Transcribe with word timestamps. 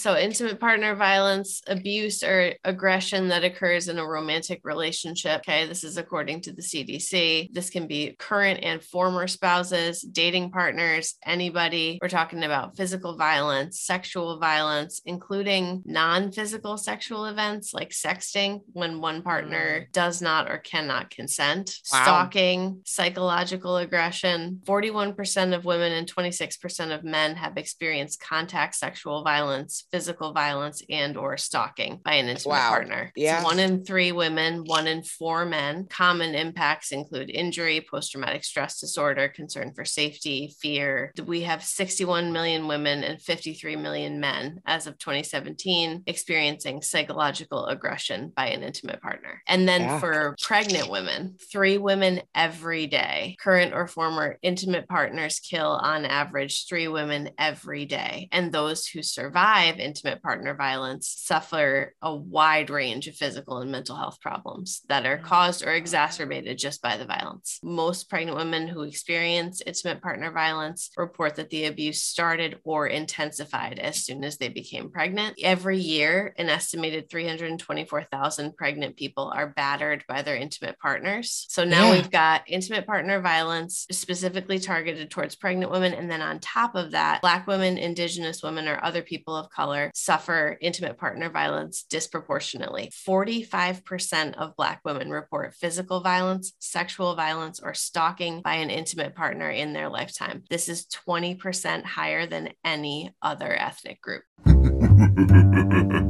So, 0.00 0.16
intimate 0.16 0.60
partner 0.60 0.94
violence, 0.94 1.62
abuse, 1.66 2.22
or 2.22 2.54
aggression 2.64 3.28
that 3.28 3.44
occurs 3.44 3.88
in 3.88 3.98
a 3.98 4.06
romantic 4.06 4.60
relationship. 4.64 5.40
Okay. 5.40 5.66
This 5.66 5.84
is 5.84 5.96
according 5.96 6.42
to 6.42 6.52
the 6.52 6.62
CDC. 6.62 7.52
This 7.52 7.70
can 7.70 7.86
be 7.86 8.14
current 8.18 8.60
and 8.62 8.82
former 8.82 9.26
spouses, 9.26 10.02
dating 10.02 10.50
partners, 10.50 11.14
anybody. 11.24 11.98
We're 12.00 12.08
talking 12.08 12.44
about 12.44 12.76
physical 12.76 13.16
violence, 13.16 13.80
sexual 13.80 14.38
violence, 14.38 15.00
including 15.04 15.82
non 15.84 16.32
physical 16.32 16.76
sexual 16.76 17.26
events 17.26 17.72
like 17.72 17.90
sexting 17.90 18.60
when 18.72 19.00
one 19.00 19.22
partner 19.22 19.82
mm. 19.82 19.92
does 19.92 20.20
not 20.22 20.50
or 20.50 20.58
cannot 20.58 21.10
consent, 21.10 21.76
Wow. 21.92 22.02
stalking, 22.02 22.80
psychological 22.84 23.76
aggression. 23.78 24.60
41% 24.64 25.54
of 25.54 25.64
women 25.64 25.92
and 25.92 26.12
26% 26.12 26.94
of 26.94 27.04
men 27.04 27.36
have 27.36 27.56
experienced 27.56 28.20
contact 28.20 28.74
sexual 28.74 29.22
violence, 29.22 29.85
physical 29.90 30.32
violence, 30.32 30.82
and 30.90 31.16
or 31.16 31.36
stalking 31.36 32.00
by 32.04 32.14
an 32.14 32.28
intimate 32.28 32.52
Wow. 32.54 32.70
partner. 32.70 33.12
Yeah. 33.16 33.42
one 33.42 33.58
in 33.58 33.84
three 33.84 34.12
women, 34.12 34.64
one 34.64 34.86
in 34.86 35.02
four 35.02 35.44
men. 35.44 35.86
Common 35.88 36.34
impacts 36.34 36.92
include 36.92 37.30
injury, 37.30 37.86
post-traumatic 37.90 38.44
stress 38.44 38.80
disorder, 38.80 39.28
concern 39.28 39.72
for 39.74 39.84
safety, 39.84 40.54
fear. 40.60 41.12
We 41.24 41.42
have 41.42 41.62
61 41.64 42.32
million 42.32 42.66
women 42.68 43.04
and 43.04 43.20
53 43.20 43.76
million 43.76 44.20
men 44.20 44.60
as 44.66 44.86
of 44.86 44.98
2017 44.98 46.02
experiencing 46.06 46.82
psychological 46.82 47.66
aggression 47.66 48.32
by 48.34 48.48
an 48.48 48.62
intimate 48.62 49.00
partner. 49.00 49.42
And 49.46 49.68
then 49.68 49.82
Yeah. 49.82 50.00
for 50.00 50.36
pregnant 50.42 50.90
women, 50.90 51.36
three 51.52 51.78
women 51.78 52.22
every 52.34 52.86
day, 52.86 53.36
current 53.40 53.72
or 53.74 53.86
former 53.86 54.38
intimate 54.42 54.88
partners 54.88 55.38
kill 55.40 55.70
on 55.70 56.04
average 56.04 56.66
three 56.68 56.88
women 56.88 57.30
every 57.38 57.84
day. 57.84 58.28
And 58.32 58.52
those 58.52 58.86
who 58.86 59.02
survive 59.02 59.75
intimate 59.80 60.22
partner 60.22 60.54
violence 60.54 61.08
suffer 61.08 61.94
a 62.02 62.14
wide 62.14 62.70
range 62.70 63.08
of 63.08 63.14
physical 63.14 63.58
and 63.58 63.70
mental 63.70 63.96
health 63.96 64.20
problems 64.20 64.82
that 64.88 65.06
are 65.06 65.18
mm. 65.18 65.22
caused 65.22 65.64
or 65.64 65.72
exacerbated 65.72 66.58
just 66.58 66.82
by 66.82 66.96
the 66.96 67.04
violence. 67.04 67.58
Most 67.62 68.08
pregnant 68.08 68.36
women 68.36 68.68
who 68.68 68.82
experience 68.82 69.62
intimate 69.64 70.02
partner 70.02 70.30
violence 70.30 70.90
report 70.96 71.36
that 71.36 71.50
the 71.50 71.66
abuse 71.66 72.02
started 72.02 72.58
or 72.64 72.86
intensified 72.86 73.78
as 73.78 74.04
soon 74.04 74.24
as 74.24 74.38
they 74.38 74.48
became 74.48 74.90
pregnant. 74.90 75.38
Every 75.42 75.78
year, 75.78 76.34
an 76.38 76.48
estimated 76.48 77.10
324,000 77.10 78.56
pregnant 78.56 78.96
people 78.96 79.32
are 79.34 79.48
battered 79.48 80.04
by 80.08 80.22
their 80.22 80.36
intimate 80.36 80.78
partners. 80.78 81.46
So 81.48 81.64
now 81.64 81.86
Yeah. 81.86 81.92
we've 81.92 82.10
got 82.10 82.42
intimate 82.46 82.86
partner 82.86 83.20
violence 83.20 83.86
specifically 83.90 84.58
targeted 84.58 85.10
towards 85.10 85.36
pregnant 85.36 85.70
women. 85.70 85.94
And 85.94 86.10
then 86.10 86.22
on 86.22 86.40
top 86.40 86.74
of 86.74 86.92
that, 86.92 87.20
Black 87.20 87.46
women, 87.46 87.78
Indigenous 87.78 88.42
women, 88.42 88.68
or 88.68 88.82
other 88.82 89.02
people 89.02 89.36
of 89.36 89.50
color 89.56 89.90
suffer 89.94 90.58
intimate 90.60 90.98
partner 90.98 91.30
violence 91.30 91.84
disproportionately. 91.88 92.92
45% 93.08 94.34
of 94.34 94.54
Black 94.56 94.80
women 94.84 95.10
report 95.10 95.54
physical 95.54 96.00
violence, 96.00 96.52
sexual 96.58 97.14
violence, 97.14 97.58
or 97.60 97.72
stalking 97.72 98.42
by 98.42 98.56
an 98.56 98.68
intimate 98.70 99.14
partner 99.14 99.48
in 99.48 99.72
their 99.72 99.88
lifetime. 99.88 100.44
This 100.50 100.68
is 100.68 100.86
20% 101.08 101.84
higher 101.84 102.26
than 102.26 102.50
any 102.64 103.14
other 103.22 103.52
ethnic 103.58 104.00
group. 104.02 104.22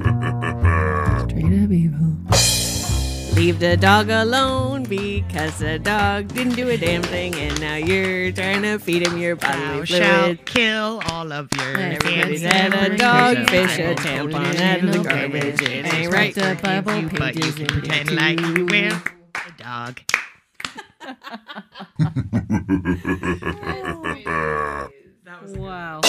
Leave 3.47 3.61
the 3.61 3.77
dog 3.77 4.11
alone 4.11 4.83
because 4.83 5.61
the 5.61 5.78
dog 5.78 6.27
didn't 6.34 6.56
do 6.56 6.69
a 6.69 6.77
damn 6.77 7.05
thing, 7.05 7.33
and 7.36 7.61
now 7.61 7.77
you're 7.77 8.33
trying 8.33 8.62
to 8.62 8.77
feed 8.80 9.06
him 9.06 9.19
your 9.19 9.36
Thou 9.36 9.36
bodily 9.36 9.86
shalt 9.86 9.86
fluids. 9.86 10.41
kill 10.47 11.00
all 11.11 11.33
of 11.33 11.48
your 11.53 11.77
Everybody's 11.77 12.00
family 12.00 12.42
had 12.42 12.75
a 12.75 12.88
members. 12.88 12.91
dogfish, 12.91 13.50
There's 13.50 13.78
a 13.78 13.94
tampon 13.94 14.30
quoted 14.33 14.61
out 14.61 14.83
of 14.83 14.91
the 14.91 14.98
in 14.98 14.98
garbage. 14.98 15.62
it. 15.62 15.62
It 15.62 15.84
It's 15.84 15.86
ain't 15.86 16.11
right 16.11 16.12
right 16.12 16.34
to 16.34 16.36
to 16.36 16.41
Bible 16.56 16.84
Bible 16.84 17.08
but 17.19 17.36
you 17.36 17.53
can 17.53 17.66
and 17.69 17.69
pretend 17.69 18.08
get 18.08 18.14
like 18.14 18.41
you 18.41 18.55
you. 18.55 18.66
will. 18.66 19.03
A 19.47 19.53
dog. 19.56 20.00
Wow. 25.41 26.00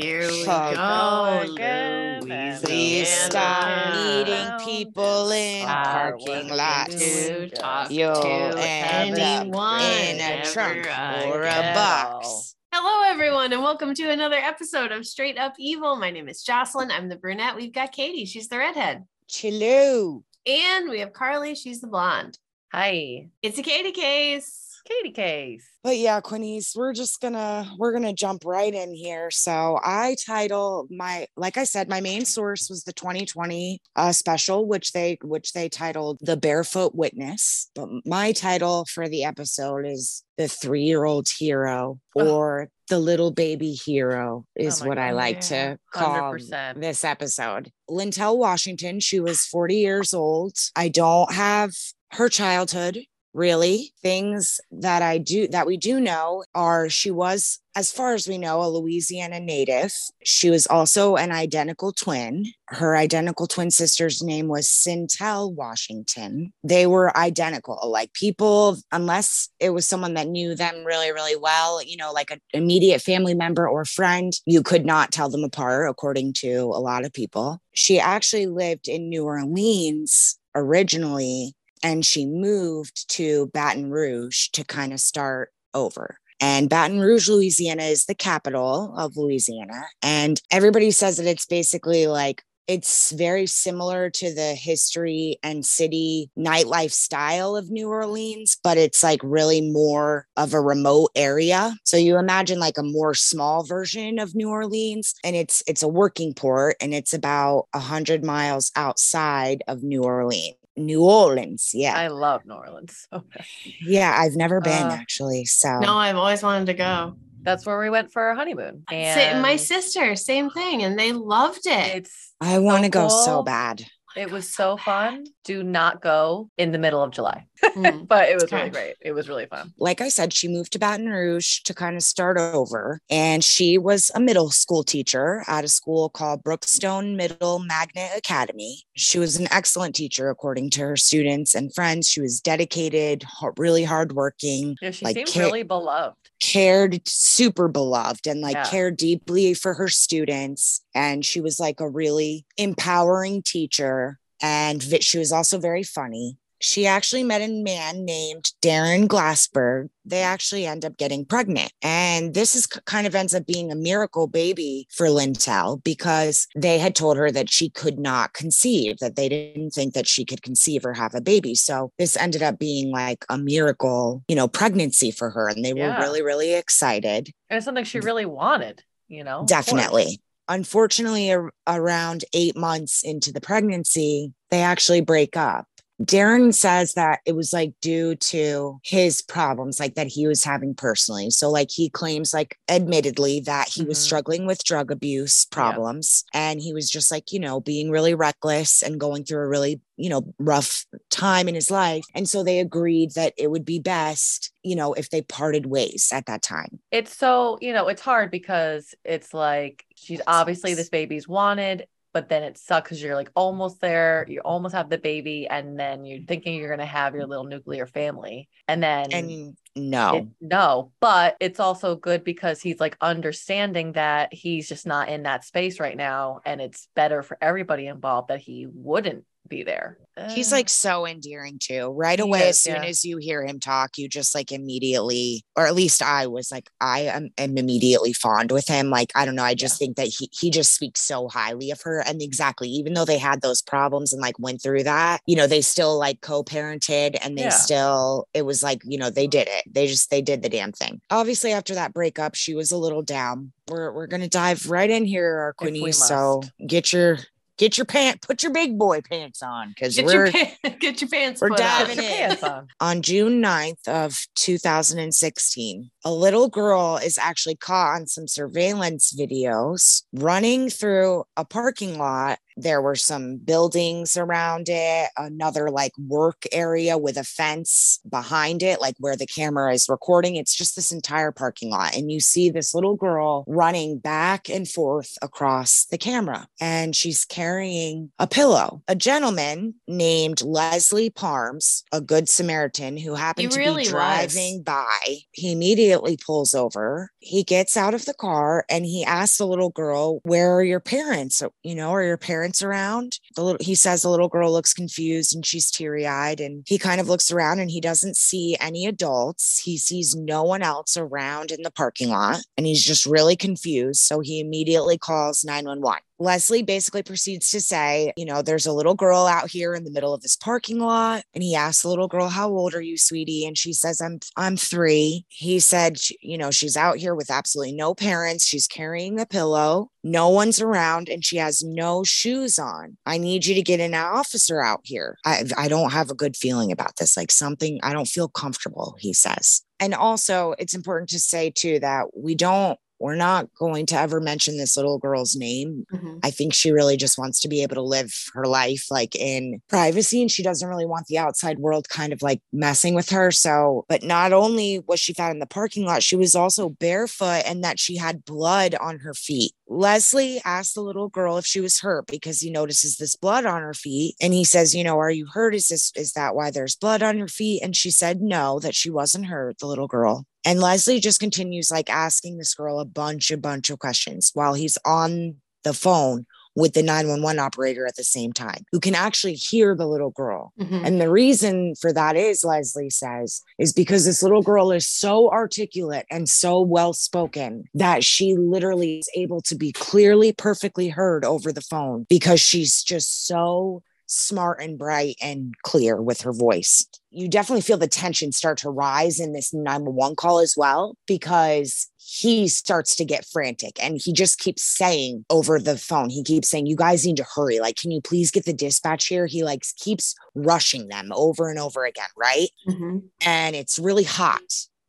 Here 0.00 0.20
we 0.30 0.44
Oh, 0.46 1.44
go. 1.44 1.54
goodness. 1.56 2.62
Louisiana. 2.62 2.66
Please 2.68 3.08
stop 3.08 3.66
Yeah. 3.66 3.96
meeting 3.96 4.64
people 4.64 5.30
in 5.32 5.66
parking 5.66 6.48
lots. 6.50 6.94
To 6.94 7.50
talk 7.50 7.90
You'll 7.90 8.14
to 8.22 8.28
end 8.60 9.14
up 9.14 9.18
anyone 9.18 9.80
in 9.82 10.20
a 10.20 10.44
trunk 10.44 10.86
or 11.26 11.42
a 11.42 11.72
box. 11.74 12.54
Hello, 12.72 13.10
everyone, 13.10 13.52
and 13.52 13.60
welcome 13.60 13.92
to 13.94 14.08
another 14.08 14.36
episode 14.36 14.92
of 14.92 15.04
Straight 15.04 15.36
Up 15.36 15.54
Evil. 15.58 15.96
My 15.96 16.12
name 16.12 16.28
is 16.28 16.44
Jocelyn. 16.44 16.92
I'm 16.92 17.08
the 17.08 17.16
brunette. 17.16 17.56
We've 17.56 17.72
got 17.72 17.90
Katie. 17.90 18.24
She's 18.24 18.46
the 18.46 18.58
redhead. 18.58 19.02
Chillu. 19.28 20.22
And 20.46 20.88
we 20.88 21.00
have 21.00 21.12
Carly. 21.12 21.56
She's 21.56 21.80
the 21.80 21.88
blonde. 21.88 22.38
Hi, 22.72 23.30
It's 23.42 23.58
a 23.58 23.62
Katie 23.62 23.90
case. 23.90 24.67
Katie 24.88 25.12
Case. 25.12 25.66
But 25.84 25.98
yeah, 25.98 26.20
Quinnies, 26.20 26.74
we're 26.76 26.92
just 26.92 27.20
gonna 27.20 27.70
we're 27.78 27.92
gonna 27.92 28.12
jump 28.12 28.44
right 28.44 28.72
in 28.72 28.94
here. 28.94 29.30
So 29.30 29.78
I 29.82 30.16
title 30.26 30.86
my 30.90 31.26
like 31.36 31.56
I 31.56 31.64
said, 31.64 31.88
my 31.88 32.00
main 32.00 32.24
source 32.24 32.68
was 32.70 32.84
the 32.84 32.92
2020 32.92 33.80
uh, 33.96 34.12
special, 34.12 34.66
which 34.66 34.92
they 34.92 35.18
which 35.22 35.52
they 35.52 35.68
titled 35.68 36.18
The 36.20 36.36
Barefoot 36.36 36.94
Witness. 36.94 37.70
But 37.74 37.88
my 38.06 38.32
title 38.32 38.86
for 38.92 39.08
the 39.08 39.24
episode 39.24 39.86
is 39.86 40.24
The 40.36 40.48
Three 40.48 40.82
Year 40.84 41.04
Old 41.04 41.28
Hero 41.38 42.00
Oh. 42.16 42.34
or 42.34 42.68
The 42.88 42.98
Little 42.98 43.30
Baby 43.30 43.72
Hero 43.72 44.44
is 44.56 44.82
Oh 44.82 44.86
what 44.88 44.98
I 44.98 45.12
like 45.12 45.36
Yeah. 45.36 45.74
to 45.74 45.78
call 45.92 46.14
100%. 46.32 46.80
this 46.80 47.04
episode. 47.04 47.70
Lintel 47.88 48.38
Washington, 48.38 49.00
she 49.00 49.20
was 49.20 49.44
40 49.44 49.76
years 49.76 50.12
old. 50.14 50.56
I 50.74 50.88
don't 50.88 51.32
have 51.32 51.70
her 52.12 52.28
childhood 52.28 52.98
really 53.34 53.92
things 54.02 54.60
that 54.70 55.02
i 55.02 55.18
do 55.18 55.48
that 55.48 55.66
we 55.66 55.76
do 55.76 56.00
know 56.00 56.44
are 56.54 56.88
she 56.88 57.10
was 57.10 57.60
as 57.74 57.92
far 57.92 58.14
as 58.14 58.26
we 58.26 58.38
know 58.38 58.62
a 58.62 58.68
louisiana 58.68 59.38
native 59.40 59.92
she 60.24 60.50
was 60.50 60.66
also 60.66 61.16
an 61.16 61.30
identical 61.30 61.92
twin 61.92 62.44
her 62.70 62.96
identical 62.96 63.46
twin 63.46 63.70
sister's 63.70 64.22
name 64.22 64.46
was 64.46 64.66
Sintel 64.66 65.54
Washington. 65.54 66.52
They 66.62 66.86
were 66.86 67.16
identical. 67.16 67.80
Like 67.90 68.12
people, 68.12 68.76
unless 68.92 69.48
it 69.58 69.70
was 69.70 69.86
someone 69.86 70.14
that 70.14 70.28
knew 70.28 70.54
them 70.54 70.84
really, 70.84 71.10
really 71.10 71.36
well, 71.36 71.82
you 71.82 71.96
know, 71.96 72.12
like 72.12 72.30
an 72.30 72.40
immediate 72.52 73.00
family 73.00 73.34
member 73.34 73.66
or 73.66 73.84
friend, 73.84 74.34
you 74.44 74.62
could 74.62 74.84
not 74.84 75.12
tell 75.12 75.30
them 75.30 75.44
apart, 75.44 75.88
according 75.88 76.34
to 76.34 76.64
a 76.74 76.80
lot 76.80 77.04
of 77.04 77.12
people. 77.12 77.60
She 77.72 77.98
actually 77.98 78.46
lived 78.46 78.86
in 78.86 79.08
New 79.08 79.24
Orleans 79.24 80.38
originally, 80.54 81.54
and 81.82 82.04
she 82.04 82.26
moved 82.26 83.08
to 83.10 83.50
Baton 83.54 83.90
Rouge 83.90 84.48
to 84.52 84.64
kind 84.64 84.92
of 84.92 85.00
start 85.00 85.50
over. 85.74 86.18
And 86.40 86.68
Baton 86.68 87.00
Rouge, 87.00 87.28
Louisiana 87.28 87.84
is 87.84 88.06
the 88.06 88.14
capital 88.14 88.94
of 88.96 89.16
Louisiana. 89.16 89.82
And 90.02 90.40
everybody 90.50 90.90
says 90.92 91.16
that 91.16 91.26
it's 91.26 91.46
basically 91.46 92.06
like 92.06 92.42
it's 92.68 93.12
very 93.12 93.46
similar 93.46 94.10
to 94.10 94.32
the 94.34 94.54
history 94.54 95.38
and 95.42 95.64
city 95.64 96.30
nightlife 96.38 96.92
style 96.92 97.56
of 97.56 97.70
New 97.70 97.88
Orleans, 97.88 98.58
but 98.62 98.76
it's 98.76 99.02
like 99.02 99.20
really 99.24 99.62
more 99.62 100.26
of 100.36 100.52
a 100.52 100.60
remote 100.60 101.10
area. 101.16 101.74
So 101.84 101.96
you 101.96 102.18
imagine 102.18 102.60
like 102.60 102.76
a 102.76 102.82
more 102.82 103.14
small 103.14 103.64
version 103.64 104.18
of 104.18 104.34
New 104.34 104.50
Orleans, 104.50 105.14
and 105.24 105.34
it's 105.34 105.62
it's 105.66 105.82
a 105.82 105.88
working 105.88 106.34
port, 106.34 106.76
and 106.78 106.92
it's 106.92 107.14
about 107.14 107.68
a 107.72 107.80
hundred 107.80 108.22
miles 108.22 108.70
outside 108.76 109.64
of 109.66 109.82
New 109.82 110.04
Orleans. 110.04 110.57
New 110.78 111.02
Orleans, 111.02 111.70
yeah, 111.74 111.94
I 111.96 112.08
love 112.08 112.44
New 112.44 112.54
Orleans. 112.54 113.06
so 113.10 113.24
bad. 113.34 113.46
yeah. 113.80 114.14
I've 114.18 114.36
never 114.36 114.60
been 114.60 114.86
Uh, 114.86 114.96
actually, 115.00 115.44
so 115.44 115.78
No, 115.80 115.96
I've 115.96 116.16
always 116.16 116.42
wanted 116.42 116.66
to 116.66 116.74
go. 116.74 117.16
That's 117.42 117.64
where 117.64 117.78
we 117.78 117.88
went 117.88 118.12
for 118.12 118.22
our 118.22 118.34
honeymoon. 118.34 118.84
And 118.90 119.40
my 119.42 119.56
sister, 119.56 120.16
same 120.16 120.50
thing, 120.50 120.82
and 120.82 120.98
they 120.98 121.12
loved 121.12 121.66
it. 121.66 121.96
It's 121.96 122.34
I 122.40 122.58
want 122.58 122.84
to 122.84 122.90
go 122.90 123.08
so 123.08 123.42
bad. 123.42 123.84
It 124.18 124.30
was 124.30 124.52
so 124.52 124.76
fun. 124.76 125.24
Do 125.44 125.62
not 125.62 126.02
go 126.02 126.50
in 126.58 126.72
the 126.72 126.78
middle 126.78 127.02
of 127.02 127.10
July. 127.12 127.46
Mm. 127.76 128.08
But 128.08 128.28
it 128.28 128.34
was 128.40 128.50
really 128.52 128.70
great. 128.70 128.94
It 129.00 129.12
was 129.12 129.28
really 129.28 129.46
fun. 129.46 129.72
like 129.78 130.00
I 130.00 130.08
said, 130.08 130.32
she 130.32 130.48
moved 130.48 130.72
to 130.72 130.78
Baton 130.78 131.08
Rouge 131.08 131.60
to 131.64 131.74
kind 131.74 131.96
of 131.96 132.02
start 132.02 132.36
over. 132.38 133.00
And 133.10 133.42
she 133.44 133.78
was 133.78 134.10
a 134.14 134.20
middle 134.20 134.50
school 134.50 134.82
teacher 134.84 135.44
at 135.48 135.64
a 135.64 135.68
school 135.68 136.08
called 136.08 136.42
Brookstown 136.44 137.16
Middle 137.16 137.58
Magnet 137.58 138.10
Academy. 138.16 138.82
She 138.94 139.18
was 139.18 139.36
an 139.36 139.48
excellent 139.52 139.94
teacher, 139.96 140.28
according 140.30 140.70
to 140.70 140.80
her 140.82 140.96
students 140.96 141.54
and 141.54 141.72
friends. 141.74 142.08
She 142.08 142.20
was 142.20 142.40
dedicated, 142.40 143.24
really 143.56 143.84
hardworking, 143.84 144.76
Yeah, 144.80 144.90
she 144.92 145.04
Like, 145.04 145.14
seemed 145.16 145.28
ca- 145.32 145.40
really 145.40 145.62
beloved. 145.64 146.27
Cared 146.40 147.06
super 147.06 147.68
beloved, 147.68 148.26
and 148.26 148.40
like 148.40 148.54
Yeah. 148.54 148.70
cared 148.70 148.96
deeply 148.96 149.54
for 149.54 149.74
her 149.74 149.88
students. 149.88 150.82
And 150.94 151.24
she 151.24 151.40
was 151.40 151.58
like 151.58 151.80
a 151.80 151.88
really 151.88 152.46
empowering 152.56 153.42
teacher. 153.42 154.18
And 154.40 154.82
she 155.02 155.18
was 155.18 155.32
also 155.32 155.58
very 155.58 155.82
funny. 155.82 156.38
She 156.60 156.86
actually 156.86 157.22
met 157.22 157.40
a 157.40 157.48
man 157.48 158.04
named 158.04 158.50
Darren 158.62 159.06
Glassberg. 159.06 159.88
They 160.04 160.22
actually 160.22 160.66
end 160.66 160.84
up 160.84 160.96
getting 160.96 161.24
pregnant. 161.24 161.72
And 161.82 162.34
this 162.34 162.56
is 162.56 162.66
kind 162.66 163.06
of 163.06 163.14
ends 163.14 163.34
up 163.34 163.46
being 163.46 163.70
a 163.70 163.76
miracle 163.76 164.26
baby 164.26 164.88
for 164.90 165.08
Lintel 165.08 165.76
because 165.84 166.48
they 166.56 166.78
had 166.78 166.96
told 166.96 167.16
her 167.16 167.30
that 167.30 167.48
she 167.50 167.68
could 167.70 167.98
not 167.98 168.32
conceive, 168.32 168.98
that 168.98 169.14
they 169.14 169.28
didn't 169.28 169.70
think 169.70 169.94
that 169.94 170.08
she 170.08 170.24
could 170.24 170.42
conceive 170.42 170.84
or 170.84 170.94
have 170.94 171.14
a 171.14 171.20
baby. 171.20 171.54
So 171.54 171.92
this 171.98 172.16
ended 172.16 172.42
up 172.42 172.58
being 172.58 172.90
like 172.90 173.24
a 173.28 173.38
miracle, 173.38 174.24
you 174.26 174.34
know, 174.34 174.48
pregnancy 174.48 175.10
for 175.12 175.30
her. 175.30 175.48
And 175.48 175.64
they 175.64 175.72
Yeah. 175.72 175.96
were 175.96 176.02
really, 176.02 176.22
really 176.22 176.54
excited. 176.54 177.30
And 177.48 177.58
it's 177.58 177.64
something 177.64 177.84
she 177.84 178.00
really 178.00 178.26
wanted, 178.26 178.82
you 179.06 179.22
know? 179.22 179.44
Definitely. 179.46 180.20
Unfortunately, 180.48 181.30
ar- 181.30 181.52
around 181.66 182.24
eight 182.32 182.56
months 182.56 183.04
into 183.04 183.30
the 183.32 183.40
pregnancy, 183.40 184.32
they 184.50 184.62
actually 184.62 185.02
break 185.02 185.36
up. 185.36 185.66
Darren 186.00 186.54
says 186.54 186.94
that 186.94 187.20
it 187.26 187.34
was 187.34 187.52
like 187.52 187.72
due 187.80 188.14
to 188.14 188.80
his 188.84 189.20
problems, 189.20 189.80
like 189.80 189.96
that 189.96 190.06
he 190.06 190.28
was 190.28 190.44
having 190.44 190.74
personally. 190.74 191.30
So, 191.30 191.50
like, 191.50 191.70
he 191.72 191.90
claims, 191.90 192.32
like, 192.32 192.56
admittedly, 192.68 193.40
that 193.40 193.68
he 193.68 193.84
was 193.84 193.98
Mhm. 193.98 194.02
struggling 194.02 194.46
with 194.46 194.62
drug 194.62 194.92
abuse 194.92 195.44
problems. 195.46 196.24
And 196.32 196.60
he 196.60 196.72
was 196.72 196.88
just 196.88 197.10
like, 197.10 197.32
you 197.32 197.40
know, 197.40 197.60
being 197.60 197.90
really 197.90 198.14
reckless 198.14 198.82
and 198.82 199.00
going 199.00 199.24
through 199.24 199.40
a 199.40 199.48
really, 199.48 199.80
you 199.96 200.08
know, 200.08 200.32
rough 200.38 200.86
time 201.10 201.48
in 201.48 201.56
his 201.56 201.70
life. 201.70 202.04
And 202.14 202.28
so 202.28 202.44
they 202.44 202.60
agreed 202.60 203.14
that 203.14 203.34
it 203.36 203.50
would 203.50 203.64
be 203.64 203.80
best, 203.80 204.52
you 204.62 204.76
know, 204.76 204.92
if 204.92 205.10
they 205.10 205.22
parted 205.22 205.66
ways 205.66 206.10
at 206.12 206.26
that 206.26 206.42
time. 206.42 206.78
It's 206.92 207.16
so, 207.16 207.58
you 207.60 207.72
know, 207.72 207.88
it's 207.88 208.02
hard 208.02 208.30
because 208.30 208.94
it's 209.04 209.34
like 209.34 209.84
she's 209.96 210.20
obviously 210.26 210.74
this 210.74 210.90
baby's 210.90 211.26
wanted, 211.26 211.88
but 212.18 212.28
then 212.28 212.42
it 212.42 212.58
sucks 212.58 212.88
because 212.88 213.00
you're 213.00 213.14
like 213.14 213.30
almost 213.36 213.80
there. 213.80 214.26
You 214.28 214.40
almost 214.40 214.74
have 214.74 214.90
the 214.90 214.98
baby, 214.98 215.46
and 215.46 215.78
then 215.78 216.04
you're 216.04 216.24
thinking 216.26 216.56
you're 216.56 216.66
going 216.66 216.80
to 216.80 216.84
have 216.84 217.14
your 217.14 217.26
little 217.26 217.44
nuclear 217.44 217.86
family. 217.86 218.48
And 218.66 218.82
then 218.82 219.12
And 219.12 219.56
no. 219.76 220.16
it- 220.16 220.26
no, 220.40 220.90
but 220.98 221.36
it's 221.38 221.60
also 221.60 221.94
good 221.94 222.24
because 222.24 222.60
he's 222.60 222.80
like 222.80 222.96
understanding 223.00 223.92
that 223.92 224.34
he's 224.34 224.68
just 224.68 224.84
not 224.84 225.08
in 225.08 225.22
that 225.22 225.44
space 225.44 225.78
right 225.78 225.96
now. 225.96 226.40
And 226.44 226.60
it's 226.60 226.88
better 226.96 227.22
for 227.22 227.38
everybody 227.40 227.86
involved 227.86 228.30
that 228.30 228.40
he 228.40 228.66
wouldn't 228.66 229.24
be 229.48 229.62
there. 229.62 229.98
He's 230.30 230.50
like 230.50 230.68
so 230.68 231.06
endearing 231.06 231.58
too. 231.60 231.90
Right 231.90 232.18
away, 232.18 232.40
is, 232.40 232.48
as 232.48 232.60
soon 232.60 232.82
yeah. 232.82 232.88
as 232.88 233.04
you 233.04 233.18
hear 233.18 233.44
him 233.44 233.60
talk, 233.60 233.98
you 233.98 234.08
just 234.08 234.34
like 234.34 234.50
immediately, 234.50 235.44
or 235.54 235.66
at 235.66 235.76
least 235.76 236.02
I 236.02 236.26
was 236.26 236.50
like, 236.50 236.68
I 236.80 237.02
am, 237.02 237.30
am 237.38 237.56
immediately 237.56 238.12
fond 238.12 238.50
with 238.50 238.66
him. 238.66 238.90
Like, 238.90 239.12
I 239.14 239.24
don't 239.24 239.36
know. 239.36 239.44
I 239.44 239.54
just 239.54 239.78
think 239.78 239.96
that 239.96 240.08
he 240.08 240.28
he 240.32 240.50
just 240.50 240.74
speaks 240.74 241.02
so 241.02 241.28
highly 241.28 241.70
of 241.70 241.80
her. 241.82 242.00
And 242.00 242.20
exactly, 242.20 242.68
even 242.68 242.94
though 242.94 243.04
they 243.04 243.18
had 243.18 243.42
those 243.42 243.62
problems 243.62 244.12
and 244.12 244.20
like 244.20 244.38
went 244.40 244.60
through 244.60 244.82
that, 244.84 245.20
you 245.26 245.36
know, 245.36 245.46
they 245.46 245.60
still 245.60 245.96
like 245.98 246.20
co-parented 246.20 247.16
and 247.22 247.38
they 247.38 247.42
Yeah. 247.42 247.50
still, 247.50 248.26
it 248.34 248.42
was 248.42 248.60
like, 248.62 248.82
you 248.84 248.98
know, 248.98 249.10
they 249.10 249.28
did 249.28 249.46
it. 249.48 249.72
They 249.72 249.86
just 249.86 250.10
they 250.10 250.20
did 250.20 250.42
the 250.42 250.48
damn 250.48 250.72
thing. 250.72 251.00
Obviously, 251.10 251.52
after 251.52 251.74
that 251.74 251.94
breakup, 251.94 252.34
she 252.34 252.54
was 252.54 252.72
a 252.72 252.76
little 252.76 253.02
down. 253.02 253.52
We're 253.68 253.92
we're 253.92 254.08
gonna 254.08 254.28
dive 254.28 254.68
right 254.68 254.90
in 254.90 255.04
here, 255.04 255.54
we 255.60 255.66
Queenie. 255.70 255.92
So 255.92 256.42
get 256.66 256.92
your 256.92 257.18
get 257.58 257.76
your 257.76 257.84
pant, 257.84 258.22
put 258.22 258.42
your 258.42 258.52
big 258.52 258.78
boy 258.78 259.00
pants 259.02 259.42
on 259.42 259.68
because 259.70 259.96
Get 259.96 260.06
we're 260.06 260.26
your, 260.26 260.32
pa- 260.32 260.68
get 260.80 261.00
your 261.00 261.10
pants 261.10 261.40
we're 261.40 261.50
diving 261.50 261.98
in. 261.98 262.04
pants 262.04 262.42
on. 262.42 262.68
on 262.80 263.02
June 263.02 263.42
9th 263.42 263.86
of 263.88 264.16
2016, 264.36 265.90
a 266.04 266.12
little 266.12 266.48
girl 266.48 266.98
is 267.02 267.18
actually 267.18 267.56
caught 267.56 267.96
on 268.00 268.06
some 268.06 268.26
surveillance 268.26 269.12
videos 269.18 270.02
running 270.12 270.70
through 270.70 271.24
a 271.36 271.44
parking 271.44 271.98
lot. 271.98 272.38
There 272.60 272.82
were 272.82 272.96
some 272.96 273.36
buildings 273.36 274.16
around 274.16 274.68
it, 274.68 275.10
another 275.16 275.70
like 275.70 275.92
work 275.96 276.44
area 276.50 276.98
with 276.98 277.16
a 277.16 277.24
fence 277.24 278.00
behind 278.08 278.62
it, 278.62 278.80
like 278.80 278.96
where 278.98 279.16
the 279.16 279.26
camera 279.26 279.72
is 279.72 279.88
recording. 279.88 280.34
It's 280.34 280.56
just 280.56 280.74
this 280.74 280.90
entire 280.90 281.30
parking 281.30 281.70
lot. 281.70 281.96
And 281.96 282.10
you 282.10 282.18
see 282.18 282.50
this 282.50 282.74
little 282.74 282.96
girl 282.96 283.44
running 283.46 283.98
back 283.98 284.48
and 284.48 284.68
forth 284.68 285.16
across 285.22 285.86
the 285.90 285.98
camera. 285.98 286.48
And 286.60 286.96
she's 286.96 287.24
carrying 287.24 288.10
a 288.18 288.26
pillow. 288.26 288.82
A 288.88 288.96
gentleman 288.96 289.74
named 289.86 290.42
Leslie 290.42 291.10
Parms, 291.10 291.84
a 291.92 292.00
good 292.00 292.28
Samaritan 292.28 292.96
who 292.96 293.14
happened 293.14 293.52
to 293.52 293.58
really 293.58 293.82
be 293.84 293.88
was. 293.88 293.90
driving 293.90 294.62
by, 294.62 295.18
he 295.30 295.52
immediately 295.52 296.16
pulls 296.16 296.54
over. 296.54 297.12
He 297.20 297.44
gets 297.44 297.76
out 297.76 297.94
of 297.94 298.04
the 298.04 298.14
car 298.14 298.64
and 298.68 298.84
he 298.84 299.04
asks 299.04 299.38
the 299.38 299.46
little 299.46 299.70
girl, 299.70 300.20
Where 300.24 300.54
are 300.54 300.64
your 300.64 300.80
parents? 300.80 301.42
You 301.62 301.74
know, 301.74 301.90
are 301.90 302.02
your 302.02 302.16
parents 302.16 302.47
around? 302.62 303.18
The 303.34 303.42
little 303.42 303.58
he 303.60 303.74
says 303.74 304.02
the 304.02 304.10
little 304.10 304.28
girl 304.28 304.52
looks 304.52 304.74
confused 304.74 305.34
and 305.34 305.44
she's 305.44 305.70
teary-eyed. 305.70 306.40
And 306.40 306.64
he 306.66 306.78
kind 306.78 307.00
of 307.00 307.08
looks 307.08 307.30
around 307.30 307.60
and 307.60 307.70
he 307.70 307.80
doesn't 307.80 308.16
see 308.16 308.56
any 308.60 308.86
adults. 308.86 309.58
He 309.58 309.78
sees 309.78 310.14
no 310.14 310.42
one 310.42 310.62
else 310.62 310.96
around 310.96 311.50
in 311.50 311.62
the 311.62 311.70
parking 311.70 312.10
lot 312.10 312.40
and 312.56 312.66
he's 312.66 312.84
just 312.84 313.06
really 313.06 313.36
confused. 313.36 314.00
So 314.00 314.20
he 314.20 314.40
immediately 314.40 314.98
calls 314.98 315.44
911. 315.44 316.02
Leslie 316.18 316.62
basically 316.62 317.02
proceeds 317.02 317.50
to 317.50 317.60
say, 317.60 318.12
you 318.16 318.24
know, 318.24 318.42
there's 318.42 318.66
a 318.66 318.72
little 318.72 318.94
girl 318.94 319.26
out 319.26 319.50
here 319.50 319.74
in 319.74 319.84
the 319.84 319.90
middle 319.90 320.12
of 320.12 320.20
this 320.20 320.36
parking 320.36 320.78
lot. 320.80 321.22
And 321.34 321.42
he 321.42 321.54
asks 321.54 321.82
the 321.82 321.88
little 321.88 322.08
girl, 322.08 322.28
How 322.28 322.48
old 322.48 322.74
are 322.74 322.80
you, 322.80 322.98
sweetie? 322.98 323.46
And 323.46 323.56
she 323.56 323.72
says, 323.72 324.00
I'm 324.00 324.18
I'm 324.36 324.56
three. 324.56 325.24
He 325.28 325.60
said, 325.60 325.98
you 326.20 326.38
know, 326.38 326.50
she's 326.50 326.76
out 326.76 326.96
here 326.98 327.14
with 327.14 327.30
absolutely 327.30 327.74
no 327.74 327.94
parents. 327.94 328.46
She's 328.46 328.66
carrying 328.66 329.20
a 329.20 329.26
pillow. 329.26 329.90
No 330.02 330.28
one's 330.28 330.60
around 330.60 331.08
and 331.08 331.24
she 331.24 331.36
has 331.36 331.62
no 331.62 332.04
shoes 332.04 332.58
on. 332.58 332.96
I 333.04 333.18
need 333.18 333.46
you 333.46 333.54
to 333.54 333.62
get 333.62 333.80
an 333.80 333.94
officer 333.94 334.62
out 334.62 334.80
here. 334.84 335.18
I, 335.24 335.44
I 335.56 335.68
don't 335.68 335.92
have 335.92 336.10
a 336.10 336.14
good 336.14 336.36
feeling 336.36 336.72
about 336.72 336.96
this. 336.96 337.16
Like 337.16 337.30
something, 337.30 337.78
I 337.82 337.92
don't 337.92 338.08
feel 338.08 338.28
comfortable, 338.28 338.96
he 338.98 339.12
says. 339.12 339.62
And 339.80 339.94
also, 339.94 340.54
it's 340.58 340.74
important 340.74 341.10
to 341.10 341.20
say 341.20 341.50
too 341.50 341.78
that 341.80 342.06
we 342.16 342.34
don't, 342.34 342.78
we're 343.00 343.14
not 343.14 343.48
going 343.58 343.86
to 343.86 343.98
ever 343.98 344.20
mention 344.20 344.56
this 344.56 344.76
little 344.76 344.98
girl's 344.98 345.36
name 345.36 345.86
Mhm. 345.92 346.20
I 346.22 346.30
think 346.30 346.52
she 346.54 346.70
really 346.72 346.96
just 346.96 347.18
wants 347.18 347.40
to 347.40 347.48
be 347.48 347.62
able 347.62 347.76
to 347.76 347.82
live 347.82 348.12
her 348.34 348.44
life 348.46 348.86
like 348.90 349.14
in 349.16 349.60
privacy 349.68 350.20
and 350.20 350.30
she 350.30 350.42
doesn't 350.42 350.68
really 350.68 350.86
want 350.86 351.06
the 351.06 351.18
outside 351.18 351.58
world 351.58 351.88
kind 351.88 352.12
of 352.12 352.22
like 352.22 352.40
messing 352.52 352.94
with 352.94 353.10
her. 353.10 353.30
So, 353.30 353.84
but 353.88 354.02
not 354.02 354.32
only 354.32 354.80
was 354.86 355.00
she 355.00 355.14
found 355.14 355.32
in 355.32 355.38
the 355.38 355.46
parking 355.46 355.84
lot, 355.84 356.02
she 356.02 356.16
was 356.16 356.34
also 356.34 356.68
barefoot 356.68 357.42
and 357.46 357.62
that 357.64 357.78
she 357.78 357.96
had 357.96 358.24
blood 358.24 358.74
on 358.74 358.98
her 359.00 359.14
feet. 359.14 359.52
Leslie 359.68 360.40
asked 360.44 360.74
the 360.74 360.80
little 360.80 361.08
girl 361.08 361.36
if 361.38 361.46
she 361.46 361.60
was 361.60 361.80
hurt 361.80 362.06
because 362.06 362.40
he 362.40 362.50
notices 362.50 362.96
this 362.96 363.16
blood 363.16 363.44
on 363.46 363.62
her 363.62 363.74
feet 363.74 364.16
and 364.20 364.32
he 364.32 364.44
says, 364.44 364.74
"You 364.74 364.82
know, 364.82 364.98
are 364.98 365.10
you 365.10 365.26
hurt? 365.26 365.54
Is 365.54 365.68
this 365.68 365.92
is 365.94 366.12
that 366.12 366.34
why 366.34 366.50
there's 366.50 366.74
blood 366.76 367.02
on 367.02 367.18
your 367.18 367.28
feet?" 367.28 367.62
And 367.62 367.76
she 367.76 367.90
said 367.90 368.20
no, 368.20 368.58
that 368.60 368.74
she 368.74 368.90
wasn't 368.90 369.26
hurt, 369.26 369.58
the 369.58 369.66
little 369.66 369.86
girl. 369.86 370.24
And 370.48 370.60
Leslie 370.60 370.98
just 370.98 371.20
continues 371.20 371.70
like 371.70 371.90
asking 371.90 372.38
this 372.38 372.54
girl 372.54 372.80
a 372.80 372.86
bunch, 372.86 373.30
a 373.30 373.36
bunch 373.36 373.68
of 373.68 373.80
questions 373.80 374.30
while 374.32 374.54
he's 374.54 374.78
on 374.82 375.34
the 375.62 375.74
phone 375.74 376.24
with 376.56 376.72
the 376.72 376.82
911 376.82 377.38
operator 377.38 377.86
at 377.86 377.96
the 377.96 378.02
same 378.02 378.32
time, 378.32 378.64
who 378.72 378.80
can 378.80 378.94
actually 378.94 379.34
hear 379.34 379.76
the 379.76 379.86
little 379.86 380.08
girl. 380.10 380.54
Mhm. 380.58 380.86
And 380.86 381.00
the 381.02 381.10
reason 381.10 381.74
for 381.74 381.92
that 381.92 382.16
is, 382.16 382.44
Leslie 382.44 382.88
says, 382.88 383.42
is 383.58 383.74
because 383.74 384.06
this 384.06 384.22
little 384.22 384.40
girl 384.40 384.72
is 384.72 384.88
so 384.88 385.30
articulate 385.30 386.06
and 386.10 386.30
so 386.30 386.62
well 386.62 386.94
spoken 386.94 387.64
that 387.74 388.02
she 388.02 388.34
literally 388.34 389.00
is 389.00 389.08
able 389.14 389.42
to 389.42 389.54
be 389.54 389.70
clearly, 389.70 390.32
perfectly 390.32 390.88
heard 390.88 391.26
over 391.26 391.52
the 391.52 391.60
phone 391.60 392.06
because 392.08 392.40
she's 392.40 392.82
just 392.82 393.26
so 393.26 393.82
smart 394.08 394.60
and 394.60 394.78
bright 394.78 395.16
and 395.22 395.54
clear 395.62 396.00
with 396.02 396.22
her 396.22 396.32
voice. 396.32 396.84
You 397.10 397.28
definitely 397.28 397.60
feel 397.62 397.76
the 397.78 397.86
tension 397.86 398.32
start 398.32 398.58
to 398.58 398.70
rise 398.70 399.20
in 399.20 399.32
this 399.32 399.54
911 399.54 400.16
call 400.16 400.40
as 400.40 400.54
well 400.56 400.96
because 401.06 401.88
he 401.98 402.48
starts 402.48 402.96
to 402.96 403.04
get 403.04 403.26
frantic 403.26 403.82
and 403.82 404.00
he 404.02 404.12
just 404.12 404.38
keeps 404.38 404.64
saying 404.64 405.24
over 405.28 405.58
the 405.60 405.76
phone 405.76 406.08
he 406.08 406.22
keeps 406.24 406.48
saying 406.48 406.64
you 406.66 406.76
guys 406.76 407.04
need 407.06 407.18
to 407.18 407.26
hurry 407.34 407.60
like 407.60 407.76
can 407.76 407.90
you 407.90 408.00
please 408.00 408.30
get 408.30 408.46
the 408.46 408.52
dispatch 408.54 409.06
here 409.08 409.26
he 409.26 409.44
like 409.44 409.60
keeps 409.76 410.14
rushing 410.34 410.88
them 410.88 411.10
over 411.14 411.50
and 411.50 411.58
over 411.58 411.84
again 411.84 412.08
right 412.16 412.48
Mhm. 412.66 413.02
and 413.20 413.54
it's 413.54 413.78
really 413.78 414.04
hot 414.04 414.40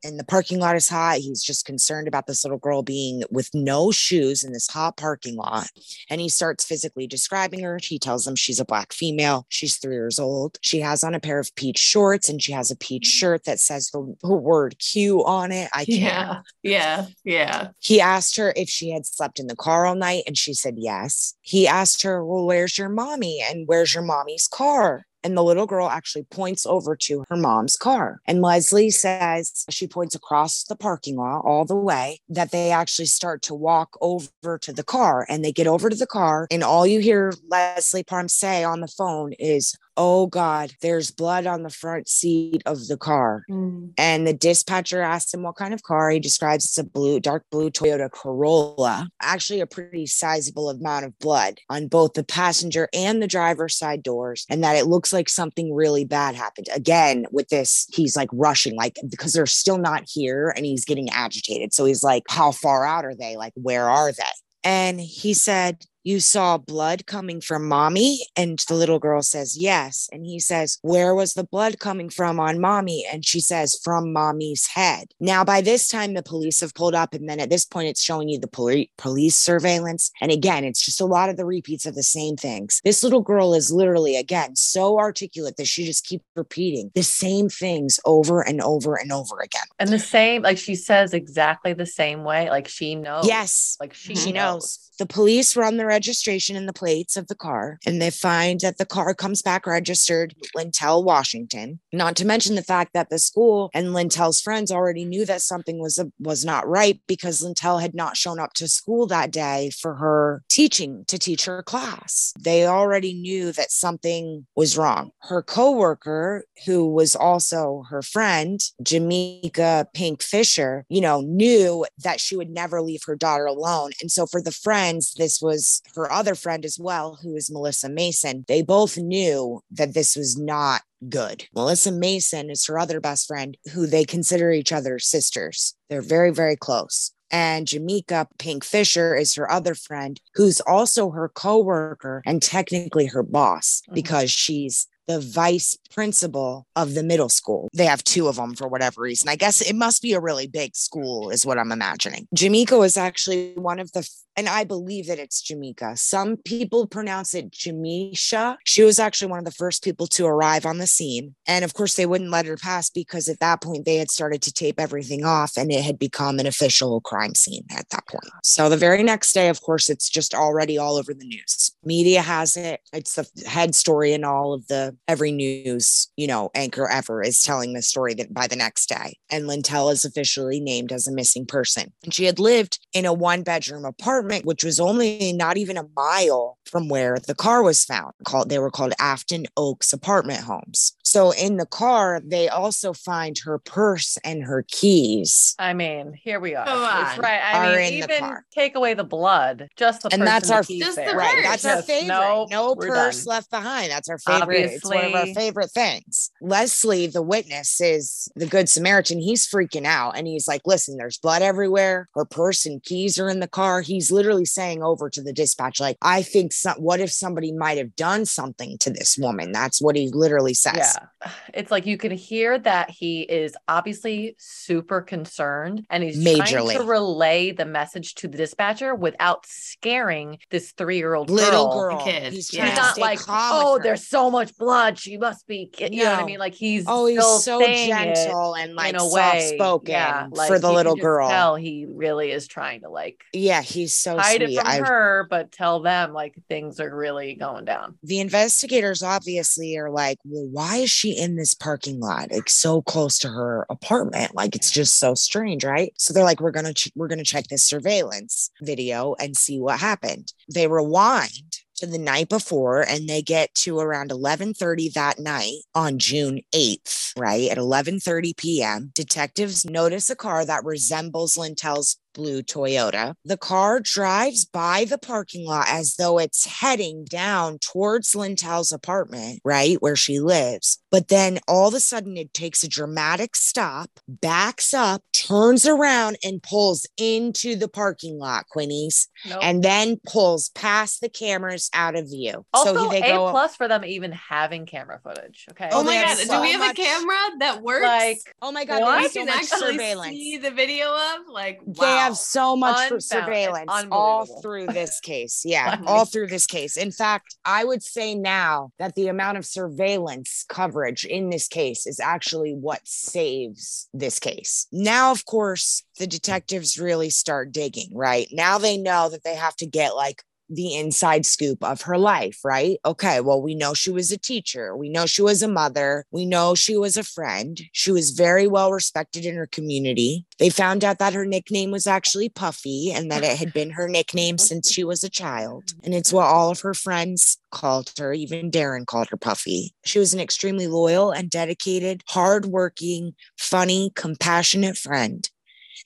and 0.03 0.19
the 0.19 0.23
parking 0.23 0.59
lot 0.59 0.75
is 0.75 0.89
hot. 0.89 1.17
He's 1.17 1.43
just 1.43 1.65
concerned 1.65 2.07
about 2.07 2.27
this 2.27 2.43
little 2.43 2.57
girl 2.57 2.83
being 2.83 3.23
with 3.29 3.49
no 3.53 3.91
shoes 3.91 4.43
in 4.43 4.53
this 4.53 4.67
hot 4.69 4.97
parking 4.97 5.35
lot. 5.35 5.69
And 6.09 6.21
he 6.21 6.29
starts 6.29 6.65
physically 6.65 7.07
describing 7.07 7.61
her. 7.61 7.79
He 7.81 7.99
tells 7.99 8.25
them 8.25 8.35
she's 8.35 8.59
a 8.59 8.65
black 8.65 8.93
female. 8.93 9.45
She's 9.49 9.77
three 9.77 9.95
years 9.95 10.19
old. 10.19 10.57
She 10.61 10.79
has 10.79 11.03
on 11.03 11.15
a 11.15 11.19
pair 11.19 11.39
of 11.39 11.53
peach 11.55 11.77
shorts 11.77 12.29
and 12.29 12.41
she 12.41 12.51
has 12.51 12.71
a 12.71 12.77
peach 12.77 13.07
mm. 13.07 13.19
shirt 13.19 13.43
that 13.45 13.59
says 13.59 13.89
the, 13.91 14.15
the 14.21 14.33
word 14.33 14.77
Q 14.79 15.25
on 15.25 15.51
it. 15.51 15.69
I 15.73 15.85
can't. 15.85 15.99
Yeah. 15.99 16.41
Yeah. 16.63 17.05
Yeah. 17.23 17.67
He 17.79 18.01
asked 18.01 18.37
her 18.37 18.53
if 18.55 18.69
she 18.69 18.91
had 18.91 19.05
slept 19.05 19.39
in 19.39 19.47
the 19.47 19.55
car 19.55 19.85
all 19.85 19.95
night, 19.95 20.23
and 20.27 20.37
she 20.37 20.53
said 20.53 20.75
yes. 20.77 21.35
He 21.41 21.67
asked 21.67 22.03
her, 22.03 22.23
Well, 22.25 22.45
where's 22.45 22.77
your 22.77 22.89
mommy? 22.89 23.43
And 23.47 23.67
where's 23.67 23.93
your 23.93 24.03
mommy's 24.03 24.47
car? 24.47 25.05
And 25.23 25.35
the 25.35 25.43
little 25.43 25.65
girl 25.65 25.89
actually 25.89 26.23
points 26.23 26.65
over 26.65 26.95
to 26.95 27.25
her 27.29 27.35
mom's 27.35 27.75
car. 27.75 28.21
And 28.25 28.41
Leslie 28.41 28.89
says 28.89 29.65
she 29.69 29.87
points 29.87 30.15
across 30.15 30.63
the 30.63 30.75
parking 30.75 31.17
lot 31.17 31.39
all 31.39 31.65
the 31.65 31.75
way 31.75 32.21
that 32.29 32.51
they 32.51 32.71
actually 32.71 33.05
start 33.05 33.41
to 33.43 33.53
walk 33.53 33.97
over 34.01 34.57
to 34.61 34.73
the 34.73 34.83
car 34.83 35.25
and 35.27 35.43
they 35.43 35.51
get 35.51 35.67
over 35.67 35.89
to 35.89 35.95
the 35.95 36.07
car. 36.07 36.47
And 36.49 36.63
all 36.63 36.87
you 36.87 36.99
hear 36.99 37.33
Leslie 37.49 38.03
Parm 38.03 38.29
say 38.29 38.63
on 38.63 38.79
the 38.79 38.87
phone 38.87 39.33
is, 39.33 39.75
oh 39.99 40.27
God, 40.27 40.71
there's 40.81 41.11
blood 41.11 41.45
on 41.45 41.63
the 41.63 41.69
front 41.69 42.07
seat 42.07 42.63
of 42.65 42.87
the 42.87 42.95
car. 42.95 43.43
Mm. 43.51 43.91
And 43.97 44.25
the 44.25 44.33
dispatcher 44.33 45.01
asked 45.01 45.33
him 45.33 45.43
what 45.43 45.57
kind 45.57 45.73
of 45.73 45.83
car. 45.83 46.09
He 46.09 46.21
describes 46.21 46.63
it's 46.63 46.77
a 46.77 46.85
blue, 46.85 47.19
dark 47.19 47.43
blue 47.51 47.69
Toyota 47.69 48.09
Corolla. 48.09 49.09
Actually, 49.21 49.59
a 49.59 49.67
pretty 49.67 50.05
sizable 50.05 50.69
amount 50.69 51.05
of 51.05 51.19
blood 51.19 51.59
on 51.69 51.89
both 51.89 52.13
the 52.13 52.23
passenger 52.23 52.87
and 52.93 53.21
the 53.21 53.27
driver's 53.27 53.75
side 53.75 54.01
doors, 54.01 54.45
and 54.49 54.63
that 54.63 54.77
it 54.77 54.87
looks 54.87 55.11
like 55.11 55.27
something 55.27 55.75
really 55.75 56.05
bad 56.05 56.33
happened. 56.33 56.67
Again, 56.73 57.25
with 57.33 57.49
this, 57.49 57.85
he's 57.91 58.15
like 58.15 58.29
rushing, 58.31 58.77
like 58.77 58.95
because 59.11 59.33
they're 59.33 59.45
still 59.45 59.77
not 59.77 60.03
here 60.07 60.53
and 60.55 60.65
he's 60.65 60.85
getting 60.85 61.09
agitated. 61.09 61.73
So 61.73 61.83
he's 61.83 62.03
like, 62.03 62.23
How 62.29 62.53
far 62.53 62.85
out 62.85 63.03
are 63.03 63.15
they? 63.15 63.35
Like, 63.35 63.53
where 63.55 63.89
are 63.89 64.13
they? 64.13 64.23
And 64.63 64.99
he 64.99 65.33
said, 65.33 65.85
you 66.03 66.19
saw 66.19 66.57
blood 66.57 67.05
coming 67.05 67.41
from 67.41 67.67
mommy? 67.67 68.19
And 68.35 68.59
the 68.67 68.73
little 68.75 68.99
girl 68.99 69.21
says, 69.21 69.57
Yes. 69.59 70.09
And 70.11 70.25
he 70.25 70.39
says, 70.39 70.79
Where 70.81 71.13
was 71.13 71.33
the 71.33 71.43
blood 71.43 71.79
coming 71.79 72.09
from 72.09 72.39
on 72.39 72.59
mommy? 72.59 73.05
And 73.11 73.25
she 73.25 73.39
says, 73.39 73.79
From 73.83 74.13
mommy's 74.13 74.67
head. 74.67 75.11
Now, 75.19 75.43
by 75.43 75.61
this 75.61 75.87
time, 75.87 76.13
the 76.13 76.23
police 76.23 76.61
have 76.61 76.73
pulled 76.73 76.95
up. 76.95 77.13
And 77.13 77.27
then 77.27 77.39
at 77.39 77.49
this 77.49 77.65
point, 77.65 77.89
it's 77.89 78.03
showing 78.03 78.29
you 78.29 78.39
the 78.39 78.47
poli- 78.47 78.91
police 78.97 79.37
surveillance. 79.37 80.11
And 80.21 80.31
again, 80.31 80.63
it's 80.63 80.83
just 80.83 81.01
a 81.01 81.05
lot 81.05 81.29
of 81.29 81.37
the 81.37 81.45
repeats 81.45 81.85
of 81.85 81.95
the 81.95 82.03
same 82.03 82.35
things. 82.35 82.81
This 82.83 83.03
little 83.03 83.21
girl 83.21 83.53
is 83.53 83.71
literally, 83.71 84.15
again, 84.15 84.55
so 84.55 84.97
articulate 84.99 85.57
that 85.57 85.67
she 85.67 85.85
just 85.85 86.05
keeps 86.05 86.25
repeating 86.35 86.91
the 86.95 87.03
same 87.03 87.49
things 87.49 87.99
over 88.05 88.41
and 88.41 88.61
over 88.61 88.95
and 88.95 89.11
over 89.11 89.39
again. 89.39 89.63
And 89.79 89.89
the 89.89 89.99
same, 89.99 90.41
like 90.41 90.57
she 90.57 90.75
says 90.75 91.13
exactly 91.13 91.73
the 91.73 91.85
same 91.85 92.23
way. 92.23 92.49
Like 92.49 92.67
she 92.67 92.95
knows. 92.95 93.27
Yes. 93.27 93.77
Like 93.79 93.93
she, 93.93 94.15
She 94.15 94.31
knows. 94.31 94.39
knows. 94.53 94.79
The 94.99 95.05
police 95.05 95.55
run 95.55 95.77
the 95.77 95.85
registration 95.99 96.55
and 96.55 96.65
the 96.65 96.71
plates 96.71 97.17
of 97.17 97.27
the 97.27 97.35
car, 97.35 97.77
and 97.85 98.01
they 98.01 98.09
find 98.09 98.61
that 98.61 98.77
the 98.77 98.85
car 98.85 99.13
comes 99.13 99.41
back 99.41 99.67
registered 99.67 100.33
Lintel, 100.55 101.03
Washington. 101.03 101.81
Not 101.91 102.15
to 102.17 102.25
mention 102.25 102.55
the 102.55 102.63
fact 102.63 102.93
that 102.93 103.09
the 103.09 103.19
school 103.19 103.69
and 103.73 103.87
Lintel's 103.87 104.39
friends 104.39 104.71
already 104.71 105.03
knew 105.03 105.25
that 105.25 105.41
something 105.41 105.77
was 105.77 105.99
was 106.17 106.45
not 106.45 106.65
right 106.65 107.01
because 107.05 107.43
Lintel 107.43 107.79
had 107.79 107.93
not 107.93 108.15
shown 108.15 108.39
up 108.39 108.53
to 108.53 108.69
school 108.69 109.07
that 109.07 109.29
day 109.31 109.71
for 109.81 109.95
her 109.95 110.41
teaching 110.49 111.03
to 111.07 111.19
teach 111.19 111.43
her 111.43 111.61
class. 111.61 112.33
They 112.39 112.65
already 112.65 113.13
knew 113.13 113.51
that 113.51 113.71
something 113.71 114.47
was 114.55 114.77
wrong. 114.77 115.11
Her 115.23 115.41
coworker, 115.41 116.45
who 116.65 116.87
was 116.87 117.13
also 117.13 117.83
her 117.89 118.01
friend, 118.01 118.61
Jamaica 118.81 119.89
Pink 119.93 120.21
Fisher, 120.21 120.85
you 120.87 121.01
know, 121.01 121.19
knew 121.19 121.85
that 122.05 122.21
she 122.21 122.37
would 122.37 122.49
never 122.49 122.81
leave 122.81 123.01
her 123.05 123.17
daughter 123.17 123.45
alone. 123.45 123.91
And 123.99 124.09
so 124.09 124.25
for 124.25 124.41
the 124.41 124.51
friends, 124.51 125.13
this 125.17 125.41
was 125.41 125.78
her 125.95 126.11
other 126.11 126.35
friend 126.35 126.65
as 126.65 126.77
well, 126.79 127.19
who 127.21 127.35
is 127.35 127.51
Melissa 127.51 127.89
Mason. 127.89 128.45
They 128.47 128.61
both 128.61 128.97
knew 128.97 129.61
that 129.71 129.93
this 129.93 130.15
was 130.15 130.37
not 130.37 130.81
good. 131.07 131.45
Melissa 131.53 131.91
Mason 131.91 132.49
is 132.49 132.65
her 132.65 132.77
other 132.79 132.99
best 132.99 133.27
friend, 133.27 133.57
who 133.73 133.87
they 133.87 134.03
consider 134.05 134.51
each 134.51 134.71
other 134.71 134.99
sisters. 134.99 135.75
They're 135.89 136.01
very, 136.01 136.31
very 136.31 136.55
close. 136.55 137.11
And 137.31 137.67
Jamaica 137.67 138.27
Pink 138.39 138.63
Fisher 138.63 139.15
is 139.15 139.35
her 139.35 139.49
other 139.51 139.75
friend, 139.75 140.19
who's 140.33 140.59
also 140.61 141.11
her 141.11 141.29
coworker 141.29 142.23
and 142.25 142.41
technically 142.41 143.05
her 143.05 143.21
boss 143.23 143.83
Mhm. 143.89 143.93
because 143.93 144.31
she's 144.31 144.87
the 145.05 145.19
vice 145.19 145.75
principal 145.91 146.67
of 146.75 146.93
the 146.93 147.01
middle 147.01 147.29
school. 147.29 147.67
They 147.73 147.85
have 147.85 148.03
two 148.03 148.27
of 148.27 148.35
them 148.35 148.55
for 148.55 148.67
whatever 148.67 149.01
reason. 149.01 149.27
I 149.27 149.35
guess 149.35 149.59
it 149.59 149.75
must 149.75 150.03
be 150.03 150.13
a 150.13 150.19
really 150.19 150.45
big 150.45 150.75
school, 150.75 151.31
is 151.31 151.47
what 151.47 151.57
I'm 151.57 151.71
imagining. 151.71 152.27
Jamaica 152.35 152.77
was 152.77 152.95
actually 152.95 153.53
one 153.55 153.79
of 153.79 153.91
the, 153.93 154.07
and 154.39 154.47
I 154.47 154.63
believe 154.63 155.07
that 155.07 155.19
it's 155.19 155.41
Jamaica. 155.41 155.97
Some 155.97 156.37
people 156.37 156.87
pronounce 156.87 157.33
it 157.33 157.51
Jamisha. 157.51 158.55
She 158.63 158.83
was 158.83 158.97
actually 158.97 159.29
one 159.29 159.39
of 159.39 159.43
the 159.43 159.51
first 159.51 159.83
people 159.83 160.07
to 160.07 160.25
arrive 160.25 160.65
on 160.65 160.77
the 160.77 160.87
scene. 160.87 161.35
And 161.45 161.65
of 161.65 161.73
course, 161.73 161.95
they 161.95 162.05
wouldn't 162.05 162.31
let 162.31 162.45
her 162.45 162.55
pass 162.55 162.89
because 162.89 163.27
at 163.27 163.41
that 163.41 163.61
point 163.61 163.83
they 163.83 163.97
had 163.97 164.09
started 164.09 164.41
to 164.43 164.53
tape 164.53 164.79
everything 164.79 165.25
off 165.25 165.57
and 165.57 165.69
it 165.69 165.83
had 165.83 165.99
become 165.99 166.39
an 166.39 166.45
official 166.45 167.01
crime 167.01 167.35
scene 167.35 167.65
at 167.69 167.89
that 167.89 168.07
point. 168.07 168.31
So 168.45 168.69
the 168.69 168.77
very 168.77 169.03
next 169.03 169.33
day, 169.33 169.49
of 169.49 169.61
course, 169.61 169.89
it's 169.89 170.09
just 170.09 170.33
already 170.33 170.77
all 170.77 170.95
over 170.95 171.13
the 171.13 171.27
news. 171.27 171.71
Media 171.83 172.21
has 172.21 172.55
it. 172.55 172.79
It's 172.93 173.15
the 173.15 173.27
head 173.45 173.75
story 173.75 174.13
in 174.13 174.23
all 174.23 174.53
of 174.53 174.67
the 174.67 174.95
every 175.09 175.33
news, 175.33 176.07
you 176.15 176.27
know, 176.27 176.49
anchor 176.55 176.87
ever 176.89 177.21
is 177.21 177.43
telling 177.43 177.73
the 177.73 177.81
story 177.81 178.13
that 178.13 178.33
by 178.33 178.47
the 178.47 178.55
next 178.55 178.87
day. 178.87 179.17
And 179.29 179.47
Lintel 179.47 179.89
is 179.89 180.05
officially 180.05 180.61
named 180.61 180.93
as 180.93 181.07
a 181.07 181.11
missing 181.11 181.45
person. 181.45 181.91
And 182.05 182.13
she 182.13 182.23
had 182.23 182.39
lived 182.39 182.79
in 182.93 183.05
a 183.05 183.11
one 183.11 183.43
bedroom 183.43 183.83
apartment, 183.83 184.28
which 184.45 184.63
was 184.63 184.79
only 184.79 185.33
not 185.33 185.57
even 185.57 185.77
a 185.77 185.85
mile 185.95 186.57
from 186.65 186.87
where 186.89 187.17
the 187.27 187.35
car 187.35 187.63
was 187.63 187.83
found. 187.83 188.13
Called 188.25 188.49
they 188.49 188.59
were 188.59 188.71
called 188.71 188.93
Afton 188.99 189.45
Oaks 189.57 189.91
apartment 189.93 190.41
homes. 190.41 190.93
So 191.03 191.31
in 191.31 191.57
the 191.57 191.65
car, 191.65 192.21
they 192.23 192.49
also 192.49 192.93
find 192.93 193.35
her 193.43 193.57
purse 193.57 194.17
and 194.23 194.43
her 194.43 194.63
keys. 194.67 195.55
I 195.57 195.73
mean, 195.73 196.13
here 196.13 196.39
we 196.39 196.53
are. 196.53 196.65
Come 196.65 196.83
It's 197.01 197.17
on. 197.17 197.19
right. 197.19 197.41
I 197.41 197.73
Are 197.73 197.75
mean, 197.77 197.93
even 198.03 198.35
take 198.53 198.75
away 198.75 198.93
the 198.93 199.03
blood, 199.03 199.67
just 199.75 200.03
the 200.03 200.09
And 200.13 200.21
purse 200.21 200.29
that's 200.29 200.47
the 200.49 200.53
our- 200.53 200.63
keys 200.63 200.83
Just 200.83 200.97
the 200.97 201.03
there. 201.05 201.15
Right. 201.17 201.33
purse. 201.35 201.43
That's 201.45 201.65
our 201.65 201.81
favorite. 201.81 202.07
No, 202.09 202.47
no 202.51 202.75
purse 202.75 203.23
done. 203.25 203.33
left 203.33 203.49
behind. 203.49 203.91
That's 203.91 204.07
our 204.07 204.19
favorite. 204.19 204.71
It's 204.71 204.85
one 204.85 205.05
of 205.05 205.15
our 205.15 205.25
favorite 205.33 205.71
things. 205.71 206.29
Leslie, 206.41 207.07
the 207.07 207.23
witness, 207.23 207.81
is 207.81 208.27
the 208.35 208.45
good 208.45 208.69
Samaritan. 208.69 209.19
He's 209.19 209.47
freaking 209.47 209.85
out 209.85 210.15
and 210.15 210.27
he's 210.27 210.47
like, 210.47 210.61
listen, 210.65 210.97
there's 210.97 211.17
blood 211.17 211.41
everywhere. 211.41 212.07
Her 212.13 212.25
purse 212.25 212.65
and 212.67 212.83
keys 212.83 213.17
are 213.17 213.29
in 213.29 213.39
the 213.39 213.47
car. 213.47 213.81
He's 213.81 214.11
literally 214.19 214.43
saying 214.43 214.83
over 214.83 215.09
to 215.09 215.21
the 215.23 215.31
dispatch, 215.31 215.79
like, 215.79 215.97
I 216.01 216.21
think 216.23 216.51
some 216.51 216.75
what 216.75 216.99
if 216.99 217.09
somebody 217.09 217.53
might 217.53 217.77
have 217.77 217.95
done 217.95 218.25
something 218.25 218.77
to 218.79 218.89
this 218.89 219.17
woman? 219.17 219.53
That's 219.53 219.81
what 219.81 219.95
he 219.95 220.09
literally 220.11 220.53
says. 220.53 220.75
Yeah. 220.75 221.31
It's 221.53 221.71
like 221.71 221.85
you 221.85 221.97
can 221.97 222.11
hear 222.11 222.57
that 222.59 222.89
he 222.89 223.21
is 223.21 223.55
obviously 223.67 224.35
super 224.37 225.01
concerned 225.01 225.85
and 225.89 226.03
he's 226.03 226.21
trying 226.35 226.69
to 226.77 226.83
relay 226.83 227.51
the 227.51 227.65
message 227.65 228.15
to 228.15 228.27
the 228.27 228.37
dispatcher 228.37 228.93
without 228.93 229.45
scaring 229.45 230.39
this 230.49 230.71
three 230.71 230.97
year 230.97 231.13
old 231.13 231.29
Little 231.29 231.71
girl. 231.73 231.97
girl. 231.97 232.05
kid. 232.05 232.33
He's 232.33 232.53
Yeah. 232.53 232.67
He's 232.67 232.75
not 232.77 232.97
like, 232.97 233.19
oh, 233.27 233.77
her. 233.77 233.83
there's 233.83 234.05
so 234.07 234.29
much 234.29 234.57
blood. 234.57 234.97
She 234.97 235.17
must 235.17 235.47
be, 235.47 235.67
ki-" 235.67 235.89
you 235.91 236.03
know 236.03 236.11
what 236.11 236.23
I 236.23 236.25
mean? 236.25 236.39
Like 236.39 236.55
he's 236.55 236.83
Oh, 236.87 237.05
he's 237.05 237.19
still 237.19 237.39
so 237.39 237.65
gentle 237.65 238.55
and 238.55 238.75
like 238.75 238.89
in 238.89 238.95
a 238.95 238.99
soft 238.99 239.41
spoken 239.43 239.91
yeah, 239.91 240.27
like, 240.31 240.47
for 240.49 240.59
the 240.59 240.71
little 240.71 240.95
girl. 240.95 241.29
Tell 241.29 241.55
he 241.55 241.85
really 241.87 242.31
is 242.31 242.47
trying 242.47 242.81
to 242.81 242.89
like 242.89 243.23
Yeah, 243.33 243.61
he's 243.61 243.93
so 244.01 244.17
hide 244.17 244.41
sweet. 244.41 244.57
it 244.57 244.61
from 244.61 244.67
I 244.67 244.77
her, 244.77 245.27
but 245.29 245.51
tell 245.51 245.81
them 245.81 246.13
like 246.13 246.35
things 246.47 246.79
are 246.79 246.95
really 246.95 247.35
going 247.35 247.65
down. 247.65 247.97
the 248.03 248.19
investigators 248.19 249.03
obviously 249.03 249.77
are 249.77 249.89
like, 249.89 250.17
well, 250.23 250.47
why 250.51 250.77
is 250.77 250.89
she 250.91 251.11
in 251.17 251.35
this 251.35 251.53
parking 251.53 251.99
lot, 251.99 252.31
like 252.31 252.49
so 252.49 252.81
close 252.81 253.17
to 253.19 253.29
her 253.29 253.65
apartment? 253.69 254.35
Like 254.35 254.55
it's 254.55 254.71
just 254.71 254.99
so 254.99 255.13
strange, 255.13 255.63
right? 255.63 255.93
So 255.97 256.13
they're 256.13 256.23
like, 256.23 256.39
we're 256.39 256.51
gonna 256.51 256.73
ch- 256.73 256.91
we're 256.95 257.07
gonna 257.07 257.23
check 257.23 257.47
this 257.47 257.63
surveillance 257.63 258.51
video 258.61 259.15
and 259.19 259.35
see 259.35 259.59
what 259.59 259.79
happened. 259.79 260.33
They 260.53 260.67
rewind 260.67 261.48
to 261.79 261.87
the 261.87 261.97
night 261.97 262.29
before 262.29 262.81
and 262.81 263.07
they 263.07 263.21
get 263.21 263.53
to 263.55 263.79
around 263.79 264.11
11:30 264.11 264.93
that 264.93 265.19
night 265.19 265.61
on 265.75 265.99
June 265.99 266.41
8th, 266.53 267.13
right? 267.17 267.49
At 267.49 267.57
11:30 267.57 268.37
p.m. 268.37 268.91
Detectives 268.93 269.65
notice 269.65 270.09
a 270.09 270.15
car 270.15 270.45
that 270.45 270.63
resembles 270.63 271.35
Lintel's 271.35 271.97
blue 272.13 272.41
Toyota. 272.41 273.13
The 273.23 273.37
car 273.37 273.79
drives 273.79 274.45
by 274.45 274.85
the 274.85 274.97
parking 274.97 275.45
lot 275.45 275.67
as 275.69 275.95
though 275.95 276.19
it's 276.19 276.45
heading 276.45 277.05
down 277.05 277.59
towards 277.59 278.13
Lintel's 278.13 278.71
apartment, 278.71 279.39
right 279.45 279.81
where 279.81 279.95
she 279.95 280.19
lives. 280.19 280.79
But 280.91 281.07
then 281.07 281.39
all 281.47 281.67
of 281.69 281.73
a 281.73 281.79
sudden 281.79 282.17
it 282.17 282.33
takes 282.33 282.63
a 282.63 282.67
dramatic 282.67 283.35
stop, 283.35 283.89
backs 284.07 284.73
up, 284.73 285.03
turns 285.29 285.65
around 285.67 286.17
and 286.23 286.41
pulls 286.41 286.85
into 286.97 287.55
the 287.55 287.67
parking 287.67 288.17
lot, 288.17 288.45
Quinnies, 288.55 289.07
Nope. 289.27 289.39
and 289.41 289.63
then 289.63 289.97
pulls 290.07 290.49
past 290.49 291.01
the 291.01 291.09
cameras 291.09 291.69
out 291.73 291.95
of 291.95 292.09
view. 292.09 292.45
also 292.53 292.73
so 292.73 292.89
they 292.89 293.01
a 293.01 293.07
go 293.07 293.29
plus 293.31 293.55
for 293.55 293.67
them 293.67 293.85
even 293.85 294.11
having 294.11 294.65
camera 294.65 294.99
footage. 295.03 295.45
Okay. 295.51 295.69
Oh, 295.71 295.79
Oh, 295.79 295.83
my 295.83 295.93
god! 295.95 296.17
have 296.17 296.27
Do 296.29 296.41
we 296.41 296.51
have 296.51 296.59
much- 296.59 296.79
a 296.79 296.81
camera 296.81 297.15
that 297.39 297.61
works? 297.61 297.83
like 297.85 298.17
Oh 298.41 298.51
my 298.51 298.65
god, 298.65 298.81
What? 298.81 298.95
they 298.97 299.01
we 299.03 299.09
so 299.09 299.19
can 299.19 299.29
actually 299.29 299.71
surveillance. 299.73 300.11
see 300.15 300.37
the 300.37 300.51
video 300.51 300.87
of 300.93 301.27
like 301.29 301.59
wow. 301.65 301.73
They 301.85 301.91
have 301.97 302.17
so 302.17 302.55
much 302.55 302.75
for 302.87 302.95
Unbound- 302.95 303.03
surveillance 303.03 303.71
all 303.91 304.25
through 304.41 304.67
this 304.79 304.99
case. 304.99 305.43
Yeah, 305.45 305.81
all 305.85 306.05
through 306.05 306.27
this 306.27 306.45
case. 306.47 306.75
In 306.77 306.91
fact, 306.91 307.35
I 307.45 307.63
would 307.63 307.83
say 307.83 308.15
now 308.15 308.71
that 308.79 308.95
the 308.95 309.07
amount 309.07 309.37
of 309.37 309.45
surveillance 309.45 310.45
coverage 310.49 311.05
in 311.05 311.29
this 311.29 311.47
case 311.47 311.85
is 311.87 311.99
actually 311.99 312.53
what 312.53 312.81
saves 312.85 313.87
this 313.93 314.19
case. 314.19 314.67
Now, 314.71 315.15
of 315.19 315.25
course, 315.25 315.83
the 315.97 316.07
detectives 316.07 316.79
really 316.79 317.09
start 317.09 317.51
digging, 317.51 317.89
right? 317.93 318.29
Now 318.31 318.57
they 318.57 318.77
know 318.77 319.09
that 319.09 319.25
they 319.25 319.35
have 319.35 319.55
to 319.57 319.65
get 319.65 319.95
like 319.95 320.23
the 320.49 320.75
inside 320.75 321.25
scoop 321.25 321.63
of 321.63 321.83
her 321.83 321.97
life, 321.97 322.39
right? 322.43 322.79
Okay, 322.85 323.21
well, 323.21 323.41
we 323.41 323.55
know 323.55 323.73
she 323.73 323.91
was 323.91 324.11
a 324.11 324.17
teacher. 324.17 324.75
We 324.75 324.89
know 324.89 325.05
she 325.05 325.21
was 325.21 325.43
a 325.43 325.47
mother. 325.47 326.05
We 326.11 326.25
know 326.25 326.55
she 326.55 326.77
was 326.77 326.97
a 326.97 327.03
friend. 327.03 327.59
She 327.71 327.91
was 327.91 328.11
very 328.11 328.47
well 328.47 328.71
respected 328.71 329.25
in 329.25 329.35
her 329.35 329.47
community. 329.47 330.25
They 330.39 330.49
found 330.49 330.83
out 330.83 330.99
that 330.99 331.13
her 331.13 331.25
nickname 331.25 331.71
was 331.71 331.87
actually 331.87 332.29
Puffy 332.29 332.91
and 332.91 333.11
that 333.11 333.23
it 333.23 333.37
had 333.37 333.53
been 333.53 333.71
her 333.71 333.87
nickname 333.87 334.37
since 334.49 334.71
she 334.71 334.83
was 334.83 335.03
a 335.03 335.09
child. 335.09 335.73
And 335.83 335.93
it's 335.93 336.13
what 336.13 336.25
all 336.25 336.49
of 336.51 336.61
her 336.61 336.73
friends 336.73 337.37
called 337.51 337.91
her. 337.97 338.13
Even 338.13 338.51
Darren 338.51 338.85
called 338.85 339.09
her 339.09 339.17
Puffy. 339.17 339.73
She 339.85 339.99
was 339.99 340.13
an 340.13 340.19
extremely 340.19 340.67
loyal 340.67 341.11
and 341.11 341.29
dedicated, 341.29 342.03
hardworking, 342.07 343.15
funny, 343.37 343.91
compassionate 343.95 344.77
friend 344.77 345.29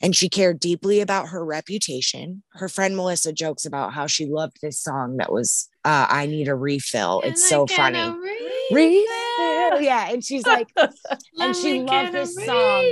and 0.01 0.15
she 0.15 0.29
cared 0.29 0.59
deeply 0.59 0.99
about 1.01 1.29
her 1.29 1.43
reputation. 1.43 2.43
Her 2.53 2.69
friend 2.69 2.95
Melissa 2.95 3.33
jokes 3.33 3.65
about 3.65 3.93
how 3.93 4.07
she 4.07 4.25
loved 4.25 4.57
this 4.61 4.79
song 4.79 5.17
that 5.17 5.31
was 5.31 5.69
uh, 5.85 6.07
I 6.09 6.25
Need 6.27 6.47
a 6.47 6.55
Refill. 6.55 7.21
Can 7.21 7.31
it's 7.31 7.43
I 7.45 7.49
so 7.49 7.67
funny. 7.67 7.99
refill? 7.99 8.19
Refill. 8.71 9.81
Yeah. 9.81 10.09
And 10.11 10.23
she's 10.23 10.45
like, 10.45 10.67
and 11.39 11.55
she 11.55 11.79
loved 11.79 11.89
get 11.89 12.09
a 12.09 12.11
this 12.11 12.35
song. 12.35 12.83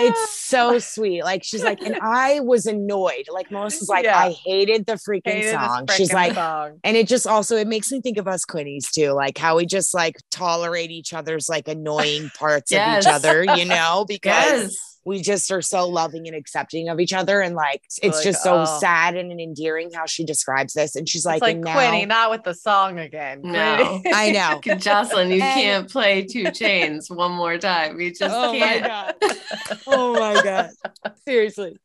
it's 0.00 0.30
so 0.40 0.78
sweet. 0.78 1.22
Like 1.22 1.44
she's 1.44 1.62
like, 1.62 1.80
and 1.82 1.96
I 2.02 2.40
was 2.40 2.66
annoyed. 2.66 3.26
Like 3.30 3.50
Melissa's 3.50 3.88
like, 3.88 4.04
Yeah. 4.04 4.18
I 4.18 4.30
hated 4.30 4.86
the 4.86 4.94
freaking 4.94 5.22
Hated 5.26 5.44
this 5.44 5.52
song. 5.52 5.86
She's 5.96 6.12
like, 6.12 6.34
song. 6.34 6.80
and 6.82 6.96
it 6.96 7.06
just 7.06 7.26
also 7.26 7.56
it 7.56 7.68
makes 7.68 7.92
me 7.92 8.00
think 8.00 8.18
of 8.18 8.26
us 8.26 8.44
Quinnies 8.44 8.90
too, 8.90 9.10
like 9.12 9.38
how 9.38 9.56
we 9.56 9.66
just 9.66 9.94
like 9.94 10.16
tolerate 10.30 10.90
each 10.90 11.12
other's 11.12 11.48
like 11.48 11.68
annoying 11.68 12.30
parts 12.36 12.72
Yes. 12.72 13.04
of 13.04 13.10
each 13.10 13.14
other, 13.14 13.44
you 13.56 13.64
know, 13.64 14.04
because 14.08 14.62
yes. 14.72 14.87
We 15.08 15.22
just 15.22 15.50
are 15.50 15.62
so 15.62 15.88
loving 15.88 16.26
and 16.26 16.36
accepting 16.36 16.90
of 16.90 17.00
each 17.00 17.14
other 17.14 17.40
and 17.40 17.54
like 17.54 17.82
it's 18.02 18.16
Like, 18.18 18.24
just 18.24 18.42
so 18.42 18.60
oh. 18.60 18.78
sad 18.78 19.16
and 19.16 19.40
endearing 19.40 19.90
how 19.94 20.04
she 20.04 20.24
describes 20.24 20.74
this 20.74 20.94
and 20.96 21.08
she's 21.08 21.24
like, 21.24 21.36
it's 21.36 21.42
like 21.42 21.56
now 21.56 21.74
Quinny, 21.74 22.04
not 22.04 22.30
with 22.30 22.42
the 22.44 22.52
song 22.52 22.98
again. 22.98 23.40
No. 23.42 24.02
I 24.12 24.30
know. 24.32 24.60
Jocelyn, 24.76 25.28
you 25.30 25.40
And- 25.42 25.60
can't 25.60 25.90
play 25.90 26.24
two 26.24 26.50
chains 26.50 27.10
one 27.10 27.32
more 27.32 27.56
time. 27.56 27.98
You 27.98 28.10
just 28.14 28.34
oh 28.34 28.52
my 28.52 28.58
can't. 28.58 28.84
god 28.86 29.14
oh 29.86 30.12
my 30.12 30.42
god 30.42 30.70
seriously 31.24 31.76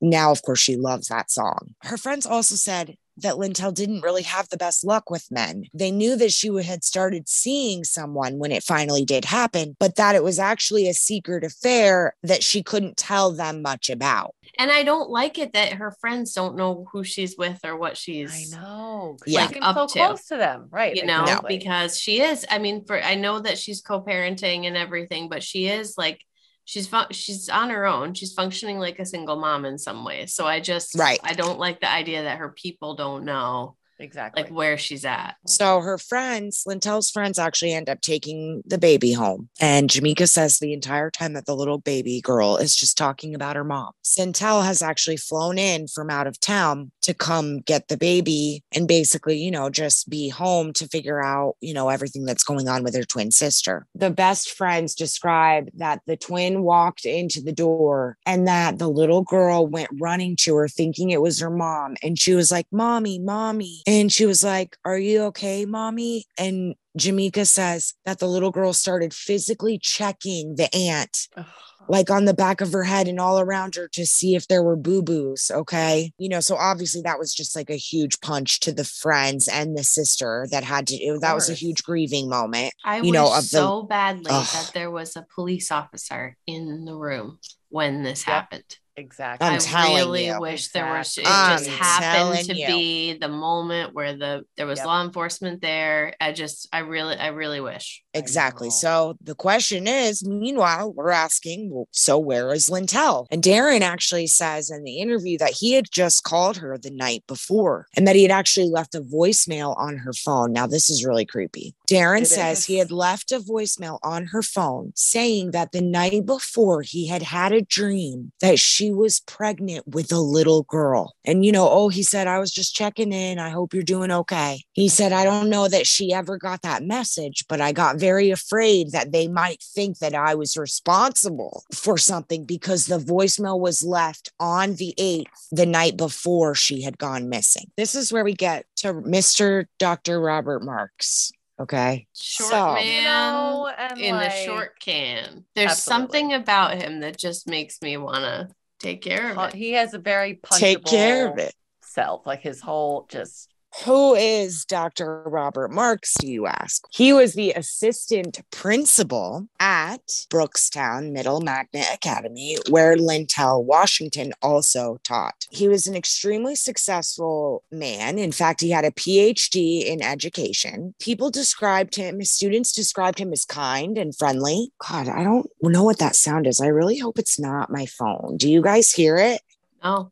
now 0.00 0.30
of 0.30 0.40
course 0.42 0.60
she 0.60 0.76
loves 0.76 1.08
that 1.08 1.30
song 1.30 1.74
her 1.82 1.96
friends 1.96 2.26
also 2.26 2.54
said 2.54 2.96
that 3.22 3.38
Lintel 3.38 3.72
didn't 3.72 4.02
really 4.02 4.22
have 4.22 4.48
the 4.48 4.56
best 4.56 4.84
luck 4.84 5.10
with 5.10 5.30
men. 5.30 5.64
They 5.74 5.90
knew 5.90 6.16
that 6.16 6.32
she 6.32 6.48
had 6.62 6.84
started 6.84 7.28
seeing 7.28 7.84
someone 7.84 8.38
when 8.38 8.52
it 8.52 8.62
finally 8.62 9.04
did 9.04 9.24
happen, 9.24 9.76
but 9.78 9.96
that 9.96 10.14
it 10.14 10.22
was 10.24 10.38
actually 10.38 10.88
a 10.88 10.94
secret 10.94 11.44
affair 11.44 12.14
that 12.22 12.42
she 12.42 12.62
couldn't 12.62 12.96
tell 12.96 13.32
them 13.32 13.62
much 13.62 13.90
about. 13.90 14.34
And 14.58 14.70
I 14.70 14.82
don't 14.82 15.10
like 15.10 15.38
it 15.38 15.52
that 15.52 15.74
her 15.74 15.94
friends 16.00 16.32
don't 16.32 16.56
know 16.56 16.86
who 16.92 17.04
she's 17.04 17.36
with 17.36 17.60
or 17.64 17.76
what 17.76 17.96
she's. 17.96 18.32
I 18.32 18.36
she's 18.38 18.52
know. 18.52 19.16
'cause 19.20 19.32
Yeah. 19.32 19.46
She 19.48 19.54
seems 19.54 19.66
Up 19.66 19.76
so 19.76 19.86
to. 19.86 19.92
close 19.92 20.24
to 20.26 20.36
them. 20.36 20.68
Right. 20.70 20.96
you 20.96 21.04
know 21.04 21.22
exactly. 21.22 21.58
because 21.58 21.98
she 21.98 22.20
is 22.20 22.46
i 22.50 22.58
mean 22.58 22.84
for 22.84 23.00
i 23.02 23.14
know 23.14 23.38
that 23.40 23.58
she's 23.58 23.80
co-parenting 23.80 24.66
and 24.66 24.76
everything 24.76 25.28
but 25.28 25.42
she 25.42 25.66
is 25.66 25.96
like 25.98 26.20
she's 26.68 26.86
fu- 26.86 27.10
she's 27.12 27.48
on 27.48 27.70
her 27.70 27.86
own 27.86 28.12
she's 28.12 28.34
functioning 28.34 28.78
like 28.78 28.98
a 28.98 29.06
single 29.06 29.36
mom 29.36 29.64
in 29.64 29.78
some 29.78 30.04
ways 30.04 30.34
so 30.34 30.46
i 30.46 30.60
just 30.60 30.94
Right. 30.94 31.18
i 31.24 31.32
don't 31.32 31.58
like 31.58 31.80
the 31.80 31.90
idea 31.90 32.24
that 32.24 32.36
her 32.36 32.50
people 32.50 32.94
don't 32.94 33.24
know 33.24 33.74
exactly. 33.98 34.42
like 34.42 34.52
where 34.52 34.78
she's 34.78 35.04
at 35.04 35.36
So 35.46 35.80
her 35.80 35.98
friends, 35.98 36.64
Lintel's 36.66 37.10
friends, 37.10 37.38
actually 37.38 37.72
end 37.72 37.88
up 37.88 38.00
taking 38.00 38.62
the 38.66 38.78
baby 38.78 39.12
home. 39.12 39.48
And 39.60 39.90
Jamaica 39.90 40.26
says 40.26 40.58
the 40.58 40.72
entire 40.72 41.10
time 41.10 41.32
that 41.34 41.46
the 41.46 41.56
little 41.56 41.78
baby 41.78 42.20
girl 42.20 42.56
is 42.56 42.76
just 42.76 42.96
talking 42.96 43.34
about 43.34 43.56
her 43.56 43.64
mom. 43.64 43.92
Sintel 44.04 44.64
has 44.64 44.82
actually 44.82 45.16
flown 45.16 45.58
in 45.58 45.88
from 45.88 46.10
out 46.10 46.26
of 46.26 46.40
town 46.40 46.90
to 47.02 47.14
come 47.14 47.60
get 47.60 47.88
the 47.88 47.96
baby 47.96 48.62
and 48.72 48.86
basically, 48.86 49.38
you 49.38 49.50
know, 49.50 49.70
just 49.70 50.08
be 50.08 50.28
home 50.28 50.72
to 50.74 50.86
figure 50.88 51.22
out, 51.22 51.54
you 51.60 51.74
know, 51.74 51.88
everything 51.88 52.24
that's 52.24 52.44
going 52.44 52.68
on 52.68 52.82
with 52.82 52.94
her 52.94 53.04
twin 53.04 53.30
sister. 53.30 53.86
The 53.94 54.10
best 54.10 54.50
friends 54.50 54.94
describe 54.94 55.70
that 55.74 56.00
the 56.06 56.16
twin 56.16 56.62
walked 56.62 57.04
into 57.04 57.40
the 57.40 57.52
door 57.52 58.16
and 58.26 58.46
that 58.46 58.78
the 58.78 58.88
little 58.88 59.22
girl 59.22 59.66
went 59.66 59.90
running 60.00 60.36
to 60.40 60.56
her 60.56 60.68
thinking 60.68 61.10
it 61.10 61.22
was 61.22 61.40
her 61.40 61.50
mom. 61.50 61.96
And 62.02 62.18
she 62.18 62.34
was 62.34 62.50
like, 62.50 62.66
Mommy, 62.70 63.18
Mommy. 63.18 63.82
And 63.88 64.12
she 64.12 64.26
was 64.26 64.44
like, 64.44 64.76
Are 64.84 64.98
you 64.98 65.22
okay, 65.24 65.64
Mommy? 65.64 66.26
And 66.38 66.74
Jamaica 66.96 67.46
says 67.46 67.94
that 68.04 68.18
the 68.18 68.26
little 68.28 68.50
girl 68.50 68.72
started 68.74 69.14
physically 69.14 69.78
checking 69.78 70.56
the 70.56 70.68
aunt, 70.74 71.28
Ugh. 71.36 71.46
like 71.88 72.10
on 72.10 72.26
the 72.26 72.34
back 72.34 72.60
of 72.60 72.72
her 72.72 72.84
head 72.84 73.08
and 73.08 73.18
all 73.18 73.40
around 73.40 73.76
her 73.76 73.88
to 73.94 74.04
see 74.04 74.34
if 74.34 74.46
there 74.48 74.62
were 74.62 74.76
boo 74.76 75.00
boos. 75.02 75.50
Okay. 75.50 76.12
You 76.18 76.28
know, 76.28 76.40
so 76.40 76.56
obviously 76.56 77.00
that 77.02 77.18
was 77.18 77.32
just 77.32 77.56
like 77.56 77.70
a 77.70 77.76
huge 77.76 78.20
punch 78.20 78.60
to 78.60 78.72
the 78.72 78.84
friends 78.84 79.48
and 79.48 79.74
the 79.78 79.84
sister 79.84 80.46
that 80.50 80.64
had 80.64 80.86
to, 80.88 80.96
it- 80.96 81.20
that 81.22 81.34
was 81.34 81.48
a 81.48 81.54
huge 81.54 81.82
grieving 81.82 82.28
moment. 82.28 82.74
i 82.84 82.96
You 82.96 83.02
wish 83.04 83.12
know, 83.12 83.28
of 83.32 83.42
the- 83.44 83.48
so 83.48 83.82
badly 83.84 84.26
Ugh. 84.28 84.46
that 84.52 84.72
there 84.74 84.90
was 84.90 85.16
a 85.16 85.26
police 85.34 85.70
officer 85.70 86.36
in 86.46 86.84
the 86.84 86.94
room 86.94 87.38
when 87.70 88.02
this 88.02 88.26
Yep. 88.26 88.34
happened 88.34 88.76
Exactly. 88.98 89.46
I'm 89.46 89.54
I 89.54 89.58
telling 89.58 89.94
really 89.96 90.26
you. 90.26 90.40
wish 90.40 90.68
there 90.72 90.86
was. 90.92 91.16
It 91.16 91.24
just 91.24 91.68
I'm 91.70 91.72
happened 91.76 92.46
to 92.46 92.54
you. 92.56 92.66
be 92.66 93.12
the 93.18 93.28
moment 93.28 93.94
where 93.94 94.16
the 94.16 94.42
there 94.56 94.66
was 94.66 94.78
Yep. 94.80 94.86
law 94.86 95.02
enforcement 95.04 95.62
there. 95.62 96.14
I 96.20 96.32
just, 96.32 96.68
I 96.72 96.80
really, 96.80 97.16
I 97.16 97.28
really 97.28 97.60
wish. 97.60 98.02
Exactly. 98.18 98.70
So 98.70 99.16
the 99.20 99.34
question 99.34 99.86
is, 99.86 100.24
meanwhile, 100.24 100.92
we're 100.92 101.10
asking, 101.10 101.70
well, 101.70 101.88
so 101.90 102.18
where 102.18 102.52
is 102.52 102.70
Lintel? 102.70 103.26
And 103.30 103.42
Darren 103.42 103.80
actually 103.80 104.26
says 104.26 104.70
in 104.70 104.84
the 104.84 104.98
interview 104.98 105.38
that 105.38 105.52
he 105.52 105.72
had 105.72 105.86
just 105.90 106.24
called 106.24 106.56
her 106.58 106.76
the 106.78 106.90
night 106.90 107.24
before 107.26 107.86
and 107.96 108.06
that 108.06 108.16
he 108.16 108.22
had 108.22 108.30
actually 108.30 108.68
left 108.68 108.94
a 108.94 109.00
voicemail 109.00 109.76
on 109.78 109.98
her 109.98 110.12
phone. 110.12 110.52
Now, 110.52 110.66
this 110.66 110.90
is 110.90 111.04
really 111.04 111.26
creepy. 111.26 111.74
Darren 111.88 112.22
It 112.22 112.26
says 112.26 112.64
he 112.64 112.78
had 112.78 112.90
left 112.90 113.32
a 113.32 113.40
voicemail 113.40 113.98
on 114.02 114.26
her 114.26 114.42
phone 114.42 114.92
saying 114.94 115.52
that 115.52 115.72
the 115.72 115.80
night 115.80 116.26
before 116.26 116.82
he 116.82 117.06
had 117.06 117.22
had 117.22 117.52
a 117.52 117.62
dream 117.62 118.32
that 118.40 118.58
she 118.58 118.90
was 118.90 119.20
pregnant 119.20 119.86
with 119.88 120.12
a 120.12 120.18
little 120.18 120.64
girl. 120.64 121.14
And, 121.24 121.44
you 121.44 121.52
know, 121.52 121.68
oh, 121.68 121.88
he 121.88 122.02
said, 122.02 122.26
I 122.26 122.38
was 122.38 122.50
just 122.50 122.74
checking 122.74 123.12
in. 123.12 123.38
I 123.38 123.50
hope 123.50 123.72
you're 123.72 123.82
doing 123.82 124.10
okay. 124.10 124.62
He 124.72 124.88
said, 124.88 125.12
I 125.12 125.24
don't 125.24 125.50
know 125.50 125.68
that 125.68 125.86
she 125.86 126.12
ever 126.12 126.36
got 126.36 126.62
that 126.62 126.82
message, 126.82 127.44
but 127.48 127.60
I 127.60 127.72
got 127.72 127.96
very 127.96 128.07
afraid 128.30 128.92
that 128.92 129.12
they 129.12 129.28
might 129.28 129.62
think 129.62 129.98
that 129.98 130.14
I 130.14 130.34
was 130.34 130.56
responsible 130.56 131.64
for 131.72 131.98
something 131.98 132.44
because 132.44 132.86
the 132.86 132.98
voicemail 132.98 133.58
was 133.60 133.84
left 133.84 134.30
on 134.40 134.74
the 134.76 134.94
8th, 134.98 135.26
the 135.52 135.66
night 135.66 135.96
before 135.96 136.54
she 136.54 136.82
had 136.82 136.98
gone 136.98 137.28
missing. 137.28 137.70
This 137.76 137.94
is 137.94 138.12
where 138.12 138.24
we 138.24 138.34
get 138.34 138.64
to 138.76 138.94
Mr. 138.94 139.66
Dr. 139.78 140.20
Robert 140.20 140.64
Marks. 140.64 141.30
Okay. 141.60 142.06
Short 142.14 142.50
So- 142.50 142.68
You 142.78 143.02
man 143.02 143.04
know, 143.04 143.70
in 143.98 144.14
like, 144.14 144.32
a 144.32 144.44
short 144.44 144.78
can. 144.80 145.44
There's 145.54 145.72
Absolutely. 145.72 146.02
something 146.02 146.32
about 146.34 146.80
him 146.80 147.00
that 147.00 147.18
just 147.18 147.48
makes 147.48 147.82
me 147.82 147.96
want 147.96 148.24
to 148.24 148.48
take 148.78 149.02
care 149.02 149.30
of 149.30 149.36
pu- 149.36 149.42
it. 149.44 149.54
he 149.54 149.72
has 149.72 149.92
a 149.92 149.98
very 149.98 150.34
punchable 150.36 150.58
Take 150.58 150.84
care 150.84 151.28
of 151.32 151.38
it. 151.38 151.52
self. 151.82 152.24
Like 152.26 152.42
his 152.42 152.60
whole 152.60 153.06
just 153.10 153.48
Who 153.84 154.14
is 154.14 154.64
Dr. 154.64 155.22
Robert 155.24 155.70
Marks, 155.70 156.14
do 156.18 156.26
you 156.26 156.46
ask? 156.46 156.84
He 156.90 157.12
was 157.12 157.34
the 157.34 157.52
assistant 157.52 158.40
principal 158.50 159.46
at 159.60 160.04
Brookstown 160.30 161.12
Middle 161.12 161.40
Magnet 161.40 161.86
Academy, 161.92 162.56
where 162.70 162.96
Lintel 162.96 163.64
Washington 163.64 164.32
also 164.42 164.98
taught. 165.04 165.46
He 165.50 165.68
was 165.68 165.86
an 165.86 165.94
extremely 165.94 166.56
successful 166.56 167.62
man. 167.70 168.18
In 168.18 168.32
fact, 168.32 168.60
he 168.60 168.70
had 168.70 168.84
a 168.84 168.90
PhD 168.90 169.84
in 169.84 170.02
education. 170.02 170.94
People 170.98 171.30
described 171.30 171.94
him, 171.94 172.18
his 172.18 172.30
students 172.30 172.72
described 172.72 173.18
him 173.18 173.32
as 173.32 173.44
kind 173.44 173.96
and 173.98 174.16
friendly. 174.16 174.72
God, 174.88 175.08
I 175.08 175.22
don't 175.22 175.48
know 175.62 175.84
what 175.84 175.98
that 175.98 176.16
sound 176.16 176.46
is. 176.46 176.60
I 176.60 176.68
really 176.68 176.98
hope 176.98 177.18
it's 177.18 177.38
not 177.38 177.70
my 177.70 177.86
phone. 177.86 178.36
Do 178.38 178.50
you 178.50 178.62
guys 178.62 178.92
hear 178.92 179.16
it? 179.16 179.40
Oh, 179.82 180.10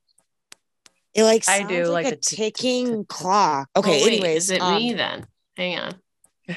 It 1.16 1.24
like 1.24 1.48
I 1.48 1.62
do, 1.62 1.86
like, 1.86 2.04
like 2.04 2.06
a 2.06 2.10
the 2.10 2.16
tick, 2.16 2.36
tick, 2.36 2.54
ticking 2.56 2.86
tick, 2.86 2.96
tick. 2.98 3.08
clock. 3.08 3.68
Okay, 3.74 4.02
oh, 4.02 4.04
wait, 4.04 4.12
anyways, 4.18 4.44
is 4.44 4.50
it 4.50 4.60
um, 4.60 4.76
me 4.76 4.92
then? 4.92 5.26
Hang 5.56 5.78
on. 5.78 5.94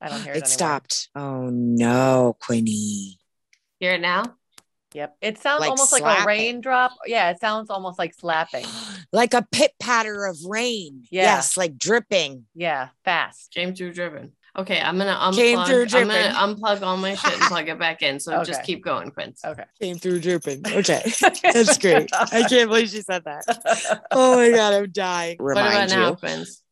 I 0.00 0.08
don't 0.08 0.22
hear 0.22 0.32
it 0.32 0.38
it. 0.38 0.42
anymore. 0.42 0.46
stopped. 0.46 1.08
Oh 1.14 1.50
no, 1.50 2.36
Quinny. 2.40 3.18
Hear 3.78 3.92
it 3.92 4.00
now? 4.00 4.24
Yep. 4.94 5.16
It 5.20 5.38
sounds 5.38 5.60
Like 5.60 5.70
almost 5.70 5.92
like 5.92 6.22
a 6.22 6.24
raindrop. 6.24 6.92
Yeah, 7.04 7.28
it 7.28 7.38
sounds 7.38 7.68
almost 7.68 7.98
like 7.98 8.14
slapping. 8.14 8.64
like 9.12 9.34
a 9.34 9.46
pit 9.52 9.72
patter 9.78 10.24
of 10.24 10.38
rain. 10.46 11.04
Yeah. 11.10 11.24
Yes, 11.24 11.58
like 11.58 11.76
dripping. 11.76 12.46
Yeah, 12.54 12.88
fast. 13.04 13.52
James 13.52 13.76
Drew 13.76 13.92
driven. 13.92 14.32
Okay, 14.58 14.80
I'm 14.80 14.96
gonna 14.96 15.14
unplug. 15.14 15.34
Came 15.34 15.64
through 15.64 16.00
I'm 16.00 16.08
gonna 16.08 16.54
unplug 16.54 16.82
all 16.82 16.96
my 16.96 17.14
shit 17.14 17.32
and 17.34 17.42
plug 17.42 17.68
it 17.68 17.78
back 17.78 18.02
in. 18.02 18.18
So 18.18 18.42
just 18.42 18.62
keep 18.62 18.82
going, 18.82 19.10
Quince. 19.10 19.44
Okay. 19.44 19.64
Came 19.80 19.98
through 19.98 20.20
dripping. 20.20 20.62
Okay. 20.66 21.02
That's 21.42 21.76
great. 21.78 22.10
I 22.12 22.44
can't 22.48 22.68
believe 22.68 22.88
she 22.88 23.02
said 23.02 23.24
that. 23.24 24.02
Oh 24.10 24.36
my 24.36 24.50
god, 24.50 24.72
I'm 24.72 24.90
dying. 24.90 25.36
What 25.38 25.52
about 25.52 25.70
Remind 25.70 25.90
now, 25.90 26.08
you. 26.10 26.16
Quince? 26.16 26.62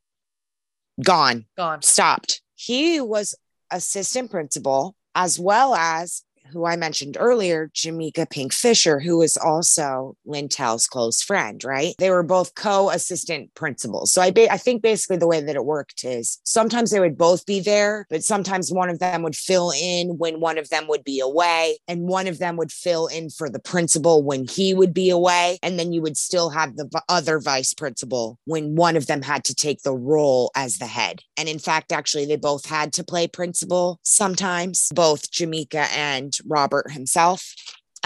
Gone. 1.03 1.45
Gone. 1.57 1.83
Stopped. 1.83 2.41
He 2.55 3.01
was 3.01 3.35
assistant 3.71 4.31
principal 4.31 4.95
as 5.15 5.39
well 5.39 5.75
as 5.75 6.23
who 6.55 6.65
I 6.65 6.77
mentioned 6.77 7.17
earlier, 7.19 7.71
Jamaica 7.75 8.27
Pink 8.31 8.53
Fisher, 8.53 9.01
who 9.01 9.19
was 9.19 9.37
also 9.37 10.17
Lintel's 10.27 10.87
close 10.87 11.21
friend, 11.21 11.63
right? 11.65 11.95
They 11.99 12.11
were 12.11 12.23
both 12.23 12.55
co-assistant 12.55 13.55
principals. 13.55 14.13
So 14.13 14.23
I 14.23 14.31
ba- 14.31 14.53
I 14.53 14.57
think 14.57 14.83
basically 14.83 15.17
the 15.17 15.27
way 15.27 15.41
that 15.41 15.57
it 15.57 15.65
worked 15.65 16.05
is 16.05 16.41
sometimes 16.45 16.91
they 16.91 17.01
would 17.01 17.19
both 17.19 17.45
be 17.45 17.61
there, 17.61 18.07
but 18.09 18.25
sometimes 18.25 18.73
one 18.73 18.89
of 18.89 19.01
them 19.01 19.23
would 19.23 19.37
fill 19.37 19.73
in 19.79 20.17
when 20.17 20.41
one 20.41 20.57
of 20.57 20.71
them 20.71 20.87
would 20.89 21.05
be 21.05 21.21
away, 21.21 21.79
and 21.89 22.03
one 22.03 22.27
of 22.27 22.39
them 22.39 22.57
would 22.57 22.73
fill 22.73 23.09
in 23.09 23.29
for 23.29 23.51
the 23.51 23.59
principal 23.59 24.23
when 24.23 24.47
he 24.47 24.73
would 24.73 24.95
be 24.95 25.11
away, 25.11 25.59
and 25.63 25.79
then 25.79 25.93
you 25.93 26.01
would 26.01 26.17
still 26.17 26.51
have 26.51 26.77
the 26.77 26.85
v- 26.85 27.01
other 27.09 27.41
vice 27.41 27.75
principal 27.75 28.39
when 28.45 28.77
one 28.77 28.97
of 28.97 29.07
them 29.07 29.23
had 29.23 29.45
to 29.45 29.55
take 29.55 29.83
the 29.83 29.95
role 29.95 30.51
as 30.55 30.79
the 30.79 30.87
head. 30.87 31.21
And 31.37 31.49
in 31.49 31.59
fact, 31.59 31.93
actually, 31.93 32.27
they 32.27 32.37
both 32.37 32.67
had 32.67 32.93
to 32.95 33.05
play 33.05 33.27
principal 33.27 33.99
sometimes, 34.05 34.89
both 34.95 35.31
Jamaica 35.31 35.87
and 35.93 36.33
Robert 36.47 36.91
himself. 36.93 37.55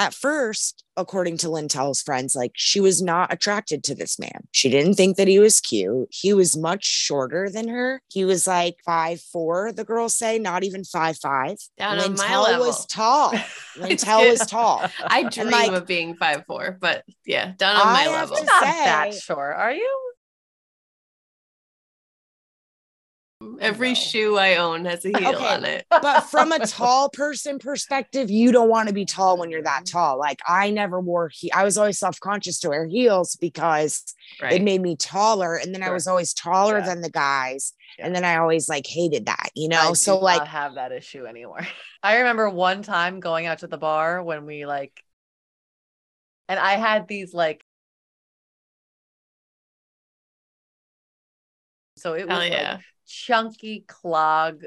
At 0.01 0.15
first, 0.15 0.85
according 0.97 1.39
to 1.39 1.49
Lintel's 1.49 2.01
friends, 2.03 2.37
like 2.37 2.53
she 2.55 2.79
was 2.79 3.03
not 3.03 3.33
attracted 3.33 3.83
to 3.83 3.97
this 3.97 4.17
man. 4.17 4.47
She 4.53 4.71
didn't 4.71 4.95
think 4.95 5.17
that 5.17 5.27
he 5.27 5.41
was 5.41 5.61
cute. 5.61 6.07
He 6.13 6.33
was 6.33 6.57
much 6.57 6.85
shorter 6.85 7.51
than 7.51 7.67
her. 7.67 8.01
He 8.09 8.25
was 8.25 8.47
like 8.47 8.77
five 8.87 9.21
four, 9.21 9.73
the 9.73 9.83
girls 9.83 10.15
say, 10.15 10.39
not 10.39 10.63
even 10.63 10.85
five 10.85 11.17
five. 11.19 11.57
Down 11.79 11.99
on 11.99 12.15
my 12.15 12.39
level. 12.39 12.67
was 12.69 12.87
tall. 12.87 13.33
Lintel 13.77 14.21
was 14.29 14.47
tall. 14.47 14.85
I 15.05 15.25
dream 15.25 15.51
like- 15.51 15.73
of 15.73 15.85
being 15.89 16.15
five 16.15 16.45
four, 16.47 16.79
but 16.81 17.03
yeah, 17.27 17.55
down 17.57 17.75
on 17.75 17.83
I 17.89 17.93
my 17.93 18.03
have 18.03 18.31
level. 18.31 18.37
to 18.37 18.45
Not 18.45 18.61
that 18.63 19.15
short, 19.15 19.57
are 19.57 19.73
you? 19.73 20.08
Every 23.61 23.91
No. 23.91 23.95
shoe 23.95 24.37
I 24.37 24.57
own 24.57 24.85
has 24.85 25.05
a 25.05 25.11
heel 25.11 25.29
Okay. 25.29 25.55
on 25.55 25.65
it. 25.65 25.87
but 25.91 26.23
from 26.23 26.51
a 26.51 26.59
tall 26.67 27.09
person 27.09 27.59
perspective, 27.59 28.31
you 28.31 28.51
don't 28.51 28.69
want 28.69 28.89
to 28.89 28.95
be 28.95 29.05
tall 29.05 29.39
when 29.39 29.51
you're 29.51 29.63
that 29.63 29.85
mm-hmm. 29.85 29.97
tall. 29.97 30.19
Like 30.19 30.41
I 30.47 30.71
never 30.71 31.01
wore 31.01 31.29
he 31.33 31.51
I 31.53 31.63
was 31.65 31.79
always 31.79 31.99
self-conscious 31.99 32.59
to 32.61 32.69
wear 32.71 32.87
heels 32.87 33.37
because 33.37 34.03
it 34.51 34.63
made 34.63 34.83
me 34.83 34.97
taller. 34.97 35.55
And 35.55 35.73
then 35.73 35.85
I 35.85 35.91
was 35.91 36.09
always 36.09 36.35
taller 36.35 36.79
Yeah. 36.79 36.87
than 36.87 37.01
the 37.01 37.11
guys. 37.11 37.75
Yeah. 37.99 38.07
And 38.07 38.15
then 38.15 38.25
I 38.25 38.37
always 38.37 38.69
like 38.69 38.87
hated 38.87 39.27
that, 39.27 39.51
you 39.55 39.69
know? 39.69 39.95
So 39.95 40.19
like 40.19 40.37
I 40.37 40.39
do 40.39 40.41
like 40.43 40.49
have 40.51 40.75
that 40.75 40.93
issue 40.93 41.27
anymore. 41.27 41.61
I 42.03 42.19
remember 42.19 42.51
one 42.51 42.83
time 42.83 43.21
going 43.21 43.47
out 43.47 43.59
to 43.61 43.67
the 43.69 43.79
bar 43.79 44.23
when 44.23 44.47
we 44.47 44.67
like, 44.67 45.01
and 46.49 46.59
I 46.59 46.73
had 46.75 47.07
these 47.09 47.35
like, 47.35 47.65
so 51.97 52.15
it 52.15 52.29
was 52.29 52.37
like 52.39 52.53
yeah. 52.53 52.79
Chunky 53.09 53.85
clog. 53.87 54.65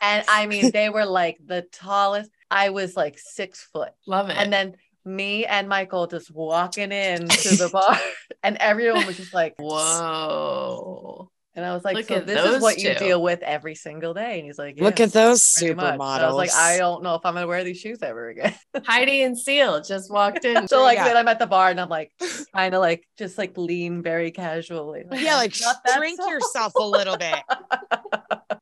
And 0.00 0.24
I 0.28 0.46
mean, 0.46 0.70
they 0.72 0.90
were 0.90 1.06
like 1.06 1.38
the 1.44 1.62
tallest. 1.72 2.30
I 2.50 2.70
was 2.70 2.96
like 2.96 3.18
six 3.18 3.62
foot. 3.72 3.92
Love 4.06 4.28
it. 4.28 4.36
And 4.36 4.52
then 4.52 4.76
me 5.04 5.46
and 5.46 5.68
Michael 5.68 6.06
just 6.06 6.30
walking 6.30 6.92
in 6.92 7.28
to 7.28 7.56
the 7.56 7.70
bar, 7.72 7.98
and 8.42 8.56
everyone 8.58 9.06
was 9.06 9.16
just 9.16 9.32
like, 9.32 9.54
Whoa. 9.58 11.30
And 11.58 11.66
I 11.66 11.74
was 11.74 11.84
like, 11.84 11.96
Look 11.96 12.06
so 12.06 12.14
at 12.14 12.26
this 12.26 12.38
is 12.38 12.44
those 12.52 12.62
what 12.62 12.78
you 12.78 12.94
deal 12.94 13.20
with 13.20 13.42
every 13.42 13.74
single 13.74 14.14
day. 14.14 14.38
And 14.38 14.46
he's 14.46 14.58
like, 14.58 14.78
look 14.80 15.00
at 15.00 15.12
those 15.12 15.54
pretty 15.58 15.74
much." 15.74 15.98
Supermodels. 15.98 16.20
I 16.20 16.26
was 16.28 16.36
like, 16.36 16.52
I 16.54 16.78
don't 16.78 17.02
know 17.02 17.16
if 17.16 17.26
I'm 17.26 17.34
gonna 17.34 17.46
wear 17.48 17.64
these 17.64 17.78
shoes 17.80 17.98
ever 18.02 18.28
again. 18.28 18.54
Heidi 18.86 19.22
and 19.22 19.36
Seal 19.36 19.82
just 19.82 20.10
walked 20.10 20.44
in. 20.44 20.68
so 20.68 20.82
like 20.82 20.96
Yeah. 20.96 21.04
then 21.04 21.16
I'm 21.16 21.26
at 21.28 21.38
the 21.40 21.46
bar 21.46 21.70
and 21.70 21.80
I'm 21.80 21.88
like 21.88 22.12
kind 22.54 22.74
of 22.74 22.80
like 22.80 23.06
just 23.18 23.36
like 23.36 23.58
lean 23.58 24.00
very 24.02 24.30
casually. 24.30 25.02
yeah, 25.12 25.36
like 25.36 25.54
"Not 25.60 25.76
that 25.84 25.96
shrink 25.96 26.20
yourself 26.20 26.72
a 26.76 26.86
little 26.86 27.16
bit. 27.16 27.40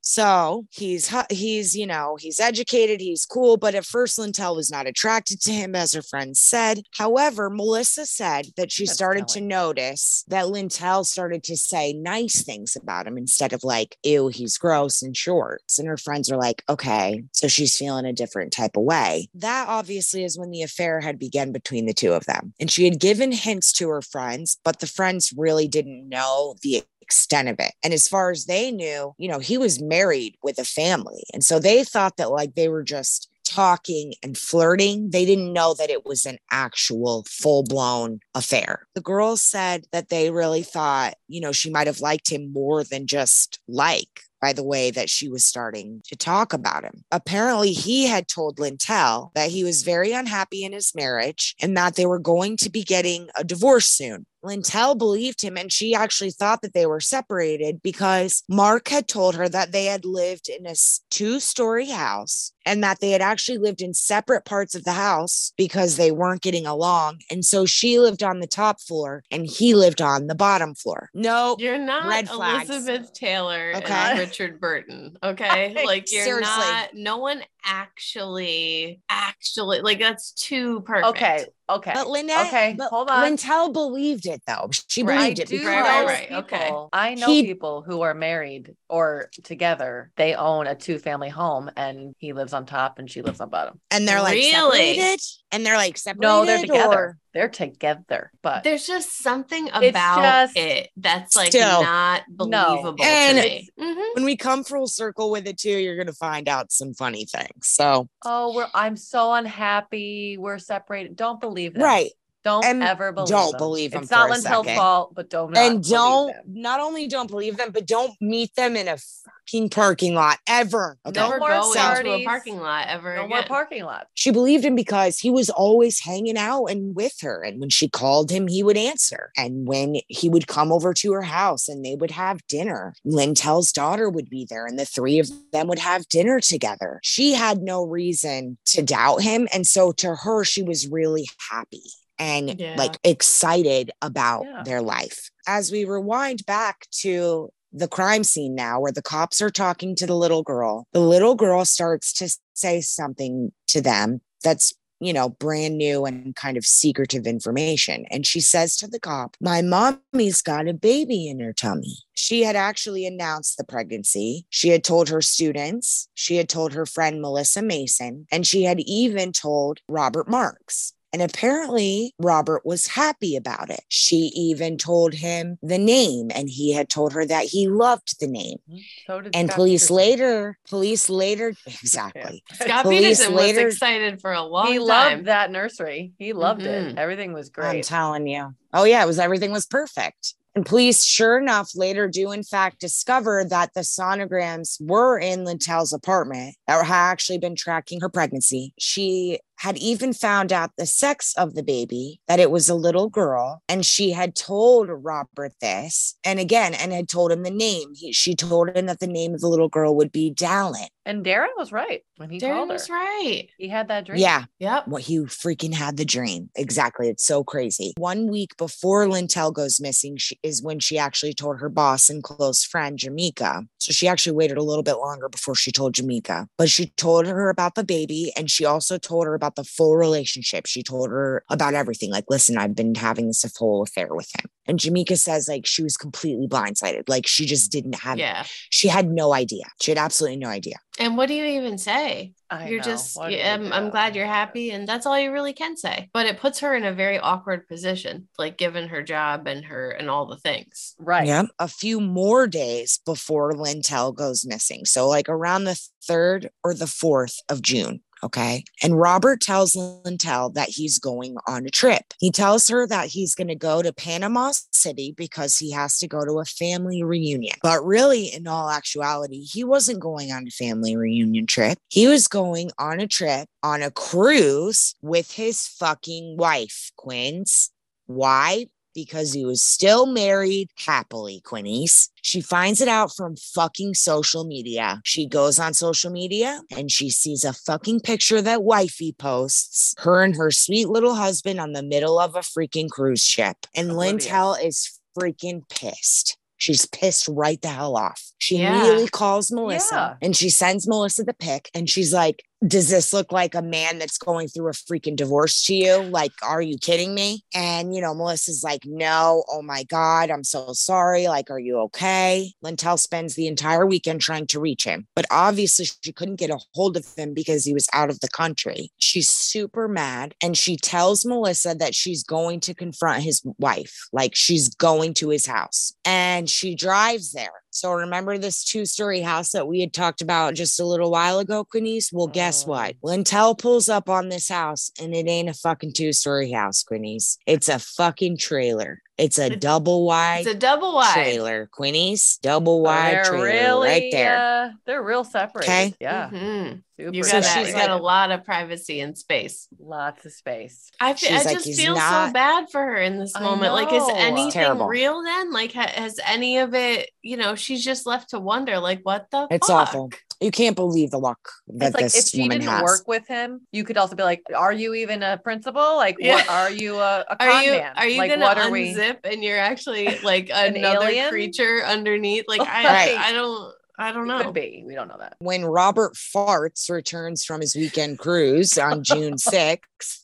So 0.09 0.67
he's 0.71 1.13
he's 1.31 1.77
you 1.77 1.85
know 1.85 2.17
he's 2.17 2.39
educated, 2.39 3.01
he's 3.01 3.27
cool, 3.27 3.57
but 3.57 3.75
at 3.75 3.85
first 3.85 4.21
Lintel 4.21 4.55
was 4.55 4.71
not 4.71 4.87
attracted 4.87 5.41
to 5.41 5.53
him, 5.53 5.75
as 5.75 5.95
her 5.95 6.03
friends 6.03 6.39
said. 6.39 6.83
However, 6.97 7.51
Melissa 7.51 8.07
said 8.07 8.47
that 8.57 8.71
she 8.71 8.85
That's 8.85 8.95
started 8.95 9.27
telling. 9.27 9.49
to 9.49 9.55
notice 9.57 10.25
that 10.29 10.49
Lintel 10.49 11.03
started 11.03 11.43
to 11.43 11.57
say 11.57 11.93
nice 11.93 12.45
things 12.45 12.77
about 12.81 13.09
him 13.09 13.19
instead 13.19 13.53
of 13.53 13.65
like, 13.65 13.97
"Ew, 14.05 14.29
he's 14.29 14.57
gross 14.57 15.03
and 15.03 15.17
shorts." 15.17 15.77
And 15.77 15.89
her 15.89 15.97
friends 15.97 16.31
are 16.31 16.39
like, 16.39 16.63
"Okay, 16.69 17.25
so 17.33 17.49
she's 17.49 17.77
feeling 17.77 18.07
a 18.07 18.13
different 18.13 18.53
type 18.53 18.77
of 18.77 18.85
way." 18.85 19.29
That 19.35 19.67
obviously 19.69 20.23
is 20.23 20.39
when 20.39 20.53
the 20.53 20.63
affair 20.63 21.01
had 21.01 21.19
begun 21.19 21.51
between 21.51 21.87
the 21.87 21.93
two 21.93 22.13
of 22.13 22.27
them, 22.27 22.55
and 22.61 22.71
she 22.71 22.85
had 22.85 23.01
given 23.01 23.33
hints 23.33 23.73
to 23.73 23.89
her 23.89 24.03
friends, 24.03 24.59
but 24.63 24.79
the 24.79 24.87
friends 24.87 25.35
really 25.37 25.67
didn't 25.67 26.09
know 26.09 26.55
the 26.63 26.85
extent 27.07 27.49
of 27.49 27.57
it. 27.61 27.73
And 27.85 27.95
as 27.95 28.09
far 28.09 28.31
as 28.31 28.47
they 28.47 28.71
knew, 28.71 29.15
you 29.17 29.29
know, 29.29 29.39
he 29.39 29.59
was 29.59 29.81
married 29.81 30.37
with 30.43 30.59
a 30.59 30.65
family. 30.65 31.23
And 31.33 31.45
so 31.45 31.59
they 31.59 31.85
thought 31.85 32.17
that 32.17 32.31
like 32.31 32.55
they 32.55 32.69
were 32.69 32.83
just 32.83 33.31
talking 33.45 34.15
and 34.23 34.37
flirting. 34.37 35.11
They 35.11 35.25
didn't 35.25 35.53
know 35.53 35.75
that 35.75 35.89
it 35.89 36.05
was 36.05 36.27
an 36.27 36.39
actual 36.51 37.25
full 37.29 37.63
blown 37.63 38.19
affair. 38.37 38.87
The 38.95 39.01
girls 39.01 39.43
said 39.43 39.87
that 39.93 40.11
they 40.11 40.31
really 40.31 40.63
thought, 40.63 41.15
you 41.27 41.41
know, 41.41 41.53
she 41.53 41.71
might 41.71 41.87
have 41.87 42.01
liked 42.01 42.31
him 42.31 42.53
more 42.53 42.85
than 42.85 43.07
just 43.07 43.59
like 43.67 44.21
by 44.41 44.53
the 44.53 44.63
way 44.63 44.91
that 44.91 45.09
she 45.09 45.29
was 45.29 45.45
starting 45.45 46.03
to 46.05 46.15
talk 46.15 46.53
about 46.53 46.85
him. 46.85 47.03
Apparently, 47.11 47.73
he 47.73 48.07
had 48.07 48.29
told 48.29 48.59
Lintel 48.59 49.33
that 49.35 49.51
he 49.51 49.65
was 49.65 49.83
very 49.83 50.13
unhappy 50.13 50.63
in 50.63 50.73
his 50.73 50.95
marriage 50.95 51.55
and 51.61 51.77
that 51.77 51.97
they 51.97 52.07
were 52.07 52.19
going 52.19 52.57
to 52.59 52.71
be 52.71 52.83
getting 52.83 53.29
a 53.35 53.43
divorce 53.43 53.87
soon. 53.87 54.27
Lintel 54.47 54.95
believed 54.95 55.43
him 55.43 55.57
and 55.57 55.73
she 55.73 55.95
actually 55.95 56.31
thought 56.31 56.63
that 56.63 56.73
they 56.73 56.87
were 56.87 57.01
separated 57.01 57.83
because 57.83 58.45
Mark 58.49 58.89
had 58.89 59.09
told 59.09 59.35
her 59.35 59.49
that 59.49 59.73
they 59.73 59.87
had 59.87 60.05
lived 60.05 60.49
in 60.49 60.67
a 60.67 60.75
two 61.11 61.41
story 61.41 61.91
house 61.91 62.53
and 62.65 62.83
that 62.83 63.01
they 63.01 63.11
had 63.11 63.21
actually 63.21 63.59
lived 63.59 63.83
in 63.83 63.93
separate 63.93 64.45
parts 64.45 64.75
of 64.75 64.85
the 64.85 64.93
house 64.93 65.53
because 65.57 65.97
they 65.97 66.13
weren't 66.13 66.43
getting 66.43 66.67
along. 66.67 67.21
And 67.31 67.45
so 67.45 67.67
she 67.67 67.99
lived 67.99 68.23
on 68.27 68.41
the 68.41 68.47
top 68.47 68.81
floor 68.81 69.23
and 69.31 69.47
he 69.47 69.75
lived 69.75 70.03
on 70.03 70.27
the 70.27 70.35
bottom 70.35 70.75
floor. 70.75 71.09
No, 71.15 71.57
You're 71.59 71.79
not 71.79 72.07
Red 72.07 72.29
flags. 72.29 72.69
Elizabeth 72.69 73.13
Taylor 73.15 73.73
Okay. 73.77 73.93
and 73.95 74.19
Richard 74.19 74.61
Burton. 74.61 75.17
Okay. 75.23 75.85
Like 75.87 76.11
you're 76.13 76.25
Seriously. 76.25 76.45
not 76.65 76.95
no 76.95 77.17
one 77.19 77.43
actually 77.67 79.01
actually 79.09 79.81
like 79.81 79.99
that's 79.99 80.33
too 80.33 80.81
perfect. 80.83 81.07
Okay, 81.09 81.45
okay. 81.69 81.93
but 81.95 82.09
Lynette, 82.09 82.47
Okay, 82.47 82.75
but 82.79 82.89
hold 82.89 83.11
on. 83.11 83.23
Lintel 83.23 83.73
believed 83.73 84.27
it 84.27 84.43
though. 84.47 84.71
She 84.89 85.03
believed 85.03 85.21
I 85.41 85.43
it 85.43 85.49
do 85.49 85.59
because 85.59 85.67
Right, 85.67 85.83
right, 85.83 86.07
right. 86.07 86.33
Okay. 86.45 86.73
I 86.93 87.15
know 87.15 87.27
He- 87.27 87.45
people 87.45 87.83
who 87.83 88.03
are 88.03 88.15
married 88.15 88.75
or 88.89 89.31
together. 89.45 90.11
They 90.17 90.35
own 90.35 90.67
a 90.67 90.75
two 90.75 90.99
family 90.99 91.29
home, 91.29 91.71
and 91.77 92.15
he 92.19 92.33
lives 92.33 92.53
on 92.53 92.67
top 92.67 92.99
and 92.99 93.11
she 93.11 93.23
lives 93.23 93.41
on 93.41 93.51
bottom. 93.51 93.81
and 93.91 94.07
they're 94.07 94.23
like 94.23 94.35
Really? 94.35 94.95
separated 94.95 95.21
and 95.53 95.65
they're 95.67 95.77
like 95.77 95.97
separated. 95.99 96.23
No, 96.23 96.45
they're 96.45 96.59
together. 96.61 96.95
or- 96.99 97.19
They're 97.35 97.49
together, 97.51 98.31
but 98.43 98.65
There's 98.65 98.87
just 98.87 99.19
something 99.23 99.69
about 99.69 100.23
just- 100.23 100.57
it 100.57 100.89
that's 100.97 101.37
like 101.37 101.49
Still. 101.49 101.83
not 101.83 102.23
No. 102.31 102.37
believable 102.37 103.05
And 103.05 103.37
to 103.39 103.45
me. 103.45 103.69
Mhm. 103.79 104.15
when 104.15 104.25
we 104.25 104.37
come 104.39 104.65
full 104.65 104.87
circle 104.87 105.31
with 105.31 105.47
it 105.47 105.59
too, 105.59 105.69
you're 105.79 105.97
gonna 105.99 106.15
find 106.15 106.49
out 106.49 106.73
some 106.73 106.95
funny 106.95 107.27
things. 107.27 107.56
So 107.63 108.09
oh, 108.25 108.55
we're 108.55 108.69
I'm 108.75 108.97
so 108.97 109.33
unhappy. 109.33 110.37
We're 110.39 110.59
separated. 110.59 111.17
Don't 111.17 111.41
believe 111.41 111.75
them. 111.75 111.83
right. 111.83 112.11
Don't 112.47 112.65
And 112.65 112.81
ever 112.81 113.11
believe 113.11 113.29
him. 113.29 113.37
don't 113.37 113.51
them. 113.53 113.59
believe 113.59 113.91
them 113.91 114.03
It's 114.03 114.11
not 114.13 114.29
for 114.29 114.35
a 114.35 114.39
Lintel's 114.39 114.77
fault, 114.77 115.15
but 115.17 115.29
don't 115.29 115.51
not 115.51 115.61
and 115.65 115.83
believe 115.83 115.91
don't 115.91 116.27
them. 116.29 116.43
not 116.47 116.79
only 116.79 117.09
don't 117.09 117.29
believe 117.29 117.57
them, 117.57 117.73
but 117.73 117.87
don't 117.87 118.13
meet 118.21 118.55
them 118.55 118.77
in 118.77 118.87
a 118.87 118.97
fucking 118.99 119.69
parking 119.71 120.15
lot 120.15 120.39
ever. 120.47 120.97
Okay. 121.05 121.19
No 121.19 121.27
Never 121.31 121.41
more 121.41 121.49
go 121.49 121.73
into 121.73 122.13
a 122.13 122.25
parking 122.25 122.61
lot 122.61 122.87
ever 122.89 123.17
No 123.17 123.25
again. 123.25 123.29
more 123.31 123.43
parking 123.43 123.83
lot. 123.83 124.07
She 124.15 124.31
believed 124.31 124.65
him 124.65 124.77
because 124.77 125.19
he 125.19 125.29
was 125.29 125.51
always 125.51 125.99
hanging 125.99 126.39
out 126.39 126.67
and 126.67 126.95
with 126.95 127.17
her. 127.23 127.43
And 127.43 127.59
when 127.61 127.69
she 127.71 127.89
called 127.89 128.31
him, 128.31 128.47
he 128.47 128.63
would 128.63 128.77
answer. 128.77 129.33
And 129.37 129.67
when 129.67 129.97
he 130.07 130.29
would 130.29 130.47
come 130.47 130.71
over 130.71 130.95
to 130.95 131.13
her 131.15 131.23
house 131.23 131.67
and 131.69 131.85
they 131.85 131.97
would 131.97 132.13
have 132.13 132.47
dinner, 132.47 132.95
Lintel's 133.05 133.73
daughter 133.73 134.09
would 134.09 134.31
be 134.31 134.47
there 134.49 134.67
and 134.67 134.79
the 134.79 134.87
three 134.87 135.19
of 135.19 135.29
them 135.51 135.67
would 135.67 135.81
have 135.81 136.09
dinner 136.09 136.39
together. 136.39 137.01
She 137.03 137.33
had 137.35 137.59
no 137.63 137.83
reason 137.85 138.57
to 138.67 138.83
doubt 138.83 139.23
him. 139.23 139.49
And 139.53 139.67
so 139.67 139.91
to 139.95 140.15
her, 140.15 140.45
she 140.45 140.63
was 140.63 140.87
really 140.89 141.29
happy 141.51 141.83
and 142.19 142.59
Yeah. 142.59 142.75
like 142.77 142.99
excited 143.05 143.91
about 144.03 144.45
Yeah. 144.45 144.63
their 144.65 144.83
life. 144.83 145.31
As 145.47 145.71
we 145.71 145.85
rewind 145.85 146.47
back 146.47 146.87
to 147.03 147.51
the 147.73 147.89
crime 147.89 148.25
scene 148.25 148.55
now 148.55 148.81
where 148.81 148.93
the 148.93 149.03
cops 149.03 149.41
are 149.43 149.51
talking 149.51 149.95
to 149.97 150.07
the 150.07 150.17
little 150.17 150.43
girl. 150.43 150.87
The 150.93 151.01
little 151.01 151.35
girl 151.35 151.65
starts 151.67 152.13
to 152.15 152.35
say 152.55 152.81
something 152.81 153.53
to 153.69 153.83
them 153.83 154.23
that's, 154.43 154.73
you 154.99 155.13
know, 155.13 155.29
brand 155.29 155.77
new 155.77 156.07
and 156.07 156.35
kind 156.35 156.57
of 156.57 156.65
secretive 156.65 157.27
information. 157.27 158.07
And 158.11 158.27
she 158.27 158.41
says 158.41 158.77
to 158.79 158.89
the 158.89 158.99
cop, 158.99 159.37
My 159.43 159.61
mommy's 159.61 160.41
got 160.41 160.69
a 160.69 160.73
baby 160.73 161.29
in 161.29 161.39
her 161.41 161.53
tummy. 161.53 161.99
She 162.15 162.45
had 162.45 162.57
actually 162.57 163.05
announced 163.07 163.59
the 163.59 163.65
pregnancy. 163.65 164.47
She 164.49 164.71
had 164.71 164.83
told 164.83 165.11
her 165.11 165.21
students, 165.21 166.09
she 166.15 166.37
had 166.37 166.49
told 166.49 166.73
her 166.73 166.87
friend 166.87 167.21
Melissa 167.21 167.61
Mason, 167.61 168.27
and 168.33 168.47
she 168.47 168.63
had 168.63 168.81
even 168.81 169.33
told 169.33 169.81
Robert 169.87 170.31
Marks. 170.31 170.95
And 171.17 171.23
apparently, 171.23 172.13
Robert 172.19 172.67
was 172.67 172.89
happy 172.89 173.37
about 173.37 173.71
it. 173.71 173.81
She 173.89 174.31
even 174.35 174.77
told 174.77 175.15
him 175.15 175.57
the 175.63 175.79
name, 175.79 176.31
and 176.35 176.47
he 176.51 176.75
had 176.75 176.91
told 176.91 177.15
her 177.15 177.25
that 177.25 177.47
he 177.47 177.69
loved 177.69 178.21
the 178.21 178.27
name. 178.27 178.59
So 179.07 179.23
did 179.23 179.35
And 179.35 179.49
Scott 179.49 179.57
police 179.57 179.85
Peterson. 179.85 179.97
later, 179.97 180.59
police 180.69 181.09
later, 181.09 181.55
exactly. 181.67 182.45
Scott 182.53 182.83
Police 182.83 183.01
Peterson 183.19 183.35
later- 183.35 183.65
was 183.65 183.75
excited 183.77 184.21
for 184.21 184.35
a 184.35 184.43
long 184.43 184.67
He 184.67 184.77
time. 184.77 184.87
loved 184.87 185.25
that 185.25 185.51
nursery. 185.51 186.13
He 186.19 186.35
loved 186.35 186.61
Mhm. 186.61 186.91
it. 186.91 186.99
Everything 186.99 187.33
was 187.33 187.49
great. 187.49 187.67
I'm 187.77 187.81
telling 187.83 188.27
you. 188.27 188.55
Oh, 188.75 188.85
yeah, 188.85 189.03
it 189.03 189.07
was 189.07 189.19
everything 189.19 189.53
was 189.53 189.65
perfect. 189.65 190.35
And 190.55 190.65
police, 190.65 191.05
sure 191.05 191.37
enough, 191.39 191.71
later 191.75 192.09
do 192.09 192.33
in 192.33 192.43
fact 192.43 192.81
discover 192.81 193.45
that 193.45 193.73
the 193.75 193.83
sonograms 193.83 194.79
were 194.81 195.19
in 195.19 195.45
Lintel's 195.45 195.93
apartment 195.93 196.57
that 196.67 196.85
had 196.85 196.95
actually 197.11 197.37
been 197.37 197.55
tracking 197.57 198.01
her 198.01 198.09
pregnancy. 198.09 198.73
She 198.79 199.39
had 199.59 199.77
even 199.79 200.13
found 200.13 200.53
out 200.53 200.71
the 200.77 200.87
sex 200.87 201.35
of 201.37 201.55
the 201.55 201.63
baby, 201.63 202.21
that 202.29 202.41
it 202.41 202.51
was 202.51 202.69
a 202.69 202.75
little 202.75 203.09
girl. 203.09 203.63
And 203.69 203.85
she 203.85 204.11
had 204.11 204.35
told 204.35 204.89
Robert 204.91 205.53
this. 205.61 206.17
And 206.25 206.39
again, 206.39 206.75
and 206.75 206.93
had 206.93 207.09
told 207.09 207.33
him 207.33 207.43
the 207.43 207.51
name. 207.51 207.93
He, 207.95 208.13
she 208.13 208.35
told 208.35 208.71
him 208.71 208.87
that 208.87 209.01
the 209.01 209.07
name 209.07 209.35
of 209.35 209.41
the 209.41 209.49
little 209.49 209.69
girl 209.69 209.95
would 209.97 210.13
be 210.13 210.33
Dallin. 210.33 210.89
and 211.05 211.25
Darren 211.25 211.49
was 211.57 211.73
right 211.73 212.03
when 212.17 212.31
he 212.31 212.39
Darren 212.39 212.55
called 212.57 212.69
her. 212.69 212.75
was 212.75 212.91
right. 212.91 213.49
He 213.59 213.69
had 213.69 213.89
that 213.89 214.07
dream. 214.07 214.19
Yeah. 214.19 214.45
Yep. 214.59 214.89
What 214.89 215.03
he 215.03 215.19
freaking 215.21 215.75
had 215.75 215.97
the 215.97 216.05
dream. 216.05 216.51
Exactly. 216.57 217.09
It's 217.09 217.25
so 217.25 217.45
crazy. 217.45 217.95
One 217.97 218.27
week 218.29 218.57
before 218.57 219.07
Lintel 219.09 219.53
goes 219.53 219.81
missing, 219.81 220.17
she 220.17 220.39
is 220.43 220.63
when 220.63 220.81
she 220.81 220.99
actually 220.99 221.33
told 221.35 221.59
her 221.61 221.69
boss 221.69 222.11
and 222.11 222.23
close 222.23 222.65
friend, 222.65 222.99
Jamaica. 222.99 223.63
So 223.79 223.93
she 223.93 224.09
actually 224.09 224.37
waited 224.37 224.59
a 224.59 224.63
little 224.63 224.83
bit 224.83 224.97
longer 224.99 225.29
before 225.29 225.55
she 225.55 225.71
told 225.73 225.95
Jamaica. 225.95 226.49
But 226.59 226.71
she 226.71 226.87
told 226.97 227.27
her 227.27 227.49
about 227.51 227.75
the 227.75 227.85
baby 227.85 228.33
and 228.37 228.51
she 228.51 228.65
also 228.65 228.99
told 228.99 229.27
her 229.27 229.35
about 229.35 229.46
the 229.55 229.65
full 229.65 229.97
relationship. 229.97 230.67
She 230.67 230.83
told 230.83 231.11
her 231.11 231.45
about 231.49 231.75
everything. 231.75 232.11
Like, 232.11 232.25
listen, 232.29 232.59
I've 232.59 232.75
been 232.75 232.95
having 232.97 233.29
this 233.29 233.45
whole 233.57 233.83
affair 233.83 234.09
with 234.11 234.29
him. 234.39 234.51
And 234.67 234.81
Jamika 234.81 235.17
says, 235.17 235.49
like, 235.49 235.65
she 235.65 235.85
was 235.85 235.97
completely 235.97 236.49
blindsided. 236.49 237.09
Like, 237.09 237.27
she 237.27 237.47
just 237.47 237.71
didn't 237.71 237.95
have, 238.01 238.19
Yeah. 238.19 238.45
she 238.71 238.89
had 238.89 239.09
no 239.09 239.33
idea. 239.33 239.63
She 239.81 239.93
had 239.93 239.99
absolutely 239.99 240.39
no 240.39 240.49
idea. 240.49 240.75
And 240.99 241.17
what 241.17 241.29
do 241.29 241.35
you 241.35 241.45
even 241.45 241.79
say? 241.79 242.33
I 242.51 242.69
you're 242.69 242.79
know. 242.79 242.85
just, 242.85 243.17
What 243.17 243.29
do 243.29 243.37
yeah, 243.37 243.57
you 243.57 243.67
I'm, 243.67 243.73
I'm 243.73 243.91
glad 243.91 244.17
you're 244.17 244.27
happy. 244.27 244.71
And 244.73 244.89
that's 244.89 245.07
all 245.07 245.19
you 245.19 245.31
really 245.31 245.53
can 245.53 245.77
say. 245.77 246.09
But 246.13 246.27
it 246.27 246.41
puts 246.41 246.59
her 246.61 246.75
in 246.75 246.85
a 246.85 246.93
very 246.93 247.19
awkward 247.19 247.69
position, 247.69 248.29
like 248.39 248.57
given 248.59 248.89
her 248.89 249.03
job 249.03 249.47
and 249.47 249.65
her 249.67 249.91
and 249.91 250.11
all 250.11 250.27
the 250.27 250.39
things. 250.39 250.95
Right. 250.99 251.27
Yeah. 251.29 251.45
A 251.61 251.69
few 251.69 252.01
more 252.01 252.49
days 252.49 252.99
before 253.07 253.53
Lintel 253.53 254.13
goes 254.13 254.45
missing. 254.45 254.85
So, 254.85 255.09
like 255.09 255.29
around 255.29 255.65
the 255.65 255.79
3rd 256.09 256.49
or 256.65 256.75
the 256.75 256.87
4th 256.87 257.37
of 257.49 257.63
June. 257.63 258.01
Okay. 258.27 258.65
And 258.83 258.99
Robert 258.99 259.41
tells 259.41 259.77
Lintel 259.77 260.51
that 260.51 260.69
he's 260.69 260.99
going 260.99 261.37
on 261.47 261.65
a 261.65 261.71
trip. 261.71 262.03
He 262.19 262.33
tells 262.33 262.67
her 262.67 262.85
that 262.89 263.07
he's 263.07 263.37
going 263.37 263.47
to 263.47 263.55
go 263.55 263.83
to 263.83 263.93
Panama 263.93 264.51
City 264.73 265.15
because 265.17 265.57
he 265.57 265.71
has 265.71 265.99
to 266.01 266.09
go 266.09 266.25
to 266.25 266.41
a 266.41 266.45
family 266.45 267.05
reunion. 267.05 267.55
But 267.63 267.85
really, 267.85 268.25
in 268.25 268.49
all 268.49 268.69
actuality, 268.69 269.43
he 269.43 269.63
wasn't 269.63 270.01
going 270.01 270.33
on 270.33 270.49
a 270.49 270.51
family 270.51 270.97
reunion 270.97 271.47
trip. 271.47 271.79
He 271.89 272.09
was 272.09 272.27
going 272.27 272.73
on 272.81 272.99
a 272.99 273.07
trip 273.07 273.49
on 273.63 273.81
a 273.81 273.93
cruise 273.93 274.97
with 275.03 275.31
his 275.31 275.69
fucking 275.69 276.37
wife, 276.37 276.91
Quince. 276.97 277.71
Why? 278.07 278.67
Because 278.97 279.33
he 279.35 279.45
was 279.45 279.63
still 279.63 280.07
married 280.07 280.71
happily, 280.85 281.41
Quinnies. 281.45 282.09
She 282.23 282.41
finds 282.41 282.81
it 282.81 282.89
out 282.89 283.15
from 283.15 283.37
fucking 283.37 283.95
social 283.95 284.45
media. 284.45 285.01
She 285.05 285.29
goes 285.29 285.61
on 285.61 285.75
social 285.75 286.11
media 286.11 286.63
and 286.77 286.91
she 286.91 287.11
sees 287.11 287.45
a 287.45 287.53
fucking 287.53 288.01
picture 288.01 288.41
that 288.43 288.65
wifey 288.65 289.15
posts, 289.17 289.95
her 289.99 290.25
and 290.25 290.35
her 290.35 290.51
sweet 290.51 290.89
little 290.89 291.15
husband 291.15 291.61
on 291.61 291.73
the 291.73 291.83
middle 291.83 292.19
of 292.19 292.35
a 292.35 292.41
freaking 292.41 292.89
cruise 292.91 293.25
ship. 293.25 293.59
And. 293.75 293.97
Lintel 293.97 294.55
is 294.55 294.99
freaking 295.17 295.61
pissed. 295.69 296.39
She's 296.57 296.87
pissed 296.87 297.29
right 297.29 297.61
the 297.61 297.69
hell 297.69 297.97
off. 297.97 298.23
She 298.39 298.57
Yeah. 298.57 298.75
immediately 298.77 299.09
calls 299.09 299.53
Melissa 299.53 299.95
Yeah. 299.95 300.27
and 300.27 300.35
she 300.35 300.49
sends 300.49 300.89
Melissa 300.89 301.23
the 301.25 301.35
pic 301.35 301.71
and 301.75 301.89
she's 301.89 302.15
like, 302.15 302.43
does 302.67 302.89
this 302.89 303.13
look 303.13 303.33
like 303.33 303.55
a 303.55 303.63
man 303.63 303.99
that's 303.99 304.19
going 304.19 304.49
through 304.49 304.69
a 304.69 304.73
freaking 304.73 305.17
divorce 305.17 305.65
to 305.67 305.75
you? 305.75 306.03
Like, 306.03 306.33
are 306.43 306.63
you 306.63 306.79
kidding 306.79 307.15
me? 307.15 307.45
And, 307.55 307.95
you 307.95 308.01
know, 308.01 308.15
Melissa's 308.15 308.65
like, 308.65 308.83
no, 308.87 309.45
oh 309.51 309.63
my 309.63 309.85
God, 309.85 310.31
I'm 310.31 310.45
so 310.45 310.73
sorry. 310.73 311.29
Like, 311.29 311.51
are 311.51 311.59
you 311.59 311.79
okay? 311.81 312.53
Lintel 312.63 312.97
spends 312.97 313.35
the 313.35 313.47
entire 313.47 313.87
weekend 313.87 314.21
trying 314.21 314.47
to 314.49 314.61
reach 314.61 314.85
him, 314.85 315.07
but 315.15 315.27
obviously 315.31 315.87
she 316.03 316.13
couldn't 316.13 316.37
get 316.37 316.51
a 316.51 316.59
hold 316.75 316.97
of 316.97 317.07
him 317.17 317.35
because 317.35 317.65
he 317.65 317.75
was 317.75 317.89
out 317.93 318.11
of 318.11 318.21
the 318.21 318.29
country. 318.29 318.91
She's 318.99 319.29
super 319.29 319.89
mad 319.89 320.35
and 320.43 320.57
she 320.57 320.77
tells 320.77 321.27
Melissa 321.27 321.75
that 321.75 321.95
she's 321.95 322.23
going 322.23 322.61
to 322.61 322.75
confront 322.75 323.23
his 323.23 323.43
wife, 323.59 324.09
like, 324.13 324.35
she's 324.35 324.75
going 324.75 325.15
to 325.15 325.29
his 325.29 325.47
house 325.47 325.93
and 326.05 326.49
she 326.49 326.75
drives 326.75 327.33
there. 327.33 327.53
So 327.77 327.93
remember 327.93 328.39
this 328.39 328.65
two-story 328.65 329.21
house 329.21 329.53
that 329.53 329.69
we 329.69 329.81
had 329.81 329.93
talked 329.93 330.23
about 330.23 330.55
just 330.55 330.81
a 330.81 330.85
little 330.85 331.11
while 331.11 331.41
ago, 331.41 331.63
Quinnies? 331.63 332.11
Well, 332.11 332.27
guess 332.27 332.67
what? 332.67 332.95
Oh. 333.05 333.09
Lintel 333.09 333.55
pulls 333.55 333.91
up 333.91 334.09
on 334.09 334.31
this 334.31 334.49
house 334.49 334.91
and 334.99 335.15
it 335.15 335.29
ain't 335.29 335.51
a 335.51 335.55
fucking 335.55 335.93
two-story 335.93 336.51
house, 336.53 336.83
Quinnies. 336.83 337.37
It's 337.47 337.69
a 337.69 337.79
fucking 337.79 338.39
trailer. 338.39 339.03
It's 339.19 339.39
a 339.39 339.47
It's- 339.47 339.61
double 339.61 340.05
wide 340.05 340.41
It's 340.47 340.49
a 340.51 340.55
double 340.55 340.95
wide. 340.95 341.15
trailer, 341.15 341.71
Quinnies. 341.73 342.39
Double 342.43 342.83
wide 342.83 343.15
they're 343.15 343.25
trailer 343.25 343.45
really, 343.47 343.89
right 343.89 344.13
there. 344.13 344.37
uh, 344.37 344.69
they're 344.85 345.03
real 345.03 345.25
separate. 345.25 345.65
Okay. 345.65 345.95
Yeah. 346.01 346.29
Mhm. 346.31 346.83
Super 346.99 347.13
You 347.15 347.23
So 347.25 347.41
got, 347.41 347.45
she's 347.59 347.69
you 347.69 347.75
got 347.75 347.91
a 347.91 347.97
lot 347.97 348.31
of 348.31 348.45
privacy 348.45 349.01
and 349.01 349.17
space. 349.17 349.69
lots 349.79 350.25
of 350.27 350.33
space. 350.33 350.91
I, 351.01 351.13
fe- 351.15 351.29
She's 351.29 351.31
I 351.31 351.45
like, 351.45 351.55
just 351.57 351.67
"He's 351.67 351.81
feel 351.81 351.95
so 351.95 352.31
bad 352.33 352.67
for 352.71 352.81
her 352.81 352.97
in 352.97 353.19
this 353.19 353.39
moment. 353.39 353.73
Like, 353.75 353.93
is 353.93 354.03
anything 354.15 354.79
real 354.79 355.23
then? 355.23 355.53
Like, 355.53 355.73
ha- 355.73 355.91
has 355.95 356.19
any 356.27 356.59
of 356.59 356.75
it, 356.75 357.11
you 357.23 357.37
know, 357.37 357.55
she's 357.55 357.85
just 357.85 358.07
left 358.07 358.31
to 358.31 358.39
wonder, 358.39 358.79
like, 358.79 359.01
what 359.03 359.27
the 359.31 359.47
It's 359.51 359.67
fuck? 359.69 359.89
awful. 359.89 360.11
You 360.41 360.51
can't 360.51 360.77
believe 360.77 361.11
the 361.11 361.19
luck 361.19 361.39
that 361.69 361.87
It's 361.89 361.95
like 361.95 362.05
if 362.07 362.13
this 362.13 362.31
she 362.31 362.43
woman 362.43 362.59
didn't 362.61 362.71
has. 362.71 362.83
work 362.83 363.09
with 363.09 363.27
him, 363.27 363.67
you 363.73 363.85
could 363.85 363.97
also 363.97 364.15
be 364.17 364.23
like, 364.23 364.43
"Are 364.55 364.73
you 364.73 364.93
even 364.95 365.23
a 365.23 365.39
principal? 365.39 365.97
Like, 365.97 366.17
Yeah. 366.19 366.35
what 366.37 366.49
are 366.51 366.71
you 366.71 366.97
a, 366.99 367.25
a 367.29 367.37
con 367.37 367.49
Are 367.49 367.63
you 367.63 367.71
man? 367.73 367.93
are 367.97 368.07
you 368.07 368.19
like, 368.19 368.31
gonna 368.31 368.45
what 368.45 368.59
are 368.59 368.71
we? 368.71 368.93
Unzip 369.15 369.19
and 369.25 369.43
you're 369.45 369.59
actually 369.59 370.19
like 370.23 370.51
An 370.53 370.77
another 370.77 371.07
alien? 371.07 371.29
creature 371.31 371.85
underneath? 371.85 372.45
Like 372.49 372.61
I 372.61 372.85
Right. 372.85 373.17
I 373.19 373.33
don't 373.33 373.73
I 373.99 374.13
don't 374.13 374.25
It 374.31 374.37
know. 374.37 374.45
Could 374.45 374.53
be. 374.55 374.83
We 374.87 374.95
don't 374.95 375.09
know 375.09 375.17
that. 375.19 375.37
when 375.39 375.65
Robert 375.65 376.13
Farts 376.17 376.91
returns 376.91 377.47
from 377.47 377.63
his 377.63 377.75
weekend 377.75 378.19
cruise 378.19 378.77
on 378.77 379.03
June 379.03 379.35
6th, 379.39 379.79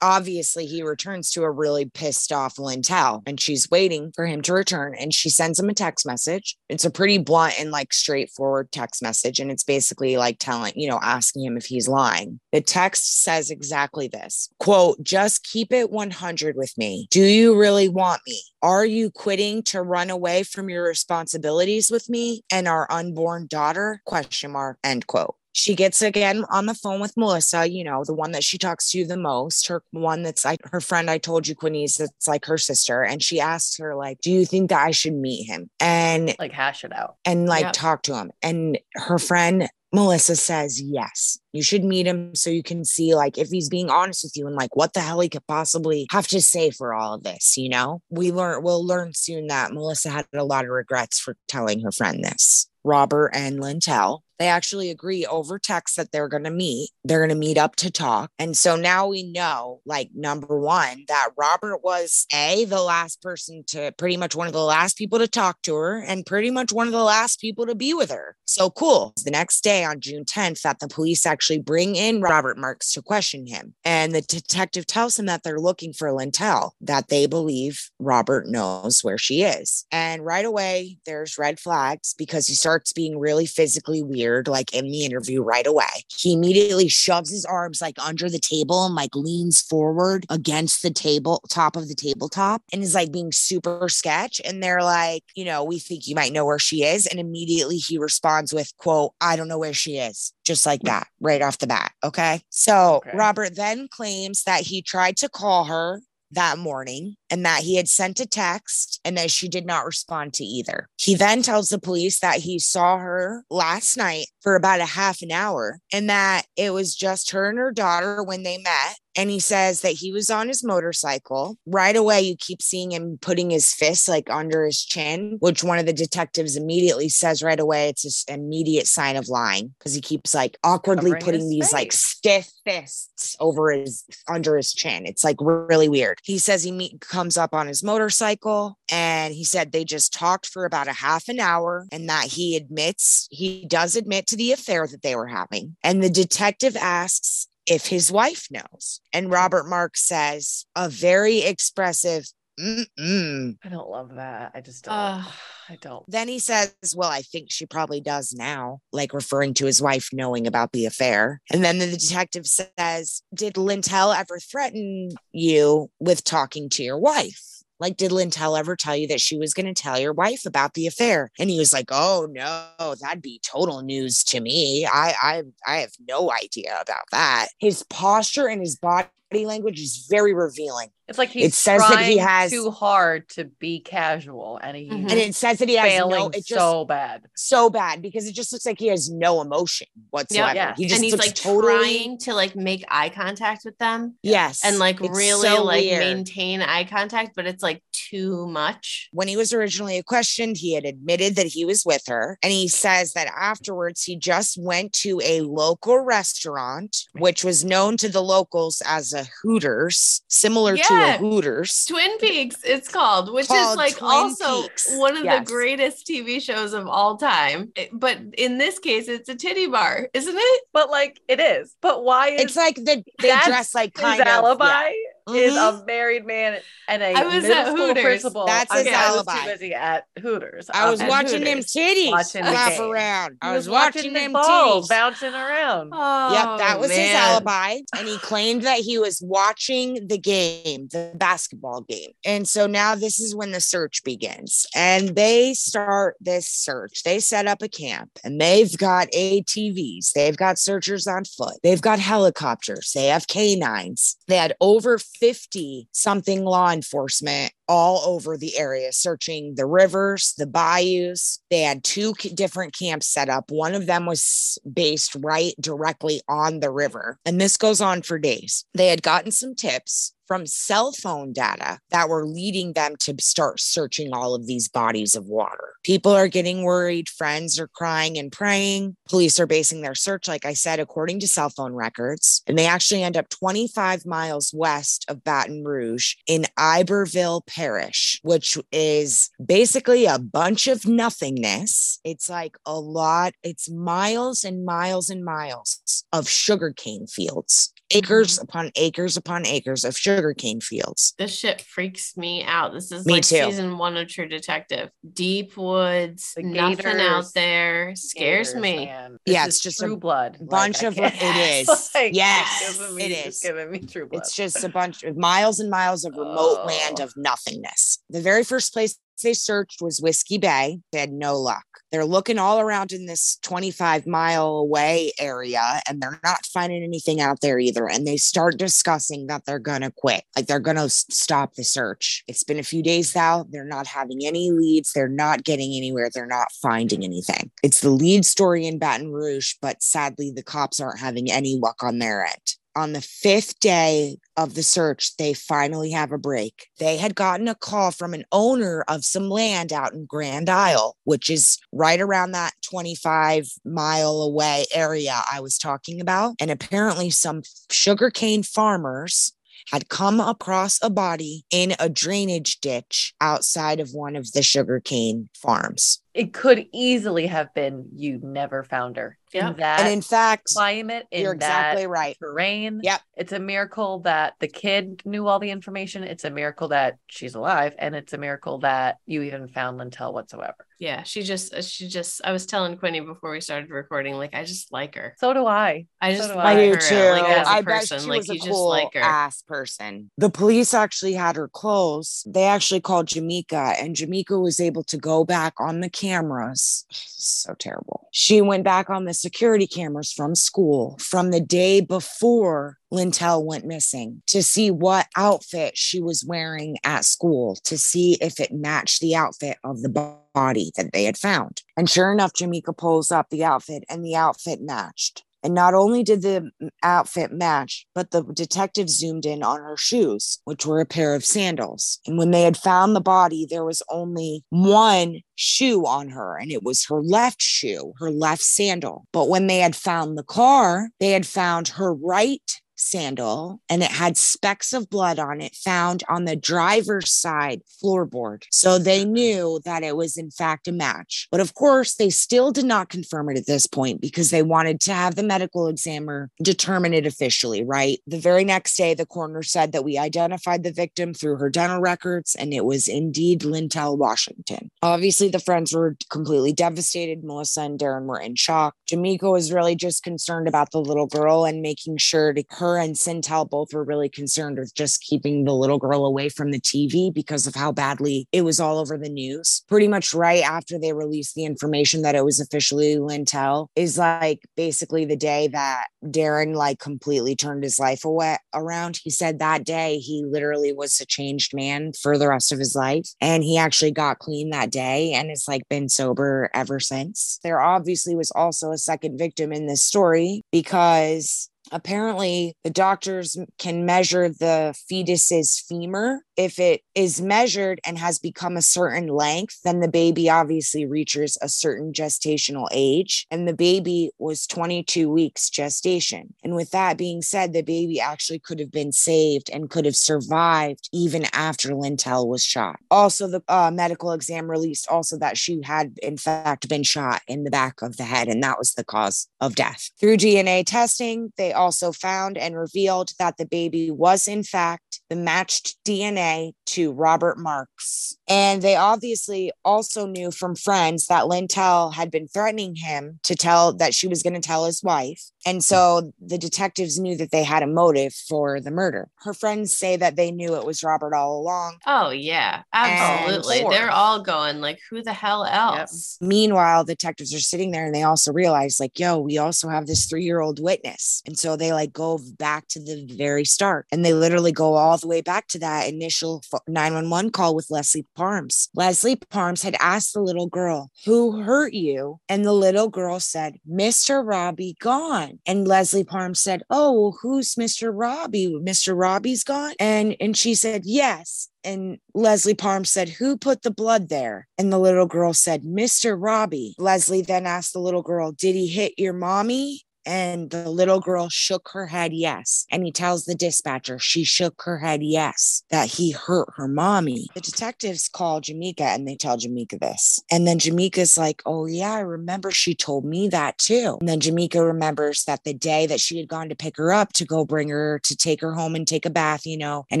obviously 0.00 0.64
he 0.64 0.82
returns 0.82 1.30
to 1.32 1.42
a 1.42 1.50
really 1.50 1.84
pissed 1.84 2.32
off 2.32 2.58
Lintel 2.58 3.22
and 3.26 3.38
she's 3.38 3.70
waiting 3.70 4.10
for 4.16 4.24
him 4.24 4.40
to 4.40 4.54
return 4.54 4.94
and 4.98 5.12
she 5.12 5.28
sends 5.28 5.58
him 5.60 5.68
a 5.68 5.74
text 5.74 6.06
message. 6.06 6.56
It's 6.70 6.86
a 6.86 6.90
pretty 6.90 7.18
blunt 7.18 7.60
and 7.60 7.70
like 7.70 7.92
straightforward 7.92 8.72
text 8.72 9.02
message. 9.02 9.38
And 9.38 9.50
it's 9.50 9.64
basically 9.64 10.16
like 10.16 10.38
telling, 10.38 10.72
you 10.74 10.88
know, 10.88 10.98
asking 11.02 11.44
him 11.44 11.58
if 11.58 11.66
he's 11.66 11.88
lying. 11.88 12.40
The 12.52 12.62
text 12.62 13.22
says 13.22 13.50
exactly 13.50 14.08
this 14.08 14.48
quote, 14.60 15.02
just 15.02 15.44
keep 15.44 15.74
it 15.74 15.90
100 15.90 16.56
with 16.56 16.72
me. 16.78 17.06
Do 17.10 17.20
you 17.22 17.54
really 17.54 17.90
want 17.90 18.22
me? 18.26 18.40
Are 18.62 18.84
you 18.84 19.10
quitting 19.10 19.62
to 19.64 19.82
run 19.82 20.10
away 20.10 20.42
from 20.42 20.68
your 20.68 20.84
responsibilities 20.84 21.90
with 21.90 22.08
me 22.08 22.42
and 22.50 22.66
our 22.66 22.90
unborn 22.90 23.46
daughter? 23.46 24.02
Question 24.04 24.50
mark. 24.50 24.78
End 24.82 25.06
quote. 25.06 25.37
She 25.52 25.74
gets 25.74 26.02
again 26.02 26.44
on 26.50 26.66
the 26.66 26.74
phone 26.74 27.00
with 27.00 27.16
Melissa, 27.16 27.68
you 27.68 27.82
know, 27.84 28.04
the 28.04 28.14
one 28.14 28.32
that 28.32 28.44
she 28.44 28.58
talks 28.58 28.90
to 28.92 29.04
the 29.06 29.16
most, 29.16 29.66
her 29.68 29.82
one 29.90 30.22
that's 30.22 30.44
like 30.44 30.60
her 30.64 30.80
friend 30.80 31.10
I 31.10 31.18
told 31.18 31.48
you, 31.48 31.54
Quinnies, 31.56 31.96
that's 31.96 32.28
like 32.28 32.44
her 32.46 32.58
sister. 32.58 33.02
And 33.02 33.22
she 33.22 33.40
asks 33.40 33.76
her, 33.78 33.94
like, 33.96 34.20
do 34.20 34.30
you 34.30 34.44
think 34.44 34.70
that 34.70 34.84
I 34.86 34.90
should 34.92 35.14
meet 35.14 35.44
him? 35.44 35.70
And 35.80 36.34
Like, 36.38 36.52
hash 36.52 36.84
it 36.84 36.92
out. 36.92 37.16
and 37.24 37.46
like 37.46 37.64
Yep. 37.64 37.72
talk 37.72 38.02
to 38.02 38.14
him. 38.16 38.30
And 38.42 38.78
her 38.94 39.18
friend 39.18 39.68
Melissa 39.90 40.36
says, 40.36 40.80
yes, 40.82 41.38
you 41.54 41.62
should 41.62 41.82
meet 41.82 42.06
him 42.06 42.34
so 42.34 42.50
you 42.50 42.62
can 42.62 42.84
see 42.84 43.14
like 43.14 43.38
if 43.38 43.48
he's 43.48 43.70
being 43.70 43.88
honest 43.88 44.22
with 44.22 44.36
you 44.36 44.46
and 44.46 44.54
like 44.54 44.76
what 44.76 44.92
the 44.92 45.00
hell 45.00 45.20
he 45.20 45.30
could 45.30 45.46
possibly 45.46 46.06
have 46.10 46.28
to 46.28 46.42
say 46.42 46.70
for 46.70 46.92
all 46.92 47.14
of 47.14 47.22
this, 47.22 47.56
you 47.56 47.70
know? 47.70 48.02
We 48.10 48.30
learn 48.30 48.62
we'll 48.62 48.86
learn 48.86 49.14
soon 49.14 49.46
that 49.46 49.72
Melissa 49.72 50.10
had 50.10 50.26
a 50.34 50.44
lot 50.44 50.64
of 50.66 50.70
regrets 50.70 51.18
for 51.18 51.36
telling 51.48 51.80
her 51.80 51.90
friend 51.90 52.22
this. 52.22 52.68
Robert 52.84 53.30
and 53.34 53.60
Lintel. 53.60 54.22
They 54.38 54.46
actually 54.48 54.90
agree 54.90 55.26
over 55.26 55.58
text 55.58 55.96
that 55.96 56.12
they're 56.12 56.28
going 56.28 56.44
to 56.44 56.50
meet. 56.50 56.90
They're 57.04 57.18
going 57.18 57.28
to 57.30 57.34
meet 57.34 57.58
up 57.58 57.76
to 57.76 57.90
talk. 57.90 58.30
And 58.38 58.56
so 58.56 58.76
now 58.76 59.08
we 59.08 59.22
know, 59.24 59.80
like, 59.84 60.10
number 60.14 60.58
one, 60.58 61.04
that 61.08 61.30
Robert 61.36 61.82
was 61.82 62.26
A, 62.32 62.64
the 62.66 62.82
last 62.82 63.20
person 63.20 63.64
to 63.68 63.92
pretty 63.98 64.16
much 64.16 64.36
one 64.36 64.46
of 64.46 64.52
the 64.52 64.62
last 64.62 64.96
people 64.96 65.18
to 65.18 65.28
talk 65.28 65.60
to 65.62 65.74
her 65.74 66.00
and 66.00 66.24
pretty 66.24 66.50
much 66.50 66.72
one 66.72 66.86
of 66.86 66.92
the 66.92 67.02
last 67.02 67.40
people 67.40 67.66
to 67.66 67.74
be 67.74 67.94
with 67.94 68.10
her. 68.10 68.36
So 68.44 68.70
cool. 68.70 69.12
The 69.24 69.30
next 69.30 69.62
day 69.62 69.84
on 69.84 70.00
June 70.00 70.24
10th, 70.24 70.62
that 70.62 70.78
the 70.78 70.88
police 70.88 71.26
actually 71.26 71.60
bring 71.60 71.96
in 71.96 72.20
Robert 72.20 72.58
Marks 72.58 72.92
to 72.92 73.02
question 73.02 73.46
him. 73.46 73.74
And 73.84 74.14
the 74.14 74.22
detective 74.22 74.86
tells 74.86 75.18
him 75.18 75.26
that 75.26 75.42
they're 75.42 75.58
looking 75.58 75.92
for 75.92 76.12
Lintel, 76.12 76.74
that 76.80 77.08
they 77.08 77.26
believe 77.26 77.90
Robert 77.98 78.46
knows 78.46 79.02
where 79.02 79.18
she 79.18 79.42
is. 79.42 79.84
And 79.90 80.24
right 80.24 80.44
away, 80.44 80.98
there's 81.06 81.38
red 81.38 81.58
flags 81.58 82.14
because 82.16 82.46
he 82.46 82.54
starts 82.54 82.92
being 82.92 83.18
really 83.18 83.46
physically 83.46 84.02
weird 84.02 84.27
weird, 84.28 84.48
like 84.48 84.72
in 84.72 84.90
the 84.90 85.04
interview 85.04 85.42
right 85.42 85.66
away. 85.66 86.04
He 86.08 86.32
immediately 86.32 86.88
shoves 86.88 87.30
his 87.30 87.44
arms 87.44 87.80
like 87.80 87.98
under 87.98 88.28
the 88.28 88.38
table 88.38 88.84
and 88.84 88.94
like 88.94 89.14
leans 89.14 89.60
forward 89.60 90.26
against 90.30 90.82
the 90.82 90.90
table, 90.90 91.42
top 91.48 91.76
of 91.76 91.88
the 91.88 91.94
tabletop, 91.94 92.62
and 92.72 92.82
is 92.82 92.94
like 92.94 93.12
being 93.12 93.32
super 93.32 93.88
sketch. 93.88 94.40
And 94.44 94.62
they're 94.62 94.82
like, 94.82 95.24
you 95.34 95.44
know, 95.44 95.64
we 95.64 95.78
think 95.78 96.06
you 96.06 96.14
might 96.14 96.32
know 96.32 96.44
where 96.44 96.58
she 96.58 96.84
is. 96.84 97.06
And 97.06 97.18
immediately 97.18 97.76
he 97.76 97.98
responds 97.98 98.52
with, 98.52 98.72
quote, 98.76 99.12
I 99.20 99.36
don't 99.36 99.48
know 99.48 99.58
where 99.58 99.74
she 99.74 99.96
is. 99.96 100.32
Just 100.44 100.66
like 100.66 100.80
hmm. 100.80 100.88
that, 100.88 101.08
right 101.20 101.42
off 101.42 101.58
the 101.58 101.66
bat. 101.66 101.92
Okay. 102.04 102.40
So 102.50 102.98
Okay. 102.98 103.16
Robert 103.16 103.56
then 103.56 103.88
claims 103.88 104.44
that 104.44 104.62
he 104.62 104.82
tried 104.82 105.16
to 105.18 105.28
call 105.28 105.64
her 105.64 106.00
that 106.30 106.58
morning 106.58 107.16
and 107.30 107.44
that 107.44 107.62
he 107.62 107.76
had 107.76 107.88
sent 107.88 108.20
a 108.20 108.26
text 108.26 109.00
and 109.04 109.16
that 109.16 109.30
she 109.30 109.48
did 109.48 109.66
not 109.66 109.86
respond 109.86 110.34
to 110.34 110.44
either. 110.44 110.88
He 110.98 111.14
then 111.14 111.42
tells 111.42 111.68
the 111.68 111.78
police 111.78 112.20
that 112.20 112.40
he 112.40 112.58
saw 112.58 112.98
her 112.98 113.44
last 113.50 113.96
night 113.96 114.26
for 114.40 114.54
about 114.54 114.80
a 114.80 114.86
half 114.86 115.22
an 115.22 115.32
hour 115.32 115.80
and 115.92 116.08
that 116.08 116.42
it 116.56 116.70
was 116.70 116.94
just 116.94 117.30
her 117.30 117.48
and 117.48 117.58
her 117.58 117.72
daughter 117.72 118.22
when 118.22 118.42
they 118.42 118.58
met. 118.58 118.96
And 119.18 119.30
he 119.30 119.40
says 119.40 119.80
that 119.80 119.94
he 119.94 120.12
was 120.12 120.30
on 120.30 120.46
his 120.46 120.62
motorcycle. 120.62 121.58
Right 121.66 121.96
away, 121.96 122.20
you 122.20 122.36
keep 122.36 122.62
seeing 122.62 122.92
him 122.92 123.18
putting 123.20 123.50
his 123.50 123.74
fist 123.74 124.08
like 124.08 124.30
under 124.30 124.64
his 124.64 124.84
chin, 124.84 125.38
which 125.40 125.64
one 125.64 125.80
of 125.80 125.86
the 125.86 125.92
detectives 125.92 126.56
immediately 126.56 127.08
says 127.08 127.42
right 127.42 127.58
away 127.58 127.88
it's 127.88 128.04
this 128.04 128.24
immediate 128.28 128.86
sign 128.86 129.16
of 129.16 129.28
lying 129.28 129.74
because 129.76 129.92
he 129.92 130.00
keeps 130.00 130.34
like 130.34 130.56
awkwardly 130.62 131.10
Covering 131.10 131.22
putting 131.24 131.48
these 131.50 131.72
like 131.72 131.92
stiff 131.92 132.48
fists 132.64 133.36
over 133.40 133.72
his 133.72 134.04
under 134.28 134.56
his 134.56 134.72
chin. 134.72 135.04
It's 135.04 135.24
like 135.24 135.36
really 135.40 135.88
weird. 135.88 136.20
He 136.22 136.38
says 136.38 136.62
he 136.62 136.70
meet, 136.70 137.00
comes 137.00 137.36
up 137.36 137.52
on 137.52 137.66
his 137.66 137.82
motorcycle 137.82 138.78
and 138.88 139.34
he 139.34 139.42
said 139.42 139.72
they 139.72 139.84
just 139.84 140.12
talked 140.12 140.46
for 140.46 140.64
about 140.64 140.86
a 140.86 140.92
half 140.92 141.28
an 141.28 141.40
hour 141.40 141.88
and 141.90 142.08
that 142.08 142.26
he 142.26 142.54
admits 142.54 143.26
he 143.32 143.66
does 143.66 143.96
admit 143.96 144.28
to 144.28 144.36
the 144.36 144.52
affair 144.52 144.86
that 144.86 145.02
they 145.02 145.16
were 145.16 145.26
having. 145.26 145.76
And 145.82 146.04
the 146.04 146.10
detective 146.10 146.76
asks 146.76 147.48
if 147.70 147.86
his 147.86 148.10
wife 148.10 148.48
knows. 148.50 149.00
And 149.12 149.26
mm-hmm. 149.26 149.34
Robert 149.34 149.66
Mark 149.66 149.96
says 149.96 150.66
a 150.74 150.88
very 150.88 151.40
expressive 151.40 152.26
Mm-mm. 152.58 153.56
I 153.64 153.68
don't 153.68 153.88
love 153.88 154.16
that. 154.16 154.50
I 154.54 154.60
just 154.60 154.84
don't. 154.84 154.94
Ugh. 154.94 155.32
I 155.68 155.76
don't. 155.80 156.04
Then 156.08 156.26
he 156.28 156.38
says, 156.38 156.74
Well, 156.96 157.08
I 157.08 157.22
think 157.22 157.52
she 157.52 157.66
probably 157.66 158.00
does 158.00 158.34
now, 158.34 158.80
like 158.92 159.14
referring 159.14 159.54
to 159.54 159.66
his 159.66 159.80
wife 159.80 160.08
knowing 160.12 160.46
about 160.46 160.72
the 160.72 160.86
affair. 160.86 161.40
And 161.52 161.64
then 161.64 161.78
the 161.78 161.86
detective 161.86 162.46
says, 162.46 163.22
Did 163.32 163.56
Lintel 163.56 164.12
ever 164.12 164.40
threaten 164.40 165.10
you 165.30 165.90
with 166.00 166.24
talking 166.24 166.68
to 166.70 166.82
your 166.82 166.98
wife? 166.98 167.57
Like, 167.80 167.96
did 167.96 168.12
Lintel 168.12 168.56
ever 168.56 168.76
tell 168.76 168.96
you 168.96 169.06
that 169.08 169.20
she 169.20 169.38
was 169.38 169.54
going 169.54 169.72
to 169.72 169.82
tell 169.82 169.98
your 169.98 170.12
wife 170.12 170.44
about 170.44 170.74
the 170.74 170.86
affair? 170.86 171.30
And 171.38 171.48
he 171.50 171.58
was 171.58 171.72
like, 171.72 171.86
"Oh 171.90 172.26
no, 172.30 172.94
that'd 173.00 173.22
be 173.22 173.40
total 173.44 173.82
news 173.82 174.24
to 174.24 174.40
me. 174.40 174.86
I, 174.86 175.14
I, 175.22 175.42
I 175.66 175.76
have 175.78 175.92
no 176.08 176.32
idea 176.32 176.78
about 176.80 177.04
that." 177.12 177.48
His 177.58 177.84
posture 177.84 178.48
and 178.48 178.60
his 178.60 178.76
body 178.76 179.08
language 179.32 179.80
is 179.80 180.06
very 180.10 180.32
revealing, 180.34 180.88
It's 181.06 181.16
like 181.18 181.30
he's 181.30 181.46
It 181.46 181.54
says 181.54 181.80
that 181.80 182.04
he 182.04 182.16
trying 182.16 182.18
has- 182.28 182.50
too 182.50 182.70
hard 182.70 183.28
to 183.30 183.44
be 183.44 183.80
casual, 183.80 184.58
and 184.62 184.76
he's 184.76 184.90
Mhm. 184.90 185.02
and 185.10 185.12
it 185.12 185.34
says 185.34 185.58
that 185.58 185.68
he 185.68 185.76
has 185.76 185.90
failing 185.90 186.18
no. 186.18 186.26
It 186.28 186.44
just 186.46 186.48
so 186.48 186.84
bad. 186.84 187.22
so 187.34 187.70
bad 187.70 188.02
because 188.02 188.26
it 188.26 188.34
just 188.34 188.52
looks 188.52 188.66
like 188.66 188.78
he 188.78 188.88
has 188.88 189.10
no 189.10 189.40
emotion 189.40 189.86
whatsoever. 190.10 190.54
yeah. 190.54 190.74
He 190.76 190.84
just 190.84 190.96
and 190.96 191.04
he's 191.04 191.12
looks 191.14 191.26
like 191.26 191.34
totally 191.34 191.98
trying 191.98 192.18
to 192.18 192.34
like 192.34 192.56
make 192.56 192.84
eye 192.88 193.08
contact 193.08 193.64
with 193.64 193.78
them 193.78 194.16
yes, 194.22 194.62
and 194.64 194.78
like 194.78 195.00
It's 195.00 195.16
really 195.16 195.48
so 195.48 195.62
like 195.64 195.82
weird. 195.84 196.00
maintain 196.00 196.60
eye 196.60 196.84
contact, 196.84 197.32
but 197.34 197.46
it's 197.46 197.62
like 197.62 197.82
too 198.10 198.46
much. 198.46 199.08
When 199.12 199.28
he 199.28 199.36
was 199.36 199.52
originally 199.52 200.02
questioned, 200.02 200.56
he 200.56 200.74
had 200.74 200.84
admitted 200.84 201.36
that 201.36 201.46
he 201.46 201.64
was 201.64 201.84
with 201.84 202.02
her, 202.08 202.38
and 202.42 202.52
he 202.52 202.68
says 202.68 203.12
that 203.12 203.32
afterwards 203.36 204.02
he 204.04 204.16
just 204.16 204.56
went 204.60 204.92
to 204.94 205.20
a 205.24 205.40
local 205.42 205.98
restaurant, 206.00 206.96
which 207.18 207.44
was 207.44 207.64
known 207.64 207.96
to 207.98 208.08
the 208.08 208.22
locals 208.22 208.82
as 208.86 209.12
a 209.12 209.24
Hooters, 209.42 210.22
similar 210.28 210.76
to 210.76 210.94
a 210.94 211.16
Hooters. 211.18 211.84
Twin 211.88 212.18
Peaks, 212.18 212.56
it's 212.64 212.88
called, 212.88 213.32
which 213.32 213.50
is 213.50 213.76
like 213.76 213.96
Twin 213.96 214.10
also 214.10 214.62
Peaks. 214.62 214.88
one 214.96 215.16
of 215.16 215.24
Yes. 215.24 215.40
the 215.46 215.52
greatest 215.52 216.06
TV 216.06 216.40
shows 216.40 216.72
of 216.72 216.86
all 216.86 217.16
time. 217.16 217.72
Eh, 217.76 217.88
but 217.92 218.18
in 218.36 218.58
this 218.58 218.78
case, 218.78 219.08
it's 219.08 219.28
a 219.28 219.34
titty 219.34 219.66
bar, 219.66 220.08
isn't 220.14 220.36
it? 220.36 220.62
But 220.72 220.90
like 220.90 221.20
it 221.28 221.40
is. 221.40 221.74
But 221.80 222.04
why 222.04 222.28
is 222.28 222.40
It's 222.42 222.56
like 222.56 222.76
the 222.76 223.02
they 223.20 223.28
dress 223.44 223.74
like 223.74 223.96
his 223.96 224.02
kind 224.04 224.20
of 224.20 224.26
yeah. 224.26 224.92
Alibi 225.36 225.74
is 225.76 225.80
a 225.82 225.84
married 225.86 226.26
man 226.26 226.58
and 226.88 227.02
a 227.02 227.12
I 227.12 227.24
was 227.24 227.42
middle 227.42 227.56
at 227.56 227.66
school 227.68 227.86
Hooters. 227.88 228.02
principal. 228.04 228.46
That's 228.46 228.70
I 228.70 228.76
his 228.78 228.86
was- 228.86 228.94
I 228.94 229.10
was 229.16 229.26
too 229.42 229.48
busy 229.52 229.74
at 229.74 230.04
Hooters. 230.20 230.70
I 230.72 230.90
was 230.90 231.00
Um, 231.00 231.06
at 231.06 231.10
watching 231.10 231.44
them 231.44 231.58
titties 231.58 232.10
Watching 232.10 232.44
the 232.44 232.50
flap 232.50 232.80
around. 232.80 233.36
I 233.42 233.52
was 233.56 233.68
watching, 233.68 234.12
the 234.12 234.20
them 234.20 234.32
balls 234.32 234.86
titties. 234.86 234.88
bouncing 234.88 235.34
around. 235.34 235.90
Oh, 235.92 236.32
Yep, 236.32 236.58
that 236.58 236.80
was 236.80 236.90
his 236.90 237.10
alibi. 237.10 237.78
And 237.96 238.08
he 238.08 238.18
claimed 238.18 238.62
that 238.62 238.78
he 238.80 238.98
was 238.98 239.20
watching 239.22 240.06
the 240.08 240.18
game, 240.18 240.88
the 240.90 241.12
basketball 241.14 241.82
game. 241.82 242.10
And 242.24 242.48
so 242.48 242.66
now 242.66 242.94
this 242.94 243.20
is 243.20 243.34
when 243.34 243.52
the 243.52 243.60
search 243.60 244.02
begins. 244.04 244.66
And 244.74 245.14
they 245.14 245.54
start 245.54 246.16
this 246.20 246.48
search. 246.48 247.02
They 247.02 247.20
set 247.20 247.46
up 247.46 247.62
a 247.62 247.68
camp 247.68 248.10
and 248.24 248.40
they've 248.40 248.76
got 248.76 249.08
ATVs, 249.12 250.12
they've 250.12 250.36
got 250.36 250.58
searchers 250.58 251.06
on 251.06 251.24
foot, 251.24 251.54
they've 251.62 251.80
got 251.80 251.98
helicopters, 251.98 252.92
they 252.94 253.06
have 253.06 253.26
canines. 253.28 254.16
They 254.26 254.36
had 254.36 254.54
over 254.60 254.98
50 255.20 255.88
something 255.92 256.44
law 256.44 256.70
enforcement 256.70 257.52
all 257.68 258.02
over 258.04 258.36
the 258.36 258.56
area 258.58 258.92
searching 258.92 259.54
the 259.54 259.66
rivers, 259.66 260.34
the 260.38 260.46
bayous. 260.46 261.40
They 261.50 261.60
had 261.60 261.84
two 261.84 262.14
different 262.14 262.76
camps 262.76 263.06
set 263.06 263.28
up. 263.28 263.50
One 263.50 263.74
of 263.74 263.86
them 263.86 264.06
was 264.06 264.58
based 264.70 265.16
right 265.20 265.54
directly 265.60 266.22
on 266.28 266.60
the 266.60 266.70
river. 266.70 267.18
And 267.24 267.40
this 267.40 267.56
goes 267.56 267.80
on 267.80 268.02
for 268.02 268.18
days. 268.18 268.64
They 268.74 268.88
had 268.88 269.02
gotten 269.02 269.30
some 269.30 269.54
tips 269.54 270.14
from 270.28 270.46
cell 270.46 270.92
phone 270.92 271.32
data 271.32 271.78
that 271.90 272.08
were 272.08 272.26
leading 272.26 272.74
them 272.74 272.94
to 273.00 273.14
start 273.18 273.58
searching 273.58 274.12
all 274.12 274.34
of 274.34 274.46
these 274.46 274.68
bodies 274.68 275.16
of 275.16 275.24
water. 275.24 275.74
People 275.82 276.12
are 276.12 276.28
getting 276.28 276.62
worried, 276.62 277.08
friends 277.08 277.58
are 277.58 277.66
crying 277.66 278.18
and 278.18 278.30
praying. 278.30 278.94
Police 279.08 279.40
are 279.40 279.46
basing 279.46 279.80
their 279.80 279.94
search, 279.94 280.28
like 280.28 280.44
I 280.44 280.52
said, 280.52 280.78
according 280.78 281.20
to 281.20 281.28
cell 281.28 281.48
phone 281.48 281.72
records. 281.72 282.42
And 282.46 282.58
they 282.58 282.66
actually 282.66 283.02
end 283.02 283.16
up 283.16 283.30
25 283.30 284.04
miles 284.04 284.52
west 284.54 285.06
of 285.08 285.24
Baton 285.24 285.64
Rouge 285.64 286.14
in 286.26 286.44
Iberville 286.58 287.40
Parish, 287.58 288.20
which 288.22 288.56
is 288.70 289.30
basically 289.44 290.06
a 290.06 290.18
bunch 290.20 290.68
of 290.68 290.86
nothingness. 290.86 291.98
It's 292.04 292.30
like 292.30 292.56
a 292.64 292.78
lot, 292.78 293.32
it's 293.42 293.68
miles 293.68 294.44
and 294.44 294.64
miles 294.64 295.10
and 295.10 295.24
miles 295.24 296.04
of 296.12 296.28
sugarcane 296.28 297.06
fields. 297.08 297.68
Mm-hmm. 297.68 297.74
Acres 297.98 298.38
upon 298.38 298.70
acres 298.76 299.16
upon 299.16 299.46
acres 299.46 299.82
of 299.82 299.96
sugarcane 299.96 300.60
fields. 300.60 301.14
This 301.16 301.34
shit 301.34 301.62
freaks 301.62 302.18
me 302.18 302.44
out. 302.44 302.74
This 302.74 302.92
is 302.92 303.06
Me 303.06 303.14
like 303.14 303.22
too. 303.22 303.36
season 303.46 303.78
one 303.78 303.96
of 303.96 304.06
True 304.08 304.28
Detective. 304.28 304.90
Deep 305.14 305.56
woods, 305.56 306.34
The 306.36 306.42
nothing 306.42 307.00
out 307.00 307.24
there. 307.34 307.92
Scares 307.96 308.50
Gators, 308.52 308.60
me. 308.62 308.84
man. 308.84 309.16
Yeah, 309.24 309.46
it's 309.46 309.56
is 309.56 309.62
just 309.62 309.82
a 309.82 309.86
true 309.86 309.96
blood. 309.96 310.36
Bunch 310.38 310.84
I 310.84 310.88
of- 310.88 310.98
it 310.98 311.14
is. 311.66 311.90
Like, 311.94 312.14
Yes, 312.14 312.60
it's 312.68 312.78
giving 312.78 312.94
me- 312.94 313.04
it's 313.14 313.40
giving 313.42 313.70
me 313.70 313.78
true 313.78 314.06
blood. 314.06 314.18
It's 314.20 314.36
just 314.36 314.62
a 314.62 314.68
bunch 314.68 315.02
of 315.04 315.16
miles 315.16 315.58
and 315.58 315.70
miles 315.70 316.04
of 316.04 316.12
remote 316.14 316.66
land 316.66 316.98
Oh. 317.00 317.04
of 317.04 317.14
nothingness. 317.48 317.98
The 318.10 318.20
very 318.20 318.44
first 318.44 318.72
place 318.72 318.98
they 319.22 319.34
searched 319.34 319.82
was 319.82 320.00
Whiskey 320.00 320.38
Bay. 320.38 320.78
They 320.92 321.00
had 321.00 321.12
no 321.12 321.36
luck. 321.38 321.64
They're 321.90 322.04
looking 322.04 322.38
all 322.38 322.60
around 322.60 322.92
in 322.92 323.06
this 323.06 323.38
25 323.42 324.06
mile 324.06 324.46
away 324.46 325.10
area 325.18 325.80
and 325.88 326.00
they're 326.00 326.20
not 326.22 326.46
finding 326.46 326.82
anything 326.84 327.20
out 327.20 327.40
there 327.40 327.58
either. 327.58 327.88
And 327.88 328.06
they 328.06 328.16
start 328.16 328.58
discussing 328.58 329.26
that 329.26 329.44
they're 329.44 329.58
going 329.58 329.80
to 329.80 329.92
quit, 329.96 330.22
like 330.36 330.46
they're 330.46 330.60
going 330.60 330.76
to 330.76 330.88
stop 330.88 331.54
the 331.54 331.64
search. 331.64 332.22
It's 332.28 332.44
been 332.44 332.58
a 332.58 332.62
few 332.62 332.82
days 332.82 333.14
now. 333.14 333.46
They're 333.48 333.64
not 333.64 333.86
having 333.86 334.24
any 334.24 334.50
leads. 334.52 334.92
They're 334.92 335.08
not 335.08 335.44
getting 335.44 335.74
anywhere. 335.74 336.10
They're 336.12 336.26
not 336.26 336.52
finding 336.62 337.04
anything. 337.04 337.50
It's 337.62 337.80
the 337.80 337.90
lead 337.90 338.24
story 338.24 338.66
in 338.66 338.78
Baton 338.78 339.10
Rouge, 339.10 339.54
but 339.60 339.82
sadly, 339.82 340.30
the 340.30 340.44
cops 340.44 340.78
aren't 340.78 341.00
having 341.00 341.30
any 341.30 341.58
luck 341.58 341.82
on 341.82 341.98
their 341.98 342.24
end 342.24 342.54
on 342.78 342.92
the 342.92 343.00
fifth 343.00 343.58
day 343.58 344.18
of 344.36 344.54
the 344.54 344.62
search, 344.62 345.16
they 345.16 345.34
finally 345.34 345.90
have 345.90 346.12
a 346.12 346.18
break. 346.18 346.68
They 346.78 346.96
had 346.96 347.16
gotten 347.16 347.48
a 347.48 347.54
call 347.54 347.90
from 347.90 348.14
an 348.14 348.24
owner 348.30 348.84
of 348.86 349.04
some 349.04 349.28
land 349.28 349.72
out 349.72 349.92
in 349.92 350.06
Grand 350.06 350.48
Isle, 350.48 350.96
which 351.04 351.28
is 351.28 351.58
right 351.72 352.00
around 352.00 352.32
that 352.32 352.52
25 352.62 353.48
mile 353.64 354.22
away 354.22 354.66
area 354.72 355.20
I 355.30 355.40
was 355.40 355.58
talking 355.58 356.00
about. 356.00 356.36
And 356.40 356.50
apparently, 356.50 357.10
some 357.10 357.42
sugarcane 357.68 358.44
farmers 358.44 359.32
had 359.70 359.88
come 359.88 360.20
across 360.20 360.78
a 360.82 360.88
body 360.88 361.44
in 361.50 361.74
a 361.78 361.88
drainage 361.88 362.60
ditch 362.60 363.12
outside 363.20 363.80
of 363.80 363.92
one 363.92 364.16
of 364.16 364.32
the 364.32 364.42
sugarcane 364.42 365.28
farms. 365.34 366.00
It 366.14 366.32
could 366.32 366.66
easily 366.72 367.26
have 367.26 367.52
been 367.54 367.88
you 367.94 368.18
never 368.22 368.64
found 368.64 368.96
her. 368.96 369.16
Yeah. 369.32 369.50
In 369.50 369.56
that 369.56 369.80
and 369.80 369.90
in 369.90 370.00
fact, 370.00 370.46
climate, 370.54 371.06
in 371.10 371.22
you're 371.22 371.34
exactly 371.34 371.82
that 371.82 371.88
right. 371.90 372.16
terrain. 372.18 372.80
Yep. 372.82 373.00
It's 373.18 373.32
a 373.32 373.38
miracle 373.38 374.00
that 374.00 374.34
the 374.40 374.48
kid 374.48 375.02
knew 375.04 375.26
all 375.26 375.38
the 375.38 375.50
information. 375.50 376.02
It's 376.02 376.24
a 376.24 376.30
miracle 376.30 376.68
that 376.68 376.96
she's 377.08 377.34
alive. 377.34 377.74
And 377.78 377.94
it's 377.94 378.14
a 378.14 378.18
miracle 378.18 378.58
that 378.60 378.96
you 379.04 379.22
even 379.22 379.48
found 379.48 379.76
Lintel 379.76 380.14
whatsoever. 380.14 380.54
Yeah, 380.78 381.02
she 381.02 381.22
just 381.24 381.52
uh, 381.52 381.60
she 381.60 381.88
just 381.88 382.20
I 382.24 382.32
was 382.32 382.46
telling 382.46 382.78
Quinny 382.78 383.00
before 383.00 383.32
we 383.32 383.40
started 383.42 383.68
recording, 383.68 384.14
like 384.14 384.32
I 384.34 384.44
just 384.44 384.72
like 384.72 384.94
her. 384.94 385.14
So 385.18 385.34
do 385.34 385.44
I. 385.44 385.86
I 386.00 386.14
So 386.14 386.18
just 386.18 386.30
do 386.30 386.36
like 386.36 386.46
I 386.46 386.54
do 386.66 386.70
her 386.74 386.76
too. 386.80 386.94
like 387.22 387.24
as 387.28 387.46
a 387.46 387.50
I 387.50 387.60
bet 387.62 387.80
person. 387.80 388.00
she 388.00 388.06
Like 388.06 388.18
was 388.18 388.30
a 388.30 388.34
you 388.34 388.38
just 388.38 388.50
cool 388.50 388.68
like 388.68 388.94
her. 388.94 389.00
ass 389.00 389.42
person. 389.42 390.10
The 390.16 390.30
police 390.30 390.72
actually 390.72 391.14
had 391.14 391.36
her 391.36 391.48
close. 391.48 392.24
They 392.26 392.44
actually 392.44 392.80
called 392.80 393.08
Jamaica, 393.08 393.74
and 393.78 393.94
Jamaica 393.96 394.38
was 394.38 394.58
able 394.60 394.84
to 394.84 394.96
go 394.96 395.24
back 395.24 395.54
on 395.58 395.80
the 395.80 395.90
cameras. 396.08 396.86
So 396.90 397.54
terrible. 397.54 398.08
She 398.12 398.40
went 398.40 398.64
back 398.64 398.88
on 398.88 399.04
the 399.04 399.14
security 399.14 399.66
cameras 399.66 400.12
from 400.12 400.34
school 400.34 400.96
from 401.00 401.30
the 401.30 401.40
day 401.40 401.80
before 401.80 402.78
Lintel 402.90 403.44
went 403.44 403.66
missing 403.66 404.22
to 404.28 404.42
see 404.42 404.70
what 404.70 405.06
outfit 405.16 405.76
she 405.76 406.00
was 406.00 406.24
wearing 406.24 406.78
at 406.84 407.04
school 407.04 407.56
to 407.64 407.76
see 407.76 408.16
if 408.20 408.40
it 408.40 408.52
matched 408.52 409.00
the 409.00 409.14
outfit 409.14 409.58
of 409.62 409.82
the 409.82 409.90
body 410.34 410.72
that 410.76 410.92
they 410.92 411.04
had 411.04 411.18
found. 411.18 411.62
And 411.76 411.90
sure 411.90 412.12
enough, 412.12 412.32
Jamaica 412.34 412.72
pulls 412.72 413.12
up 413.12 413.28
the 413.28 413.44
outfit 413.44 413.84
and 413.90 414.04
the 414.04 414.16
outfit 414.16 414.60
matched. 414.62 415.24
And 415.42 415.54
not 415.54 415.74
only 415.74 416.02
did 416.02 416.22
the 416.22 416.50
outfit 416.82 417.32
match, 417.32 417.86
but 417.94 418.10
the 418.10 418.22
detective 418.22 418.90
zoomed 418.90 419.24
in 419.24 419.42
on 419.42 419.60
her 419.60 419.76
shoes, 419.76 420.40
which 420.44 420.66
were 420.66 420.80
a 420.80 420.86
pair 420.86 421.14
of 421.14 421.24
sandals. 421.24 422.00
And 422.06 422.18
when 422.18 422.30
they 422.30 422.42
had 422.42 422.56
found 422.56 422.94
the 422.94 423.00
body, 423.00 423.46
there 423.48 423.64
was 423.64 423.82
only 423.90 424.44
one 424.50 425.20
shoe 425.36 425.86
on 425.86 426.08
her, 426.10 426.36
and 426.36 426.50
it 426.50 426.62
was 426.62 426.86
her 426.86 427.00
left 427.00 427.40
shoe, 427.40 427.92
her 427.98 428.10
left 428.10 428.42
sandal. 428.42 429.06
But 429.12 429.28
when 429.28 429.46
they 429.46 429.58
had 429.58 429.76
found 429.76 430.18
the 430.18 430.24
car, 430.24 430.90
they 430.98 431.12
had 431.12 431.26
found 431.26 431.68
her 431.68 431.94
right 431.94 432.42
sandal 432.80 433.60
and 433.68 433.82
it 433.82 433.90
had 433.90 434.16
specks 434.16 434.72
of 434.72 434.90
blood 434.90 435.18
on 435.18 435.40
it 435.40 435.54
found 435.54 436.02
on 436.08 436.24
the 436.24 436.36
driver's 436.36 437.10
side 437.10 437.62
floorboard. 437.82 438.44
So 438.50 438.78
they 438.78 439.02
mm-hmm. 439.02 439.12
knew 439.12 439.60
that 439.64 439.82
it 439.82 439.96
was 439.96 440.16
in 440.16 440.30
fact 440.30 440.68
a 440.68 440.72
match. 440.72 441.28
But 441.30 441.40
of 441.40 441.54
course, 441.54 441.94
they 441.94 442.10
still 442.10 442.52
did 442.52 442.64
not 442.64 442.88
confirm 442.88 443.28
it 443.30 443.38
at 443.38 443.46
this 443.46 443.66
point 443.66 444.00
because 444.00 444.30
they 444.30 444.42
wanted 444.42 444.80
to 444.82 444.94
have 444.94 445.14
the 445.14 445.22
medical 445.22 445.68
examiner 445.68 446.30
determine 446.42 446.94
it 446.94 447.06
officially, 447.06 447.64
right? 447.64 447.98
The 448.06 448.18
very 448.18 448.44
next 448.44 448.76
day, 448.76 448.94
the 448.94 449.06
coroner 449.06 449.42
said 449.42 449.72
that 449.72 449.84
we 449.84 449.98
identified 449.98 450.62
the 450.62 450.72
victim 450.72 451.14
through 451.14 451.36
her 451.36 451.50
dental 451.50 451.80
records 451.80 452.34
and 452.34 452.52
it 452.52 452.64
was 452.64 452.88
indeed 452.88 453.44
Lintel 453.44 453.96
Washington. 453.96 454.70
Obviously, 454.82 455.28
the 455.28 455.38
friends 455.38 455.74
were 455.74 455.96
completely 456.10 456.52
devastated. 456.52 457.24
Melissa 457.24 457.62
and 457.62 457.78
Darren 457.78 458.04
were 458.04 458.20
in 458.20 458.34
shock. 458.34 458.74
Jamiko 458.90 459.32
was 459.32 459.52
really 459.52 459.74
just 459.74 460.02
concerned 460.02 460.48
about 460.48 460.70
the 460.70 460.80
little 460.80 461.06
girl 461.06 461.44
and 461.44 461.62
making 461.62 461.96
sure 461.98 462.32
to 462.32 462.44
her 462.50 462.67
and 462.76 462.94
Sintel 462.94 463.48
both 463.48 463.72
were 463.72 463.84
really 463.84 464.08
concerned 464.08 464.58
with 464.58 464.74
just 464.74 465.02
keeping 465.02 465.44
the 465.44 465.54
little 465.54 465.78
girl 465.78 466.04
away 466.04 466.28
from 466.28 466.50
the 466.50 466.60
TV 466.60 467.12
because 467.12 467.46
of 467.46 467.54
how 467.54 467.72
badly 467.72 468.26
it 468.32 468.42
was 468.42 468.60
all 468.60 468.78
over 468.78 468.98
the 468.98 469.08
news. 469.08 469.62
Pretty 469.68 469.88
much 469.88 470.12
right 470.12 470.42
after 470.42 470.78
they 470.78 470.92
released 470.92 471.34
the 471.34 471.44
information 471.44 472.02
that 472.02 472.14
it 472.14 472.24
was 472.24 472.40
officially 472.40 472.98
Lintel 472.98 473.70
is 473.76 473.98
like 473.98 474.40
basically 474.56 475.04
the 475.04 475.16
day 475.16 475.48
that 475.48 475.86
Darren 476.04 476.54
like 476.54 476.78
completely 476.78 477.34
turned 477.34 477.62
his 477.62 477.78
life 477.78 478.04
away 478.04 478.36
around. 478.54 478.98
He 479.02 479.10
said 479.10 479.38
that 479.38 479.64
day 479.64 479.98
he 479.98 480.24
literally 480.24 480.72
was 480.72 481.00
a 481.00 481.06
changed 481.06 481.54
man 481.54 481.92
for 481.92 482.18
the 482.18 482.28
rest 482.28 482.52
of 482.52 482.58
his 482.58 482.74
life. 482.74 483.08
And 483.20 483.42
he 483.42 483.58
actually 483.58 483.92
got 483.92 484.18
clean 484.18 484.50
that 484.50 484.70
day 484.70 485.12
and 485.12 485.30
has 485.30 485.46
like 485.48 485.68
been 485.68 485.88
sober 485.88 486.50
ever 486.54 486.80
since. 486.80 487.38
There 487.42 487.60
obviously 487.60 488.14
was 488.14 488.30
also 488.32 488.70
a 488.70 488.78
second 488.78 489.18
victim 489.18 489.52
in 489.52 489.66
this 489.66 489.82
story 489.82 490.42
because 490.52 491.50
apparently 491.72 492.56
the 492.64 492.70
doctors 492.70 493.36
can 493.58 493.84
measure 493.84 494.28
the 494.28 494.74
fetus's 494.88 495.60
femur. 495.68 496.20
If 496.36 496.58
it 496.58 496.82
is 496.94 497.20
measured 497.20 497.80
and 497.84 497.98
has 497.98 498.18
become 498.18 498.56
a 498.56 498.62
certain 498.62 499.08
length 499.08 499.60
then 499.64 499.80
the 499.80 499.88
baby 499.88 500.30
obviously 500.30 500.86
reaches 500.86 501.36
a 501.42 501.48
certain 501.48 501.92
gestational 501.92 502.68
age 502.72 503.26
and 503.30 503.46
the 503.46 503.54
baby 503.54 504.10
was 504.18 504.46
22 504.46 505.10
weeks 505.10 505.50
gestation. 505.50 506.34
And 506.42 506.54
with 506.54 506.70
that 506.70 506.96
being 506.96 507.22
said 507.22 507.52
the 507.52 507.62
baby 507.62 508.00
actually 508.00 508.38
could 508.38 508.60
have 508.60 508.72
been 508.72 508.92
saved 508.92 509.50
and 509.52 509.70
could 509.70 509.84
have 509.84 509.96
survived 509.96 510.88
even 510.92 511.26
after 511.32 511.74
lintel 511.74 512.28
was 512.28 512.44
shot. 512.44 512.78
Also 512.90 513.26
the 513.26 513.42
uh, 513.48 513.70
medical 513.72 514.12
exam 514.12 514.50
released 514.50 514.88
also 514.88 515.18
that 515.18 515.36
she 515.36 515.60
had 515.62 515.98
in 516.02 516.16
fact 516.16 516.68
been 516.68 516.82
shot 516.82 517.22
in 517.26 517.44
the 517.44 517.50
back 517.50 517.82
of 517.82 517.96
the 517.96 518.04
head 518.04 518.28
and 518.28 518.42
that 518.42 518.58
was 518.58 518.74
the 518.74 518.84
cause 518.84 519.28
of 519.40 519.54
death. 519.54 519.90
Through 519.98 520.18
dna 520.18 520.64
testing 520.64 521.32
they 521.36 521.52
also 521.58 521.92
found 521.92 522.38
and 522.38 522.56
revealed 522.56 523.10
that 523.18 523.36
the 523.36 523.46
baby 523.46 523.90
was, 523.90 524.26
in 524.26 524.42
fact, 524.42 525.00
the 525.10 525.16
matched 525.16 525.76
DNA 525.84 526.52
to 526.66 526.92
Robert 526.92 527.38
Marks. 527.38 528.16
And 528.28 528.62
they 528.62 528.76
obviously 528.76 529.50
also 529.64 530.06
knew 530.06 530.30
from 530.30 530.54
friends 530.54 531.06
that 531.06 531.28
Lintel 531.28 531.90
had 531.90 532.10
been 532.10 532.28
threatening 532.28 532.76
him 532.76 533.18
to 533.24 533.34
tell 533.34 533.72
that 533.74 533.94
she 533.94 534.06
was 534.06 534.22
going 534.22 534.34
to 534.34 534.40
tell 534.40 534.66
his 534.66 534.82
wife. 534.82 535.22
And 535.46 535.64
so 535.64 536.12
the 536.20 536.36
detectives 536.36 536.98
knew 536.98 537.16
that 537.16 537.30
they 537.30 537.42
had 537.42 537.62
a 537.62 537.66
motive 537.66 538.12
for 538.12 538.60
the 538.60 538.70
murder. 538.70 539.08
Her 539.20 539.32
friends 539.32 539.74
say 539.74 539.96
that 539.96 540.16
they 540.16 540.30
knew 540.30 540.56
it 540.56 540.66
was 540.66 540.82
Robert 540.84 541.14
all 541.14 541.40
along. 541.40 541.78
Oh 541.86 542.10
yeah, 542.10 542.62
absolutely. 542.72 543.64
They're 543.70 543.90
all 543.90 544.20
going 544.20 544.60
like, 544.60 544.78
who 544.90 545.02
the 545.02 545.14
hell 545.14 545.46
else? 545.46 546.18
Meanwhile, 546.20 546.84
detectives 546.84 547.34
are 547.34 547.40
sitting 547.40 547.70
there 547.70 547.86
and 547.86 547.94
they 547.94 548.02
also 548.02 548.32
realize, 548.32 548.78
like, 548.78 548.98
yo, 548.98 549.18
we 549.18 549.38
also 549.38 549.68
have 549.68 549.86
this 549.86 550.06
three 550.06 550.24
year 550.24 550.40
old 550.40 550.62
witness. 550.62 551.22
And 551.26 551.38
so 551.38 551.47
they 551.56 551.72
like 551.72 551.92
go 551.92 552.18
back 552.38 552.68
to 552.68 552.80
the 552.80 553.06
very 553.16 553.44
start 553.44 553.86
and 553.90 554.04
they 554.04 554.12
literally 554.12 554.52
go 554.52 554.74
all 554.74 554.96
the 554.96 555.08
way 555.08 555.20
back 555.20 555.48
to 555.48 555.58
that 555.58 555.88
initial 555.88 556.42
911 556.66 557.30
call 557.30 557.54
with 557.54 557.70
Leslie 557.70 558.06
Parms. 558.16 558.68
Leslie 558.74 559.16
Parms 559.16 559.62
had 559.62 559.76
asked 559.80 560.14
the 560.14 560.20
little 560.20 560.46
girl, 560.46 560.90
Who 561.04 561.40
hurt 561.40 561.72
you? 561.72 562.20
And 562.28 562.44
the 562.44 562.52
little 562.52 562.88
girl 562.88 563.20
said, 563.20 563.58
Mr. 563.68 564.26
Robbie 564.26 564.76
gone. 564.80 565.38
And 565.46 565.66
Leslie 565.66 566.04
Parms 566.04 566.40
said, 566.40 566.62
Oh, 566.70 566.92
well, 566.92 567.18
who's 567.20 567.54
Mr. 567.54 567.90
Robbie? 567.94 568.48
Mr. 568.62 568.98
Robbie's 568.98 569.44
gone. 569.44 569.74
And 569.78 570.16
and 570.20 570.36
she 570.36 570.54
said, 570.54 570.82
Yes. 570.84 571.48
And 571.64 571.98
Leslie 572.14 572.54
Parm 572.54 572.86
said, 572.86 573.08
Who 573.08 573.36
put 573.36 573.62
the 573.62 573.70
blood 573.70 574.08
there? 574.08 574.46
And 574.56 574.72
the 574.72 574.78
little 574.78 575.06
girl 575.06 575.34
said, 575.34 575.62
Mr. 575.62 576.16
Robbie. 576.18 576.74
Leslie 576.78 577.22
then 577.22 577.46
asked 577.46 577.72
the 577.72 577.80
little 577.80 578.02
girl, 578.02 578.32
Did 578.32 578.54
he 578.54 578.66
hit 578.66 578.94
your 578.96 579.12
mommy? 579.12 579.82
And 580.08 580.48
the 580.48 580.70
little 580.70 581.00
girl 581.00 581.28
shook 581.28 581.68
her 581.74 581.86
head 581.86 582.14
yes. 582.14 582.64
And 582.70 582.82
he 582.82 582.90
tells 582.90 583.26
the 583.26 583.34
dispatcher 583.34 583.98
she 583.98 584.24
shook 584.24 584.62
her 584.62 584.78
head 584.78 585.02
yes, 585.02 585.62
that 585.70 585.88
he 585.88 586.12
hurt 586.12 586.48
her 586.56 586.66
mommy. 586.66 587.28
The 587.34 587.42
detectives 587.42 588.08
call 588.08 588.40
Jamaica 588.40 588.84
and 588.84 589.06
they 589.06 589.16
tell 589.16 589.36
Jamaica 589.36 589.78
this. 589.78 590.18
And 590.30 590.46
then 590.46 590.58
Jamaica's 590.58 591.18
like, 591.18 591.42
Oh, 591.44 591.66
yeah, 591.66 591.92
I 591.92 592.00
remember 592.00 592.50
she 592.50 592.74
told 592.74 593.04
me 593.04 593.28
that 593.28 593.58
too. 593.58 593.98
And 594.00 594.08
then 594.08 594.20
Jamaica 594.20 594.64
remembers 594.64 595.24
that 595.24 595.44
the 595.44 595.52
day 595.52 595.86
that 595.86 596.00
she 596.00 596.16
had 596.16 596.26
gone 596.26 596.48
to 596.48 596.56
pick 596.56 596.78
her 596.78 596.90
up 596.90 597.12
to 597.12 597.26
go 597.26 597.44
bring 597.44 597.68
her 597.68 598.00
to 598.04 598.16
take 598.16 598.40
her 598.40 598.54
home 598.54 598.74
and 598.74 598.88
take 598.88 599.04
a 599.04 599.10
bath, 599.10 599.44
you 599.44 599.58
know, 599.58 599.84
and 599.90 600.00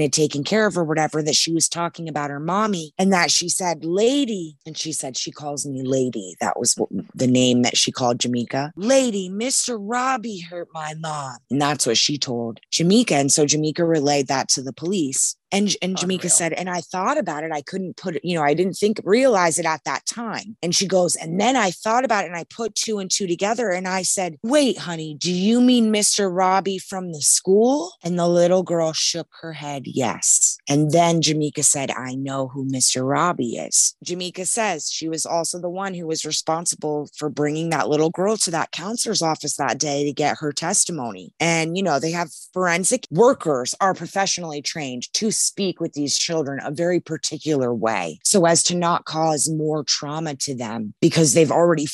had 0.00 0.14
taken 0.14 0.42
care 0.42 0.66
of 0.66 0.74
her, 0.74 0.84
whatever, 0.84 1.22
that 1.22 1.36
she 1.36 1.52
was 1.52 1.68
talking 1.68 2.08
about 2.08 2.30
her 2.30 2.40
mommy 2.40 2.94
and 2.98 3.12
that 3.12 3.30
she 3.30 3.50
said, 3.50 3.84
Lady. 3.84 4.56
And 4.64 4.78
she 4.78 4.92
said, 4.92 5.18
She 5.18 5.30
calls 5.30 5.66
me 5.66 5.82
Lady. 5.82 6.34
That 6.40 6.58
was 6.58 6.78
the 7.14 7.26
name 7.26 7.60
that 7.60 7.76
she 7.76 7.92
called 7.92 8.20
Jamaica. 8.20 8.72
Lady, 8.74 9.28
Mr. 9.28 9.76
Robbie 9.98 10.38
hurt 10.38 10.68
my 10.72 10.94
mom. 10.94 11.38
And 11.50 11.60
that's 11.60 11.84
what 11.84 11.96
she 11.96 12.18
told 12.18 12.60
Jamaica. 12.70 13.16
And 13.16 13.32
so 13.32 13.44
Jamaica 13.44 13.84
relayed 13.84 14.28
that 14.28 14.48
to 14.50 14.62
the 14.62 14.72
police. 14.72 15.34
And, 15.50 15.74
and 15.80 15.96
Jamaica 15.96 16.26
Unreal. 16.26 16.30
said, 16.30 16.52
and 16.52 16.68
I 16.68 16.80
thought 16.80 17.18
about 17.18 17.44
it. 17.44 17.52
I 17.52 17.62
couldn't 17.62 17.96
put 17.96 18.16
it, 18.16 18.24
you 18.24 18.34
know, 18.34 18.42
I 18.42 18.54
didn't 18.54 18.74
think, 18.74 19.00
realize 19.04 19.58
it 19.58 19.66
at 19.66 19.84
that 19.84 20.06
time. 20.06 20.56
And 20.62 20.74
she 20.74 20.86
goes, 20.86 21.16
and 21.16 21.40
then 21.40 21.56
I 21.56 21.70
thought 21.70 22.04
about 22.04 22.24
it 22.24 22.28
and 22.28 22.36
I 22.36 22.44
put 22.44 22.74
two 22.74 22.98
and 22.98 23.10
two 23.10 23.26
together. 23.26 23.70
And 23.70 23.88
I 23.88 24.02
said, 24.02 24.36
wait, 24.42 24.78
honey, 24.78 25.16
do 25.18 25.32
you 25.32 25.60
mean 25.60 25.92
Mr. 25.92 26.34
Robbie 26.34 26.78
from 26.78 27.12
the 27.12 27.22
school? 27.22 27.92
And 28.02 28.18
the 28.18 28.28
little 28.28 28.62
girl 28.62 28.92
shook 28.92 29.28
her 29.40 29.52
head, 29.52 29.82
yes. 29.86 30.58
And 30.68 30.90
then 30.90 31.22
Jamaica 31.22 31.62
said, 31.62 31.90
I 31.90 32.14
know 32.14 32.48
who 32.48 32.64
Mr. 32.64 33.08
Robbie 33.08 33.56
is. 33.56 33.96
Jamaica 34.04 34.46
says 34.46 34.90
she 34.90 35.08
was 35.08 35.24
also 35.24 35.58
the 35.58 35.70
one 35.70 35.94
who 35.94 36.06
was 36.06 36.24
responsible 36.24 37.08
for 37.16 37.30
bringing 37.30 37.70
that 37.70 37.88
little 37.88 38.10
girl 38.10 38.36
to 38.38 38.50
that 38.50 38.72
counselor's 38.72 39.22
office 39.22 39.56
that 39.56 39.78
day 39.78 40.04
to 40.04 40.12
get 40.12 40.38
her 40.38 40.52
testimony. 40.52 41.32
And, 41.40 41.76
you 41.76 41.82
know, 41.82 41.98
they 41.98 42.10
have 42.12 42.30
forensic 42.52 43.06
workers 43.10 43.74
are 43.80 43.94
professionally 43.94 44.62
trained 44.62 45.12
to 45.14 45.30
speak 45.38 45.80
with 45.80 45.92
these 45.92 46.18
children 46.18 46.60
a 46.64 46.70
very 46.70 47.00
particular 47.00 47.72
way 47.72 48.18
so 48.24 48.44
as 48.46 48.62
to 48.62 48.74
not 48.74 49.04
cause 49.04 49.48
more 49.48 49.84
trauma 49.84 50.34
to 50.34 50.54
them 50.54 50.94
because 51.00 51.34
they've 51.34 51.52
already 51.52 51.86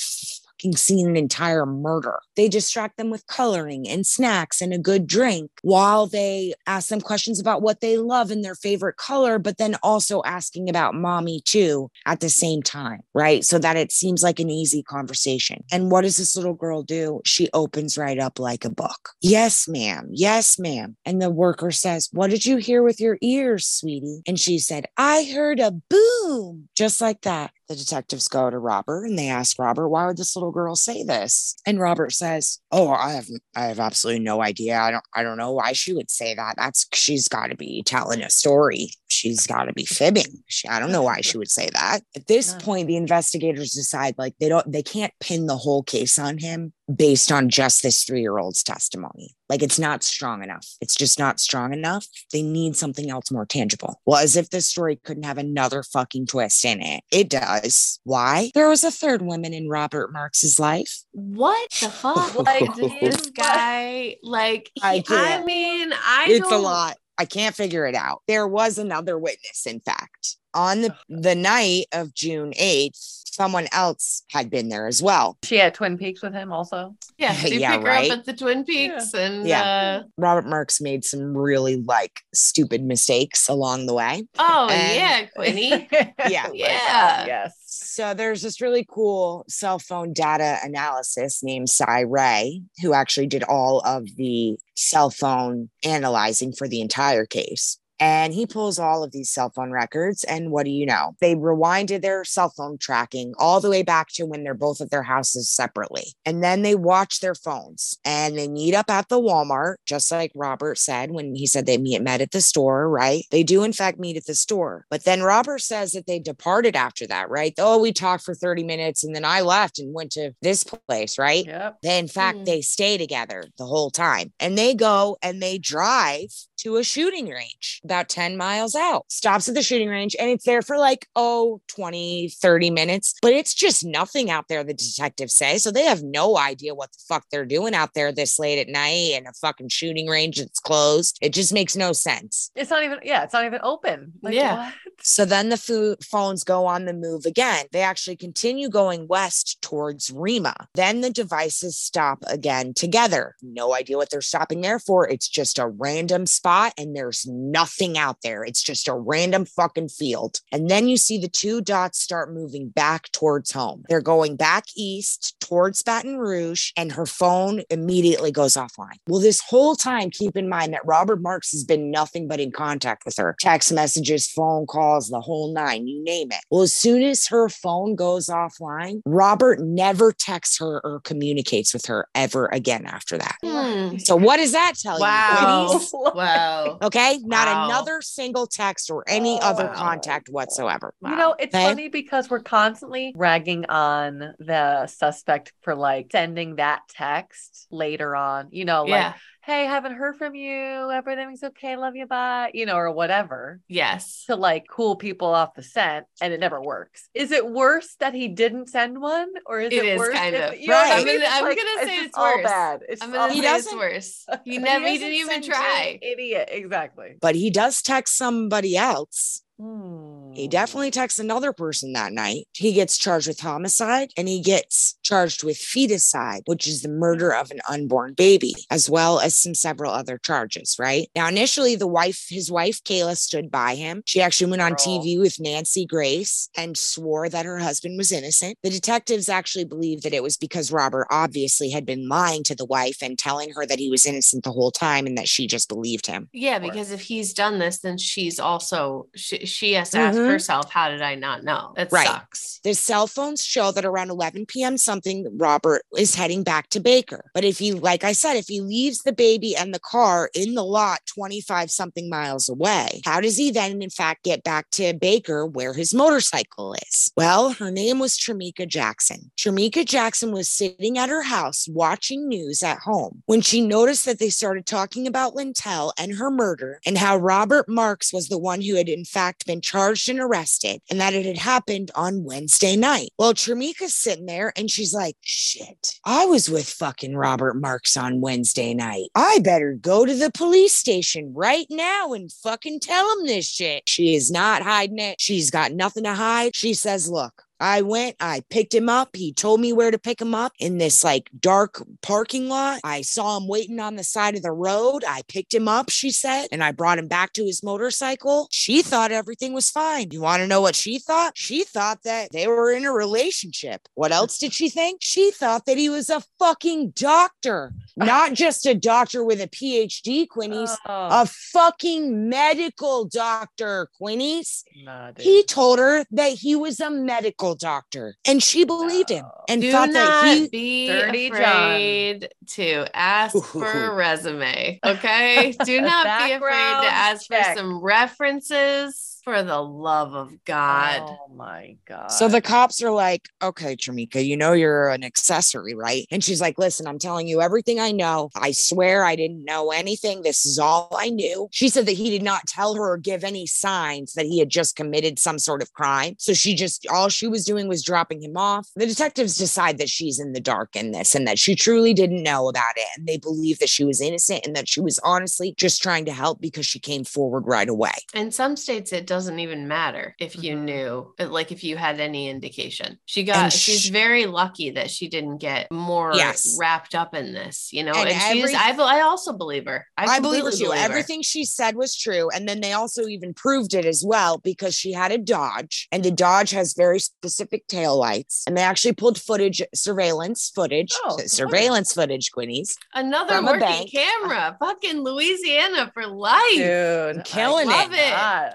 fucking 0.55 0.77
seen 0.77 1.09
an 1.09 1.17
entire 1.17 1.67
murder. 1.67 2.21
They 2.37 2.49
distract 2.49 2.97
them 2.97 3.11
with 3.11 3.27
coloring 3.27 3.89
and 3.89 4.07
snacks 4.07 4.61
and 4.61 4.73
a 4.73 4.79
good 4.79 5.07
drink 5.07 5.51
while 5.63 6.07
they 6.07 6.55
ask 6.67 6.89
them 6.89 7.01
questions 7.01 7.41
about 7.41 7.63
what 7.63 7.81
they 7.81 7.99
love 7.99 8.31
and 8.31 8.45
their 8.45 8.55
favorite 8.55 8.97
color, 8.97 9.39
but 9.39 9.59
then 9.59 9.77
also 9.83 10.23
asking 10.25 10.69
about 10.69 10.95
mommy 10.95 11.41
too 11.45 11.91
at 12.07 12.21
the 12.21 12.29
same 12.29 12.63
time, 12.63 13.01
right? 13.15 13.45
So 13.45 13.59
that 13.59 13.77
it 13.77 13.93
seems 13.93 14.23
like 14.23 14.41
an 14.41 14.51
easy 14.51 14.83
conversation. 14.83 15.65
And 15.73 15.91
what 15.91 16.03
does 16.03 16.17
this 16.17 16.37
little 16.37 16.55
girl 16.55 16.83
do? 16.83 17.21
She 17.25 17.49
opens 17.53 17.99
right 17.99 18.19
up 18.19 18.39
like 18.39 18.65
a 18.65 18.71
book. 18.71 19.11
Yes, 19.21 19.69
ma'am. 19.69 20.09
Yes, 20.11 20.59
ma'am. 20.59 20.97
And 21.05 21.21
the 21.21 21.31
worker 21.31 21.71
says, 21.71 22.09
What 22.13 22.31
did 22.31 22.47
you 22.47 22.57
hear 22.57 22.83
with 22.83 23.01
your 23.01 23.19
ears, 23.21 23.67
sweetie? 23.67 24.23
And 24.27 24.39
she 24.39 24.59
said, 24.59 24.87
I 24.97 25.25
heard 25.25 25.61
a 25.61 25.73
boom, 25.73 26.69
just 26.77 27.01
like 27.01 27.23
that. 27.23 27.53
The 27.69 27.77
detectives 27.77 28.29
go 28.29 28.51
to 28.51 28.59
Robert 28.59 29.05
and 29.05 29.19
they 29.19 29.29
ask 29.29 29.59
Robert, 29.59 29.89
why 29.89 30.07
would 30.07 30.19
this 30.19 30.37
little 30.37 30.51
girl 30.51 30.77
say 30.77 31.03
this? 31.03 31.57
And 31.67 31.81
Robert 31.81 32.13
says, 32.13 32.59
Oh, 32.71 32.91
I 32.91 33.13
have 33.13 33.29
I 33.57 33.67
have 33.67 33.81
absolutely 33.81 34.23
no 34.23 34.43
idea. 34.43 34.79
I 34.79 34.91
don't 34.91 35.05
I 35.15 35.23
don't 35.23 35.39
know 35.39 35.53
why 35.53 35.73
she 35.73 35.93
would 35.95 36.11
say 36.11 36.35
that. 36.35 36.57
That's 36.57 36.87
she's 36.93 37.27
got 37.29 37.49
to 37.49 37.57
be 37.57 37.83
telling 37.83 38.23
a 38.23 38.31
story. 38.31 38.91
She's 39.09 39.47
got 39.47 39.65
to 39.65 39.73
be 39.73 39.87
fibbing. 39.87 40.43
She, 40.47 40.69
I 40.69 40.79
don't 40.79 40.93
know 40.93 41.03
why 41.03 41.21
she 41.23 41.39
would 41.39 41.51
say 41.51 41.71
that. 41.73 42.01
At 42.15 42.27
this 42.27 42.55
point, 42.55 42.89
the 42.89 42.97
investigators 42.97 43.73
decide 43.73 44.15
like 44.19 44.35
they 44.41 44.49
don't 44.49 44.71
they 44.71 44.83
can't 44.83 45.13
pin 45.21 45.47
the 45.47 45.57
whole 45.57 45.83
case 45.83 46.19
on 46.19 46.39
him 46.39 46.73
based 46.95 47.33
on 47.33 47.49
just 47.49 47.83
this 47.83 48.05
three-year-old's 48.05 48.63
testimony. 48.63 49.35
Like 49.49 49.63
it's 49.63 49.79
not 49.79 50.03
strong 50.03 50.43
enough. 50.43 50.67
It's 50.81 50.95
just 50.95 51.19
not 51.19 51.41
strong 51.41 51.73
enough. 51.73 52.07
They 52.33 52.43
need 52.43 52.77
something 52.77 53.11
else 53.11 53.31
more 53.31 53.47
tangible. 53.47 54.01
Well, 54.07 54.19
as 54.19 54.37
if 54.37 54.51
this 54.51 54.67
story 54.67 54.97
couldn't 54.97 55.25
have 55.25 55.39
another 55.39 55.83
fucking 55.83 56.27
twist 56.27 56.65
in 56.65 56.81
it. 56.81 57.03
It 57.11 57.29
does. 57.29 58.01
Why? 58.05 58.51
There 58.55 58.69
was 58.69 58.85
a 58.85 58.91
third 58.91 59.23
woman 59.23 59.53
in 59.53 59.69
Robert 59.69 60.13
Marks's 60.13 60.59
life. 60.59 61.03
What 61.13 61.71
the 61.81 61.89
fuck? 61.91 62.35
Like, 62.45 62.75
this 62.75 63.31
guy 63.31 64.17
like? 64.23 64.71
he- 64.75 64.83
I 64.83 65.03
I, 65.09 65.45
mean, 65.45 65.93
I 65.93 66.27
it's 66.29 66.51
a 66.51 66.59
lot. 66.59 66.97
I 67.17 67.25
can't 67.25 67.55
figure 67.55 67.87
it 67.87 67.95
out. 67.95 68.23
There 68.27 68.47
was 68.47 68.77
another 68.79 69.19
witness, 69.19 69.67
in 69.67 69.81
fact. 69.81 70.37
On 70.53 70.83
the, 70.83 70.93
oh. 70.93 70.97
the 71.09 71.35
night 71.35 71.87
of 71.93 72.15
June 72.15 72.53
8th, 72.53 73.24
someone 73.35 73.67
else 73.73 74.23
had 74.31 74.49
been 74.49 74.69
there 74.69 74.87
as 74.87 75.03
well. 75.03 75.37
She 75.43 75.57
had 75.57 75.75
Twin 75.75 75.99
Peaks 75.99 76.23
with 76.23 76.33
him 76.35 76.53
also. 76.53 76.95
Yeah, 77.19 77.35
do 77.43 77.53
you 77.53 77.61
Yeah, 77.61 77.77
pick 77.79 77.87
right? 77.87 78.07
her 78.09 78.13
up 78.15 78.19
at 78.21 78.25
the 78.27 78.33
Twin 78.33 78.65
Peaks 78.65 79.13
and 79.13 79.47
Yeah. 79.47 79.63
uh, 79.63 80.03
Robert 80.17 80.47
Marks 80.47 80.81
made 80.81 81.05
some 81.05 81.37
really 81.37 81.77
like 81.77 82.21
stupid 82.33 82.83
mistakes 82.85 83.49
along 83.49 83.87
the 83.87 83.95
way. 83.95 84.23
oh 84.39 84.69
And- 84.71 84.95
yeah, 84.97 85.27
Quinny. 85.37 85.89
Yeah. 86.29 86.49
Yeah. 86.53 87.27
Yes. 87.27 87.55
So 87.67 88.15
there's 88.15 88.41
this 88.43 88.61
really 88.61 88.87
cool 88.89 89.45
cell 89.49 89.79
phone 89.79 90.13
data 90.13 90.59
analysis 90.63 91.43
named 91.43 91.69
Cy 91.69 92.01
Ray, 92.01 92.63
who 92.81 92.93
actually 92.95 93.27
did 93.27 93.43
all 93.45 93.81
of 93.81 94.05
the 94.17 94.57
cell 94.77 95.11
phone 95.11 95.71
analyzing 95.85 96.53
for 96.53 96.69
the 96.69 96.81
entire 96.81 97.27
case. 97.27 97.79
And 98.01 98.35
he 98.35 98.47
pulls 98.47 98.79
all 98.79 99.05
of 99.05 99.13
these 99.13 99.31
cell 99.31 99.51
phone 99.55 99.71
records. 99.71 100.25
And 100.25 100.51
what 100.51 100.65
do 100.65 100.71
you 100.71 100.87
know? 100.87 101.15
They 101.21 101.35
rewinded 101.35 102.03
their 102.03 102.25
cell 102.25 102.51
phone 102.51 102.79
tracking 102.79 103.35
all 103.39 103.61
the 103.61 103.71
way 103.71 103.83
back 103.83 104.09
to 104.15 104.25
when 104.27 104.43
they're 104.43 104.55
both 104.55 104.81
at 104.81 104.91
their 104.91 105.03
houses 105.05 105.49
separately. 105.49 106.15
And 106.27 106.43
then 106.43 106.63
they 106.63 106.75
watch 106.75 107.21
their 107.21 107.35
phones 107.35 107.97
and 108.05 108.37
they 108.37 108.49
meet 108.49 108.75
up 108.75 108.91
at 108.91 109.09
the 109.09 109.21
Walmart, 109.21 109.77
just 109.87 110.11
like 110.11 110.33
Robert 110.35 110.79
said 110.79 111.11
when 111.13 111.35
he 111.35 111.47
said 111.47 111.67
they 111.67 111.79
meet 111.79 112.03
met 112.03 112.21
at 112.21 112.33
the 112.33 112.41
store, 112.41 112.89
right? 112.89 113.25
They 113.31 113.43
do, 113.43 113.63
in 113.63 113.73
fact, 113.73 113.99
meet 113.99 114.17
at 114.17 114.27
the 114.27 114.35
store. 114.35 114.87
But 114.91 115.05
then 115.05 115.23
Robert 115.23 115.61
says 115.61 115.93
that 115.93 116.07
they 116.07 116.19
departed 116.19 116.75
after 116.77 117.07
that, 117.07 117.31
right? 117.31 117.55
Oh, 117.59 117.79
we 117.81 117.93
talked 117.93 118.25
for 118.25 118.35
30 118.35 118.65
minutes 118.65 119.05
and 119.05 119.15
then 119.15 119.25
I 119.25 119.41
left 119.41 119.79
and 119.79 119.95
went 119.95 120.11
to 120.13 120.33
this 120.43 120.65
place, 120.65 121.19
right? 121.19 121.47
Yep. 121.47 121.79
They, 121.83 121.99
in 121.99 122.09
fact, 122.09 122.39
Hmm. 122.39 122.45
they 122.45 122.61
stay 122.61 122.99
together 122.99 123.45
the 123.57 123.67
whole 123.67 123.91
time 123.91 124.33
and 124.41 124.59
they 124.59 124.75
go 124.75 125.17
and 125.23 125.41
they 125.43 125.59
drive 125.59 126.29
to 126.59 126.77
a 126.77 126.85
shooting 126.85 127.29
range 127.29 127.81
about 127.85 128.09
10 128.09 128.37
miles 128.37 128.75
out, 128.75 129.05
stops 129.11 129.49
at 129.49 129.55
the 129.55 129.63
shooting 129.63 129.89
range 129.89 130.17
and 130.19 130.31
it's 130.31 130.45
there 130.45 130.63
for 130.63 130.79
like, 130.79 131.07
oh, 131.15 131.61
20, 131.69 132.31
30 132.41 132.71
minutes, 132.71 133.15
but 133.21 133.33
it's 133.33 133.55
just 133.55 133.85
nothing 133.85 134.31
out 134.31 134.49
there, 134.49 134.65
the 134.65 134.75
detectives 134.75 135.35
say. 135.35 135.59
So 135.59 135.71
they 135.71 135.85
have 135.85 136.03
no 136.03 136.37
idea 136.39 136.75
what 136.75 136.93
the 136.93 136.99
fuck 137.09 137.25
they're 137.31 137.45
doing 137.45 137.75
out 137.75 137.91
there 137.95 138.11
this 138.13 138.39
late 138.39 138.59
at 138.59 138.69
night 138.69 139.13
in 139.15 139.27
a 139.27 139.33
fucking 139.35 139.69
shooting 139.69 140.09
range 140.09 140.39
that's 140.39 140.61
closed. 140.61 141.19
It 141.21 141.33
just 141.33 141.53
makes 141.53 141.77
no 141.77 141.93
sense. 141.93 142.51
It's 142.55 142.71
not 142.71 142.83
even, 142.83 143.01
yeah, 143.03 143.23
it's 143.25 143.33
not 143.33 143.45
even 143.45 143.61
open. 143.63 144.13
Like, 144.23 144.35
Yeah. 144.35 144.67
what? 144.67 144.75
So 145.03 145.25
then 145.25 145.49
the 145.51 145.57
fo- 145.57 145.97
phones 146.03 146.45
go 146.45 146.67
on 146.67 146.87
the 146.87 146.95
move 146.95 147.27
again. 147.27 147.67
They 147.73 147.83
actually 147.83 148.17
continue 148.17 148.69
going 148.71 149.07
west 149.09 149.61
towards 149.61 150.11
Rima. 150.11 150.55
Then 150.75 151.01
the 151.03 151.11
devices 151.11 151.77
stop 151.77 152.21
again 152.29 152.73
together. 152.75 153.35
No 153.43 153.75
idea 153.75 153.97
what 153.97 154.09
they're 154.11 154.21
stopping 154.23 154.61
there 154.63 154.79
for. 154.79 155.07
It's 155.09 155.29
just 155.29 155.59
a 155.59 155.67
random 155.67 156.27
spot 156.27 156.73
and 156.79 156.97
there's 156.97 157.27
nothing 157.27 157.74
out 157.97 158.19
there. 158.23 158.45
It's 158.45 158.63
just 158.63 158.89
a 158.89 158.95
random 158.95 159.45
fucking 159.45 159.89
field. 159.89 160.41
And 160.53 160.71
then 160.71 160.89
you 160.89 160.97
see 160.97 161.19
the 161.19 161.29
two 161.29 161.61
dots 161.61 161.99
start 162.01 162.33
moving 162.33 162.69
back 162.69 163.11
towards 163.13 163.51
home. 163.53 163.85
They're 163.89 164.01
going 164.01 164.37
back 164.37 164.65
east 164.77 165.35
towards 165.41 165.83
Baton 165.83 166.17
Rouge 166.19 166.71
and 166.77 166.93
her 166.93 167.07
phone 167.07 167.63
immediately 167.71 168.31
goes 168.33 168.55
offline. 168.55 168.99
Well, 169.09 169.21
this 169.21 169.41
whole 169.41 169.75
time, 169.77 170.11
keep 170.11 170.37
in 170.37 170.49
mind 170.49 170.73
that 170.73 170.87
Robert 170.87 171.21
Marks 171.21 171.53
has 171.53 171.65
been 171.65 171.91
nothing 171.91 172.29
but 172.29 172.41
in 172.41 172.51
contact 172.53 173.05
with 173.05 173.17
her 173.17 173.37
text 173.41 173.73
messages, 173.73 174.27
phone 174.31 174.67
calls, 174.67 175.09
the 175.09 175.21
whole 175.21 175.53
nine, 175.53 175.87
you 175.87 176.03
name 176.03 176.29
it. 176.33 176.41
Well, 176.51 176.63
as 176.63 176.73
soon 176.75 177.03
as 177.03 177.27
her 177.29 177.49
phone 177.49 177.95
goes 177.95 178.27
offline, 178.29 179.01
Robert 179.05 179.61
never 179.61 180.13
texts 180.13 180.59
her 180.59 180.81
or 180.85 181.01
communicates 181.01 181.73
with 181.75 181.87
her 181.87 182.09
ever 182.15 182.47
again 182.47 182.87
after 182.87 183.19
that. 183.19 183.37
Hmm. 183.45 183.99
So, 183.99 184.17
what 184.17 184.39
does 184.39 184.53
that 184.53 184.75
tell 184.81 184.99
Wow. 185.01 185.67
you? 185.67 185.73
ladies? 185.75 185.95
Wow. 186.15 186.79
Okay, 186.83 187.19
not 187.25 187.49
Wow. 187.49 187.64
Another 187.65 188.01
single 188.03 188.47
text 188.47 188.91
or 188.91 189.05
any 189.09 189.41
Oh, 189.41 189.49
other 189.49 189.69
wow. 189.69 189.77
contact 189.77 190.29
whatsoever. 190.29 190.95
You 191.01 191.17
know, 191.17 191.35
it's 191.39 191.55
Okay. 191.55 191.63
funny 191.63 191.89
because 191.89 192.31
we're 192.31 192.41
constantly 192.41 193.13
ragging 193.17 193.67
on 193.67 194.35
the 194.39 194.87
suspect 194.87 195.53
for 195.63 195.75
like 195.75 196.09
sending 196.13 196.57
that 196.57 196.83
text 196.89 197.67
later 197.71 198.17
on, 198.17 198.49
you 198.53 198.65
know, 198.65 198.87
like, 198.87 199.11
yeah. 199.11 199.15
Hey, 199.47 199.67
haven't 199.67 199.95
heard 199.95 200.17
from 200.17 200.35
you. 200.35 200.91
Everything's 200.91 201.43
okay. 201.43 201.77
Love 201.77 201.97
you. 201.97 202.07
Bye. 202.07 202.51
You 202.55 202.65
know, 202.65 202.77
or 202.77 202.91
whatever 202.91 203.61
Yes. 203.69 204.25
to 204.27 204.37
like 204.37 204.65
cool 204.71 204.97
people 204.97 205.29
off 205.29 205.55
the 205.55 205.63
scent 205.63 206.07
and 206.23 206.33
it 206.33 206.41
never 206.41 206.63
works. 206.63 207.09
Is 207.15 207.31
it 207.31 207.47
worse 207.51 207.95
that 208.01 208.15
he 208.15 208.29
didn't 208.29 208.69
send 208.71 209.01
one 209.01 209.29
or 209.45 209.61
is 209.61 209.67
It 209.73 209.85
it, 209.85 209.85
is 209.85 209.99
worse? 209.99 210.15
kind 210.15 210.35
if- 210.35 210.53
of. 210.55 210.59
you 210.61 210.69
know 210.69 210.75
what 210.75 210.87
I 210.87 210.91
Right. 210.91 210.99
I'm 211.01 211.05
mean? 211.05 211.21
gonna- 211.21 211.31
I'm 211.35 211.45
like, 211.45 211.57
gonna 211.59 211.87
say 211.87 211.97
it's 211.99 212.17
all 212.19 212.35
worse. 212.37 212.43
bad. 212.45 212.81
It's 212.89 213.03
I'm 213.03 213.11
all 213.11 213.17
gonna 213.29 213.33
He 213.35 213.43
say 213.43 213.55
it's 213.57 213.65
doesn't- 213.65 213.79
worse. 213.79 214.27
He 214.45 214.59
never. 214.59 214.87
He, 214.87 214.95
doesn't 214.95 215.11
didn't 215.11 215.15
even 215.15 215.43
send 215.43 215.45
try. 215.45 215.99
Idiot. 216.01 216.49
Exactly. 216.51 217.17
But 217.21 217.35
he 217.35 217.51
does 217.51 217.83
text 217.83 218.17
somebody 218.17 218.77
else. 218.77 219.43
Hmm. 219.59 220.33
He 220.35 220.49
definitely 220.49 220.91
texts 220.91 221.21
another 221.21 221.53
person 221.53 221.93
that 221.93 222.13
night. 222.13 222.49
He 222.55 222.73
gets 222.73 222.99
charged 222.99 223.29
with 223.29 223.39
homicide 223.39 224.11
and 224.17 224.27
he 224.27 224.41
gets 224.41 224.99
charged 225.05 225.45
with 225.45 225.57
feticide, 225.57 226.41
which 226.47 226.67
is 226.67 226.83
the 226.83 226.89
murder 226.89 227.33
of 227.33 227.53
an 227.53 227.61
unborn 227.69 228.15
baby, 228.15 228.55
as 228.71 228.91
well 228.91 229.21
as 229.21 229.37
some 229.37 229.55
several 229.55 229.93
other 229.93 230.19
charges, 230.19 230.77
right? 230.79 231.09
Now, 231.15 231.29
initially, 231.29 231.77
the 231.77 231.87
wife, 231.87 232.27
his 232.29 232.51
wife, 232.51 232.83
Kayla, 232.83 233.17
stood 233.17 233.51
by 233.51 233.77
him. 233.77 234.03
She 234.07 234.21
actually 234.21 234.51
went 234.51 234.63
on 234.63 234.73
Girl. 234.73 234.79
TV 234.79 235.21
with 235.21 235.39
Nancy 235.39 235.87
Grace 235.87 236.49
and 236.57 236.77
swore 236.77 237.29
that 237.29 237.47
her 237.47 237.59
husband 237.59 237.97
was 237.97 238.11
innocent. 238.11 238.59
The 238.63 238.71
detectives 238.71 239.29
actually 239.29 239.67
believed 239.67 240.03
that 240.03 240.15
it 240.15 240.23
was 240.23 240.37
because 240.37 240.73
Robert 240.73 241.07
obviously 241.11 241.71
had 241.71 241.87
been 241.87 242.09
lying 242.09 242.43
to 242.45 242.57
the 242.57 242.65
wife 242.65 243.03
and 243.03 243.17
telling 243.17 243.53
her 243.53 243.67
that 243.67 243.79
he 243.79 243.89
was 243.89 244.05
innocent 244.05 244.43
the 244.43 244.53
whole 244.53 244.73
time 244.73 245.07
and 245.07 245.17
that 245.17 245.29
she 245.29 245.47
just 245.47 245.69
believed 245.69 246.07
him. 246.07 246.29
Yeah, 246.33 246.59
because 246.59 246.91
if 246.91 247.03
he's 247.03 247.33
done 247.33 247.61
this, 247.61 247.79
then 247.79 247.99
she's 247.99 248.41
also 248.41 249.07
she, 249.15 249.44
she 249.45 249.73
has 249.75 249.91
to 249.91 249.99
ask 249.99 250.19
Mhm. 250.19 250.29
herself, 250.29 250.71
"How 250.71 250.89
did 250.89 251.03
I 251.03 251.15
not 251.15 251.45
know?" 251.45 251.73
That 251.77 251.91
Right. 251.93 252.07
sucks. 252.07 252.61
The 252.65 252.75
cell 252.75 253.07
phones 253.07 253.45
show 253.45 253.71
that 253.73 253.85
around 253.85 254.11
11 254.11 254.47
p.m. 254.47 254.79
something, 254.79 255.27
Robert 255.37 255.85
is 255.97 256.15
heading 256.15 256.43
back 256.43 256.71
to 256.71 256.81
Baker. 256.81 257.31
But 257.35 257.45
if 257.45 257.59
he, 257.59 257.73
like 257.73 258.05
I 258.05 258.13
said, 258.13 258.37
if 258.37 258.47
he 258.49 258.61
leaves 258.61 259.01
the 259.05 259.13
baby 259.13 259.55
and 259.55 259.75
the 259.75 259.79
car 259.81 260.31
in 260.35 260.55
the 260.55 260.65
lot 260.65 261.01
25 261.07 261.71
something 261.71 262.09
miles 262.09 262.49
away, 262.49 263.03
how 263.05 263.21
does 263.21 263.37
he 263.37 263.51
then, 263.51 263.83
in 263.83 263.91
fact, 263.91 264.25
get 264.25 264.43
back 264.43 264.71
to 264.73 264.95
Baker 264.95 265.45
where 265.47 265.75
his 265.75 265.93
motorcycle 265.93 266.75
is? 266.75 267.11
Well, 267.17 267.51
her 267.51 267.71
name 267.71 267.99
was 267.99 268.17
Tramika 268.17 268.67
Jackson. 268.67 269.31
Tramika 269.37 269.85
Jackson 269.85 270.33
was 270.33 270.49
sitting 270.49 270.97
at 270.99 271.09
her 271.09 271.23
house 271.23 271.69
watching 271.69 272.29
news 272.29 272.63
at 272.63 272.79
home 272.79 273.23
when 273.27 273.41
she 273.43 273.61
noticed 273.61 274.05
that 274.07 274.19
they 274.19 274.31
started 274.31 274.65
talking 274.67 275.07
about 275.07 275.35
Lintel 275.35 275.93
and 275.99 276.15
her 276.15 276.31
murder 276.31 276.81
and 276.87 276.97
how 276.99 277.17
Robert 277.17 277.69
Marks 277.69 278.13
was 278.13 278.29
the 278.29 278.39
one 278.39 278.61
who 278.63 278.77
had, 278.77 278.89
in 278.89 279.05
fact, 279.05 279.34
been 279.47 279.61
charged 279.61 280.09
and 280.09 280.21
arrested 280.21 280.81
and 280.91 281.01
that 281.01 281.15
it 281.15 281.25
had 281.27 281.39
happened 281.39 281.91
on 281.95 282.25
Wednesday 282.25 282.77
night. 282.77 283.11
Well, 283.19 283.35
Tramika's 283.35 283.95
sitting 283.95 284.27
there 284.27 284.53
and 284.57 284.71
she's 284.71 284.93
like, 284.93 285.17
shit, 285.23 285.99
I 286.05 286.27
was 286.27 286.51
with 286.51 286.69
fucking 286.69 287.17
Robert 287.17 287.55
Marks 287.55 287.97
on 287.97 288.21
Wednesday 288.21 288.75
night. 288.75 289.09
I 289.15 289.39
better 289.41 289.75
go 289.75 290.05
to 290.05 290.15
the 290.15 290.31
police 290.31 290.75
station 290.75 291.33
right 291.35 291.67
now 291.71 292.13
and 292.13 292.31
fucking 292.31 292.81
tell 292.81 293.19
him 293.19 293.27
this 293.27 293.47
shit. 293.47 293.89
She 293.89 294.15
is 294.15 294.31
not 294.31 294.63
hiding 294.63 294.99
it. 294.99 295.21
She's 295.21 295.51
got 295.51 295.73
nothing 295.73 296.05
to 296.05 296.15
hide. 296.15 296.55
She 296.55 296.75
says, 296.75 297.09
look, 297.09 297.44
I 297.61 297.83
went, 297.83 298.17
I 298.21 298.43
picked 298.51 298.75
him 298.75 298.89
up. 298.89 299.11
He 299.15 299.33
told 299.33 299.61
me 299.61 299.73
where 299.73 299.91
to 299.91 299.99
pick 299.99 300.21
him 300.21 300.35
up 300.35 300.53
in 300.59 300.79
this 300.79 301.05
like 301.05 301.31
dark 301.39 301.83
parking 302.03 302.49
lot. 302.49 302.81
I 302.85 303.03
saw 303.03 303.37
him 303.37 303.47
waiting 303.49 303.79
on 303.81 303.97
the 303.97 304.05
side 304.05 304.35
of 304.37 304.43
the 304.43 304.51
road. 304.53 305.05
I 305.07 305.23
picked 305.29 305.55
him 305.55 305.69
up, 305.69 305.89
she 305.91 306.11
said, 306.11 306.49
and 306.51 306.63
I 306.65 306.73
brought 306.73 306.99
him 306.99 307.09
back 307.09 307.33
to 307.35 307.45
his 307.45 307.63
motorcycle. 307.63 308.49
She 308.51 308.83
thought 308.83 309.13
everything 309.13 309.53
was 309.53 309.71
fine. 309.71 310.11
You 310.11 310.21
want 310.21 310.41
to 310.41 310.47
know 310.47 310.61
what 310.61 310.75
she 310.75 310.99
thought? 310.99 311.33
She 311.37 311.65
thought 311.65 312.03
that 312.05 312.33
they 312.33 312.47
were 312.49 312.71
in 312.73 312.85
a 312.85 312.93
relationship. 312.93 313.83
What 313.95 314.13
else 314.13 314.39
did 314.39 314.53
she 314.53 314.69
think? 314.69 314.99
She 315.03 315.31
thought 315.31 315.67
that 315.67 315.79
he 315.79 315.89
was 315.89 316.11
a 316.11 316.23
fucking 316.39 316.91
doctor, 316.91 317.73
not 317.97 318.33
just 318.45 318.67
a 318.67 318.75
doctor 318.75 319.25
with 319.25 319.41
a 319.41 319.49
PhD, 319.49 320.27
Quinnies, 320.27 320.75
Oh, 320.87 321.23
a 321.23 321.27
fucking 321.27 322.29
medical 322.29 323.05
doctor, 323.05 323.89
Quinnies. 324.01 324.65
nah. 324.83 325.13
He 325.19 325.45
told 325.45 325.79
her 325.79 326.05
that 326.11 326.33
he 326.33 326.57
was 326.57 326.81
a 326.81 326.91
medical 326.91 327.44
doctor 327.53 328.15
and 328.27 328.43
she 328.43 328.65
believed 328.65 329.11
him 329.11 329.27
and 329.49 329.61
Do 329.61 329.71
thought 329.71 329.91
not 329.91 330.23
that 330.25 330.37
he 330.39 330.49
be 330.49 330.87
Dirty 330.87 331.29
John. 331.29 331.41
afraid 331.41 332.29
to 332.53 332.87
ask 332.95 333.37
for 333.45 333.71
a 333.71 333.95
resume. 333.95 334.81
Okay. 334.83 335.55
Do 335.65 335.81
not 335.83 336.27
be 336.27 336.33
afraid 336.33 336.53
to 336.53 336.87
ask 336.91 337.29
check. 337.29 337.55
for 337.55 337.59
some 337.59 337.81
references 337.83 339.14
for 339.25 339.43
the 339.43 339.61
love 339.61 340.15
of 340.15 340.45
God. 340.45 341.01
Oh 341.03 341.35
my 341.35 341.77
god. 341.89 342.09
So 342.09 342.29
the 342.29 342.43
cops 342.43 342.83
are 342.83 342.91
like, 342.91 343.31
okay, 343.43 343.75
Tramika, 343.75 344.25
you 344.25 344.37
know 344.37 344.53
you're 344.53 344.91
an 344.91 345.03
accessory, 345.03 345.75
right? 345.75 346.07
And 346.11 346.23
she's 346.23 346.43
like, 346.43 346.59
listen, 346.59 346.87
I'm 346.87 346.99
telling 346.99 347.27
you 347.27 347.41
everything 347.41 347.81
I 347.81 347.91
know. 347.91 348.29
I 348.37 348.53
swear 348.53 349.03
I 349.03 349.17
didn't 349.17 349.45
know 349.45 349.71
anything. 349.71 350.23
This 350.23 350.45
is 350.45 350.59
all 350.59 350.95
I 350.97 351.09
knew. 351.09 351.49
She 351.53 351.71
said 351.71 351.87
that 351.87 351.93
he 351.93 352.11
did 352.11 352.23
not 352.23 352.47
tell 352.47 352.75
her 352.75 352.93
or 352.93 352.99
give 352.99 353.25
any 353.25 353.47
signs 353.47 354.13
that 354.13 354.27
he 354.27 354.39
had 354.39 354.51
just 354.51 354.77
committed 354.77 355.19
some 355.19 355.39
sort 355.39 355.63
of 355.63 355.73
crime. 355.73 356.17
So 356.19 356.35
she 356.35 356.55
just, 356.55 356.87
all 356.89 357.09
she 357.09 357.27
was 357.27 357.47
doing 357.47 357.67
was 357.67 357.83
dropping 357.83 358.23
him 358.23 358.37
off. 358.37 358.69
The 358.77 358.87
detectives 358.87 359.37
decide 359.37 359.79
that 359.79 359.89
she's 359.89 360.21
in 360.21 360.35
the 360.35 360.41
dark 360.41 360.77
in 360.77 360.93
this 360.93 361.15
and 361.15 361.27
that 361.27 361.39
she 361.39 361.55
truly 361.55 361.95
didn't 361.95 362.23
know 362.23 362.51
about 362.51 362.77
it. 362.77 362.89
And 362.99 363.09
they 363.09 363.17
believe 363.17 363.59
that 363.61 363.71
she 363.71 363.85
was 363.85 364.03
innocent 364.03 364.47
and 364.47 364.55
that 364.55 364.69
she 364.69 364.83
was 364.83 364.99
honestly 364.99 365.55
just 365.57 365.83
trying 365.83 366.05
to 366.05 366.13
help 366.13 366.43
because 366.43 366.67
she 366.67 366.79
came 366.79 367.05
forward 367.05 367.47
right 367.47 367.71
away. 367.71 367.95
In 368.13 368.31
some 368.31 368.57
states, 368.57 368.93
it 368.93 369.07
doesn't 369.15 369.39
even 369.39 369.69
matter 369.69 370.17
if 370.19 370.35
you 370.43 370.57
Mhm. 370.57 370.63
knew, 370.65 371.15
uh, 371.21 371.29
like 371.29 371.53
if 371.53 371.63
you 371.63 371.77
had 371.77 372.01
any 372.01 372.29
indication. 372.29 372.99
She 373.07 373.23
got, 373.23 373.37
And 373.37 373.53
she's 373.53 373.87
very 373.89 374.27
lucky 374.27 374.71
that 374.71 374.91
she 374.91 375.07
didn't 375.09 375.39
get 375.39 375.71
more 375.71 376.13
Yes. 376.17 376.57
wrapped 376.59 376.97
up 376.97 377.15
in 377.15 377.33
this, 377.33 377.69
you 377.73 377.85
know. 377.85 377.93
And 377.93 378.09
And, 378.11 378.41
she's, 378.41 378.53
I, 378.55 378.73
I 378.73 379.03
also 379.03 379.33
believe 379.33 379.67
her. 379.67 379.87
I, 379.97 380.17
I, 380.17 380.19
believe 380.21 380.43
her 380.45 380.51
completely 380.51 380.77
too. 380.79 380.83
Everything 380.83 381.23
she 381.23 381.45
said 381.45 381.77
was 381.77 381.97
true. 381.97 382.29
And 382.35 382.49
then 382.49 382.61
they 382.61 382.73
also 382.73 383.07
even 383.07 383.35
proved 383.35 383.73
it 383.75 383.85
as 383.85 384.03
well 384.05 384.39
because 384.39 384.75
she 384.75 384.91
had 384.93 385.13
a 385.13 385.19
Dodge 385.19 385.87
and 385.93 386.03
the 386.05 386.11
Dodge 386.11 386.51
has 386.51 386.75
very 386.75 386.99
specific 386.99 387.69
taillights. 387.69 388.43
And 388.49 388.57
they 388.57 388.63
actually 388.63 388.95
pulled 388.95 389.21
footage, 389.21 389.63
surveillance 389.75 390.51
footage, 390.53 390.93
Oh, 391.05 391.19
surveillance 391.27 391.93
footage, 391.93 392.33
Quinnies. 392.37 392.71
Another 392.95 393.35
From 393.37 393.45
working 393.47 393.61
bank. 393.61 393.93
camera, 393.93 394.57
fucking 394.59 395.05
Louisiana 395.05 395.91
for 395.95 396.05
life. 396.09 396.43
dude, 396.57 397.25
killing 397.25 397.69
it. 397.69 397.71
Love 397.71 397.93
it. 397.93 397.99
cannot- 397.99 398.55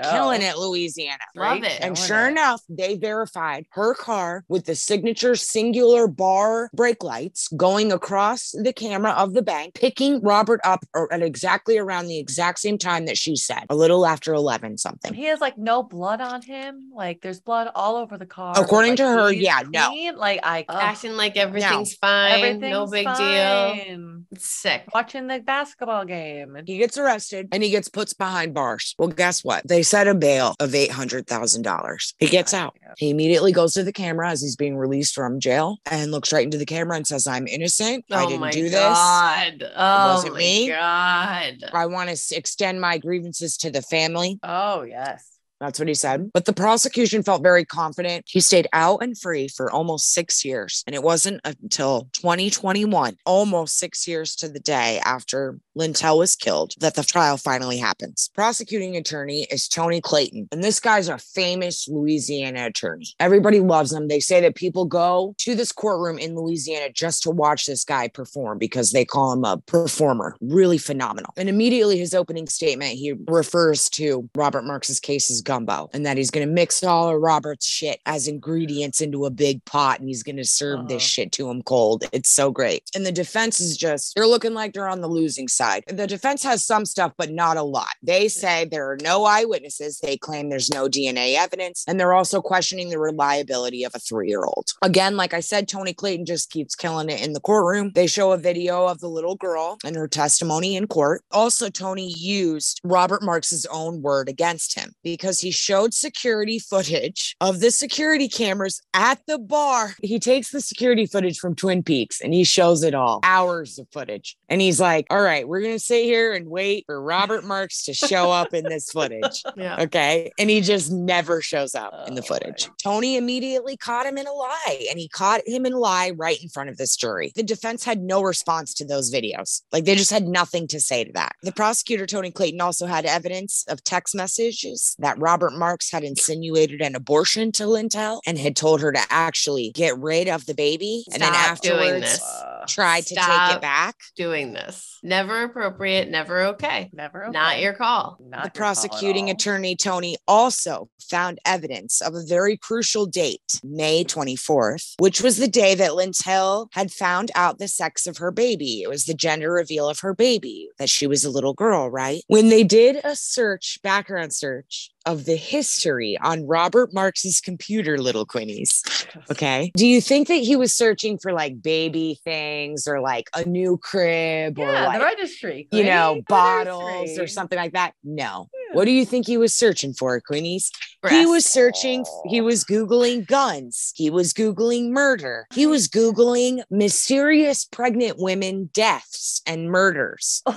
I 0.00 0.06
Straight 0.06 0.12
know. 0.12 0.12
killing 0.12 0.42
it, 0.42 0.58
Louisiana. 0.58 1.18
Love 1.34 1.58
Straight 1.58 1.72
it. 1.72 1.80
And 1.82 1.98
sure 1.98 2.26
it. 2.26 2.32
enough, 2.32 2.62
they 2.68 2.96
verified 2.96 3.66
her 3.70 3.94
car 3.94 4.44
with 4.48 4.66
the 4.66 4.74
signature 4.74 5.34
singular 5.34 6.06
bar 6.06 6.70
brake 6.74 7.02
lights 7.02 7.48
going 7.56 7.92
across 7.92 8.52
the 8.52 8.72
camera 8.72 9.12
of 9.12 9.34
the 9.34 9.42
bank, 9.42 9.74
picking 9.74 10.20
Robert 10.22 10.60
up 10.64 10.84
at 11.10 11.22
exactly 11.22 11.78
around 11.78 12.06
the 12.06 12.18
exact 12.18 12.58
same 12.58 12.78
time 12.78 13.06
that 13.06 13.16
she 13.16 13.36
said, 13.36 13.64
a 13.70 13.76
little 13.76 14.06
after 14.06 14.34
11 14.34 14.78
something. 14.78 15.14
He 15.14 15.24
has 15.24 15.40
like 15.40 15.58
no 15.58 15.82
blood 15.82 16.20
on 16.20 16.42
him. 16.42 16.90
Like 16.94 17.20
there's 17.22 17.40
blood 17.40 17.70
all 17.74 17.96
over 17.96 18.18
the 18.18 18.26
car. 18.26 18.54
According 18.56 18.92
like, 18.92 18.98
to 18.98 19.04
her, 19.04 19.30
he's 19.30 19.42
yeah, 19.42 19.62
no. 19.66 19.92
Like 20.16 20.40
I 20.42 20.64
ugh, 20.68 20.78
Acting 20.80 21.16
like 21.16 21.36
everything's 21.36 21.94
fine. 21.94 22.32
everything's 22.32 22.72
no 22.72 22.86
big 22.86 23.06
deal. 23.06 24.24
It's 24.30 24.46
sick. 24.46 24.84
Watching 24.94 25.26
the 25.26 25.40
basketball 25.40 26.04
game. 26.04 26.56
He 26.66 26.78
gets 26.78 26.98
arrested 26.98 27.48
and 27.52 27.62
he 27.62 27.70
gets 27.70 27.88
put 27.88 28.16
behind 28.18 28.54
bars. 28.54 28.94
Well, 28.98 29.08
guess 29.08 29.44
what? 29.44 29.66
They 29.66 29.82
set 29.90 30.06
a 30.06 30.14
bail 30.14 30.54
of 30.60 30.70
$800,000. 30.70 32.14
He 32.18 32.26
gets 32.28 32.54
out. 32.54 32.76
He 32.96 33.10
immediately 33.10 33.52
goes 33.52 33.74
to 33.74 33.82
the 33.82 33.92
camera 33.92 34.30
as 34.30 34.40
he's 34.40 34.54
being 34.56 34.76
released 34.76 35.14
from 35.14 35.40
jail 35.40 35.78
and 35.90 36.12
looks 36.12 36.32
right 36.32 36.44
into 36.44 36.58
the 36.58 36.66
camera 36.66 36.96
and 36.96 37.06
says, 37.06 37.26
I'm 37.26 37.46
innocent. 37.48 38.04
I 38.10 38.24
oh 38.24 38.28
didn't 38.28 38.40
my 38.40 38.50
do 38.52 38.68
this. 38.68 38.74
god. 38.74 39.64
Oh 39.76 40.14
wasn't 40.14 40.34
my 40.34 40.38
me. 40.38 40.68
god. 40.68 41.64
I 41.72 41.86
want 41.86 42.08
to 42.08 42.36
extend 42.36 42.80
my 42.80 42.98
grievances 42.98 43.56
to 43.58 43.70
the 43.70 43.82
family. 43.82 44.38
Oh 44.42 44.82
yes. 44.82 45.26
That's 45.60 45.78
what 45.78 45.88
he 45.88 45.94
said. 45.94 46.30
But 46.32 46.46
the 46.46 46.54
prosecution 46.54 47.22
felt 47.22 47.42
very 47.42 47.64
confident. 47.66 48.24
He 48.26 48.40
stayed 48.40 48.66
out 48.72 49.02
and 49.02 49.16
free 49.16 49.46
for 49.46 49.70
almost 49.70 50.12
six 50.12 50.44
years. 50.44 50.82
And 50.86 50.94
it 50.94 51.02
wasn't 51.02 51.40
until 51.44 52.08
2021, 52.12 53.18
almost 53.26 53.78
six 53.78 54.08
years 54.08 54.34
to 54.36 54.48
the 54.48 54.58
day 54.58 55.00
after 55.04 55.58
Lintel 55.74 56.18
was 56.18 56.34
killed, 56.34 56.72
that 56.80 56.94
the 56.94 57.02
trial 57.02 57.36
finally 57.36 57.76
happens. 57.76 58.30
Prosecuting 58.34 58.96
attorney 58.96 59.46
is 59.50 59.68
Tony 59.68 60.00
Clayton. 60.00 60.48
And 60.50 60.64
this 60.64 60.80
guy's 60.80 61.08
a 61.08 61.18
famous 61.18 61.86
Louisiana 61.88 62.66
attorney. 62.66 63.06
Everybody 63.20 63.60
loves 63.60 63.92
him. 63.92 64.08
They 64.08 64.20
say 64.20 64.40
that 64.40 64.54
people 64.54 64.86
go 64.86 65.34
to 65.38 65.54
this 65.54 65.72
courtroom 65.72 66.18
in 66.18 66.34
Louisiana 66.34 66.90
just 66.90 67.22
to 67.24 67.30
watch 67.30 67.66
this 67.66 67.84
guy 67.84 68.08
perform 68.08 68.58
because 68.58 68.92
they 68.92 69.04
call 69.04 69.32
him 69.32 69.44
a 69.44 69.58
performer. 69.58 70.36
Really 70.40 70.78
phenomenal. 70.78 71.32
And 71.36 71.48
immediately 71.48 71.98
his 71.98 72.14
opening 72.14 72.46
statement, 72.48 72.92
he 72.92 73.14
refers 73.28 73.90
to 73.90 74.28
Robert 74.34 74.64
Marks's 74.64 75.00
case 75.00 75.30
as 75.30 75.42
gumbo 75.50 75.88
and 75.92 76.06
that 76.06 76.16
he's 76.16 76.30
going 76.30 76.46
to 76.46 76.52
mix 76.52 76.82
all 76.84 77.08
of 77.08 77.20
Robert's 77.20 77.66
shit 77.66 77.98
as 78.06 78.28
ingredients 78.28 79.00
into 79.00 79.24
a 79.26 79.30
big 79.30 79.64
pot 79.64 79.98
and 80.00 80.08
he's 80.08 80.22
going 80.22 80.36
to 80.36 80.44
serve 80.44 80.86
this 80.88 81.02
Uh-huh. 81.02 81.14
shit 81.14 81.32
to 81.32 81.50
him 81.50 81.62
cold. 81.62 82.04
It's 82.12 82.28
so 82.30 82.50
great. 82.50 82.82
And 82.94 83.04
the 83.04 83.12
defense 83.12 83.60
is 83.60 83.76
just, 83.76 84.14
they're 84.14 84.26
looking 84.34 84.54
like 84.54 84.72
they're 84.72 84.88
on 84.88 85.00
the 85.00 85.08
losing 85.20 85.48
side. 85.48 85.82
The 85.88 86.06
defense 86.06 86.42
has 86.44 86.64
some 86.64 86.84
stuff, 86.86 87.12
but 87.16 87.30
not 87.30 87.56
a 87.56 87.62
lot. 87.62 87.94
They 88.02 88.28
say 88.28 88.64
there 88.64 88.88
are 88.90 88.98
no 89.02 89.24
eyewitnesses. 89.24 89.98
They 90.00 90.16
claim 90.16 90.48
there's 90.50 90.70
no 90.70 90.88
DNA 90.88 91.34
evidence. 91.36 91.84
And 91.88 91.98
they're 91.98 92.12
also 92.14 92.40
questioning 92.40 92.88
the 92.90 92.98
reliability 92.98 93.84
of 93.84 93.92
a 93.94 93.98
three 93.98 94.28
year 94.28 94.44
old. 94.44 94.68
Again, 94.82 95.16
like 95.16 95.34
I 95.34 95.40
said, 95.40 95.68
Tony 95.68 95.92
Clayton 95.92 96.26
just 96.26 96.50
keeps 96.50 96.74
killing 96.74 97.08
it 97.10 97.20
in 97.24 97.32
the 97.32 97.40
courtroom. 97.40 97.92
They 97.94 98.06
show 98.06 98.32
a 98.32 98.38
video 98.38 98.86
of 98.86 99.00
the 99.00 99.08
little 99.08 99.36
girl 99.36 99.78
and 99.84 99.96
her 99.96 100.08
testimony 100.08 100.76
in 100.76 100.86
court. 100.86 101.22
Also, 101.32 101.68
Tony 101.70 102.12
used 102.12 102.80
Robert 102.84 103.22
Marks's 103.22 103.66
own 103.66 104.02
word 104.02 104.28
against 104.28 104.78
him 104.78 104.92
because 105.02 105.39
he 105.40 105.50
showed 105.50 105.94
security 105.94 106.58
footage 106.58 107.36
of 107.40 107.60
the 107.60 107.70
security 107.70 108.28
cameras 108.28 108.80
at 108.94 109.20
the 109.26 109.38
bar. 109.38 109.94
He 110.02 110.18
takes 110.18 110.50
the 110.50 110.60
security 110.60 111.06
footage 111.06 111.38
from 111.38 111.54
Twin 111.54 111.82
Peaks 111.82 112.20
and 112.20 112.32
he 112.34 112.44
shows 112.44 112.82
it 112.82 112.94
all 112.94 113.20
hours 113.22 113.78
of 113.78 113.86
footage. 113.92 114.36
And 114.48 114.60
he's 114.60 114.80
like, 114.80 115.06
All 115.10 115.20
right, 115.22 115.46
we're 115.46 115.60
going 115.62 115.74
to 115.74 115.78
sit 115.78 116.04
here 116.04 116.32
and 116.34 116.48
wait 116.48 116.84
for 116.86 117.00
Robert 117.02 117.44
Marks 117.44 117.84
to 117.84 117.94
show 117.94 118.30
up 118.30 118.52
in 118.54 118.64
this 118.64 118.90
footage. 118.90 119.42
Yeah. 119.56 119.82
Okay. 119.82 120.30
And 120.38 120.48
he 120.48 120.60
just 120.60 120.90
never 120.92 121.42
shows 121.42 121.74
up 121.74 121.92
in 122.06 122.14
the 122.14 122.22
Oh, 122.22 122.24
footage. 122.24 122.68
right. 122.68 122.78
Tony 122.82 123.16
immediately 123.16 123.76
caught 123.76 124.06
him 124.06 124.16
in 124.16 124.26
a 124.26 124.32
lie 124.32 124.86
and 124.88 124.98
he 124.98 125.08
caught 125.08 125.40
him 125.46 125.66
in 125.66 125.72
a 125.72 125.78
lie 125.78 126.10
right 126.16 126.40
in 126.42 126.48
front 126.48 126.70
of 126.70 126.76
this 126.78 126.96
jury. 126.96 127.32
The 127.34 127.42
defense 127.42 127.84
had 127.84 128.00
no 128.00 128.22
response 128.22 128.72
to 128.74 128.84
those 128.86 129.12
videos. 129.12 129.62
Like 129.72 129.84
they 129.84 129.96
just 129.96 130.10
had 130.10 130.26
nothing 130.26 130.66
to 130.68 130.80
say 130.80 131.04
to 131.04 131.12
that. 131.12 131.32
The 131.42 131.52
prosecutor, 131.52 132.06
Tony 132.06 132.30
Clayton, 132.30 132.60
also 132.60 132.86
had 132.86 133.04
evidence 133.04 133.64
of 133.68 133.82
text 133.84 134.14
messages 134.14 134.94
that 134.98 135.18
Robert 135.18 135.29
Marks 135.38 135.90
had 135.90 136.02
insinuated 136.02 136.80
an 136.80 136.94
abortion 136.94 137.52
to 137.52 137.66
Lintel 137.66 138.20
and 138.26 138.38
had 138.38 138.56
told 138.56 138.80
her 138.80 138.92
to 138.92 139.00
actually 139.10 139.70
get 139.72 139.96
rid 139.98 140.28
of 140.28 140.46
the 140.46 140.54
baby. 140.54 141.04
and 141.12 141.22
then 141.22 141.32
Stop 141.32 141.60
doing 141.60 141.78
afterwards 141.78 142.12
this. 142.12 142.22
Tried 142.68 143.06
to 143.06 143.14
take 143.14 143.56
it 143.56 143.60
back. 143.60 143.96
Doing 144.16 144.52
this. 144.52 144.98
Never 145.02 145.44
appropriate, 145.44 146.08
never 146.08 146.40
okay. 146.46 146.90
never. 146.92 147.24
Okay. 147.24 147.32
Not 147.32 147.60
your 147.60 147.72
call. 147.72 148.18
Not 148.20 148.42
the 148.42 148.46
your 148.46 148.50
prosecuting 148.52 149.26
all. 149.26 149.32
attorney 149.32 149.76
Tony 149.76 150.16
also 150.28 150.88
found 151.10 151.38
evidence 151.44 152.00
of 152.00 152.14
a 152.14 152.24
very 152.24 152.56
crucial 152.56 153.06
date, 153.06 153.60
May 153.64 154.04
24th, 154.04 154.94
which 154.98 155.20
was 155.22 155.38
the 155.38 155.48
day 155.48 155.74
that 155.74 155.94
Lintel 155.94 156.68
had 156.72 156.92
found 156.92 157.30
out 157.34 157.58
the 157.58 157.68
sex 157.68 158.06
of 158.06 158.18
her 158.18 158.30
baby. 158.30 158.82
It 158.82 158.88
was 158.88 159.04
the 159.04 159.14
gender 159.14 159.52
reveal 159.52 159.88
of 159.88 160.00
her 160.00 160.14
baby, 160.14 160.68
that 160.78 160.90
she 160.90 161.06
was 161.06 161.24
a 161.24 161.30
little 161.30 161.54
girl, 161.54 161.90
right? 161.90 162.22
When 162.28 162.48
they 162.48 162.64
did 162.64 163.00
a 163.04 163.16
search, 163.16 163.80
background 163.82 164.32
search 164.32 164.90
of 165.06 165.24
the 165.24 165.36
history 165.36 166.18
on 166.18 166.46
Robert 166.46 166.92
Marks's 166.92 167.40
computer, 167.40 167.98
little 167.98 168.26
Quinnies. 168.26 168.82
Okay. 169.30 169.72
Do 169.76 169.86
you 169.86 170.00
think 170.00 170.28
that 170.28 170.34
he 170.36 170.54
was 170.54 170.72
searching 170.72 171.18
for 171.18 171.32
like 171.32 171.60
baby 171.60 172.20
things 172.22 172.49
or 172.86 173.00
like 173.00 173.28
a 173.34 173.44
new 173.44 173.78
crib 173.78 174.58
or 174.58 174.70
like 174.72 174.98
the 174.98 175.04
registry. 175.04 175.68
you 175.72 175.84
know, 175.84 176.22
bottles 176.28 177.18
or 177.18 177.26
something 177.26 177.56
like 177.58 177.72
that. 177.72 177.92
No. 178.04 178.48
Yeah. 178.52 178.76
What 178.76 178.84
do 178.84 178.90
you 178.92 179.04
think 179.04 179.26
he 179.26 179.36
was 179.36 179.52
searching 179.54 179.92
for, 179.94 180.20
Queenies? 180.20 180.70
He 181.08 181.26
was 181.26 181.44
searching, 181.44 182.04
he 182.28 182.40
Oh. 182.40 182.44
was 182.44 182.64
Googling 182.64 183.26
guns. 183.26 183.92
He 183.96 184.10
was 184.10 184.32
Googling 184.32 184.90
murder. 184.90 185.46
He 185.52 185.66
was 185.66 185.88
Googling 185.88 186.62
mysterious 186.70 187.64
pregnant 187.64 188.16
women 188.18 188.70
deaths 188.72 189.42
and 189.46 189.70
murders. 189.70 190.42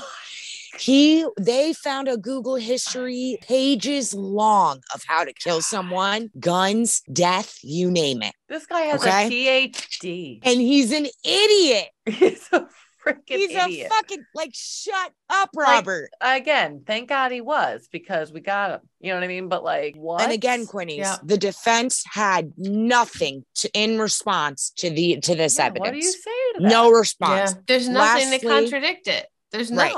he 0.79 1.25
they 1.39 1.73
found 1.73 2.07
a 2.07 2.17
Google 2.17 2.55
history 2.55 3.37
pages 3.41 4.13
long 4.13 4.81
of 4.93 5.01
how 5.07 5.23
to 5.23 5.33
kill 5.33 5.61
someone, 5.61 6.29
guns, 6.39 7.01
death, 7.11 7.57
you 7.63 7.89
name 7.91 8.21
it. 8.21 8.33
This 8.49 8.65
guy 8.65 8.81
has 8.81 9.01
Okay. 9.01 9.27
a 9.27 9.69
PhD. 9.69 10.39
And 10.43 10.59
he's 10.59 10.91
an 10.91 11.07
idiot. 11.23 11.87
He's 12.05 12.47
a 12.51 12.67
freaking 13.05 13.21
He's 13.25 13.49
idiot. 13.51 13.87
a 13.91 13.95
fucking 13.95 14.23
like 14.33 14.51
shut 14.53 15.11
up, 15.29 15.49
Like, 15.53 15.67
Robert. 15.67 16.09
Again, 16.21 16.83
thank 16.85 17.09
God 17.09 17.31
he 17.31 17.41
was 17.41 17.87
because 17.91 18.31
we 18.31 18.39
got 18.41 18.71
him. 18.71 18.79
You 19.01 19.09
know 19.09 19.15
what 19.15 19.23
I 19.23 19.27
mean? 19.27 19.49
But 19.49 19.63
like, 19.63 19.95
what? 19.95 20.21
and 20.21 20.31
again, 20.31 20.65
Quinnies, 20.65 20.97
Yeah. 20.97 21.17
the 21.23 21.37
defense 21.37 22.03
had 22.11 22.53
nothing 22.57 23.43
to 23.55 23.69
in 23.73 23.99
response 23.99 24.71
to 24.77 24.89
the 24.89 25.19
to 25.21 25.35
this 25.35 25.57
Yeah, 25.57 25.65
evidence. 25.65 25.85
What 25.85 25.91
do 25.91 25.97
you 25.97 26.11
say 26.11 26.53
to 26.55 26.59
that? 26.61 26.69
no 26.69 26.91
Yeah. 26.91 26.97
response. 26.97 27.55
There's 27.67 27.89
nothing 27.89 28.31
to 28.39 28.39
contradict 28.47 29.07
it. 29.07 29.27
There's 29.51 29.71
Right. 29.71 29.91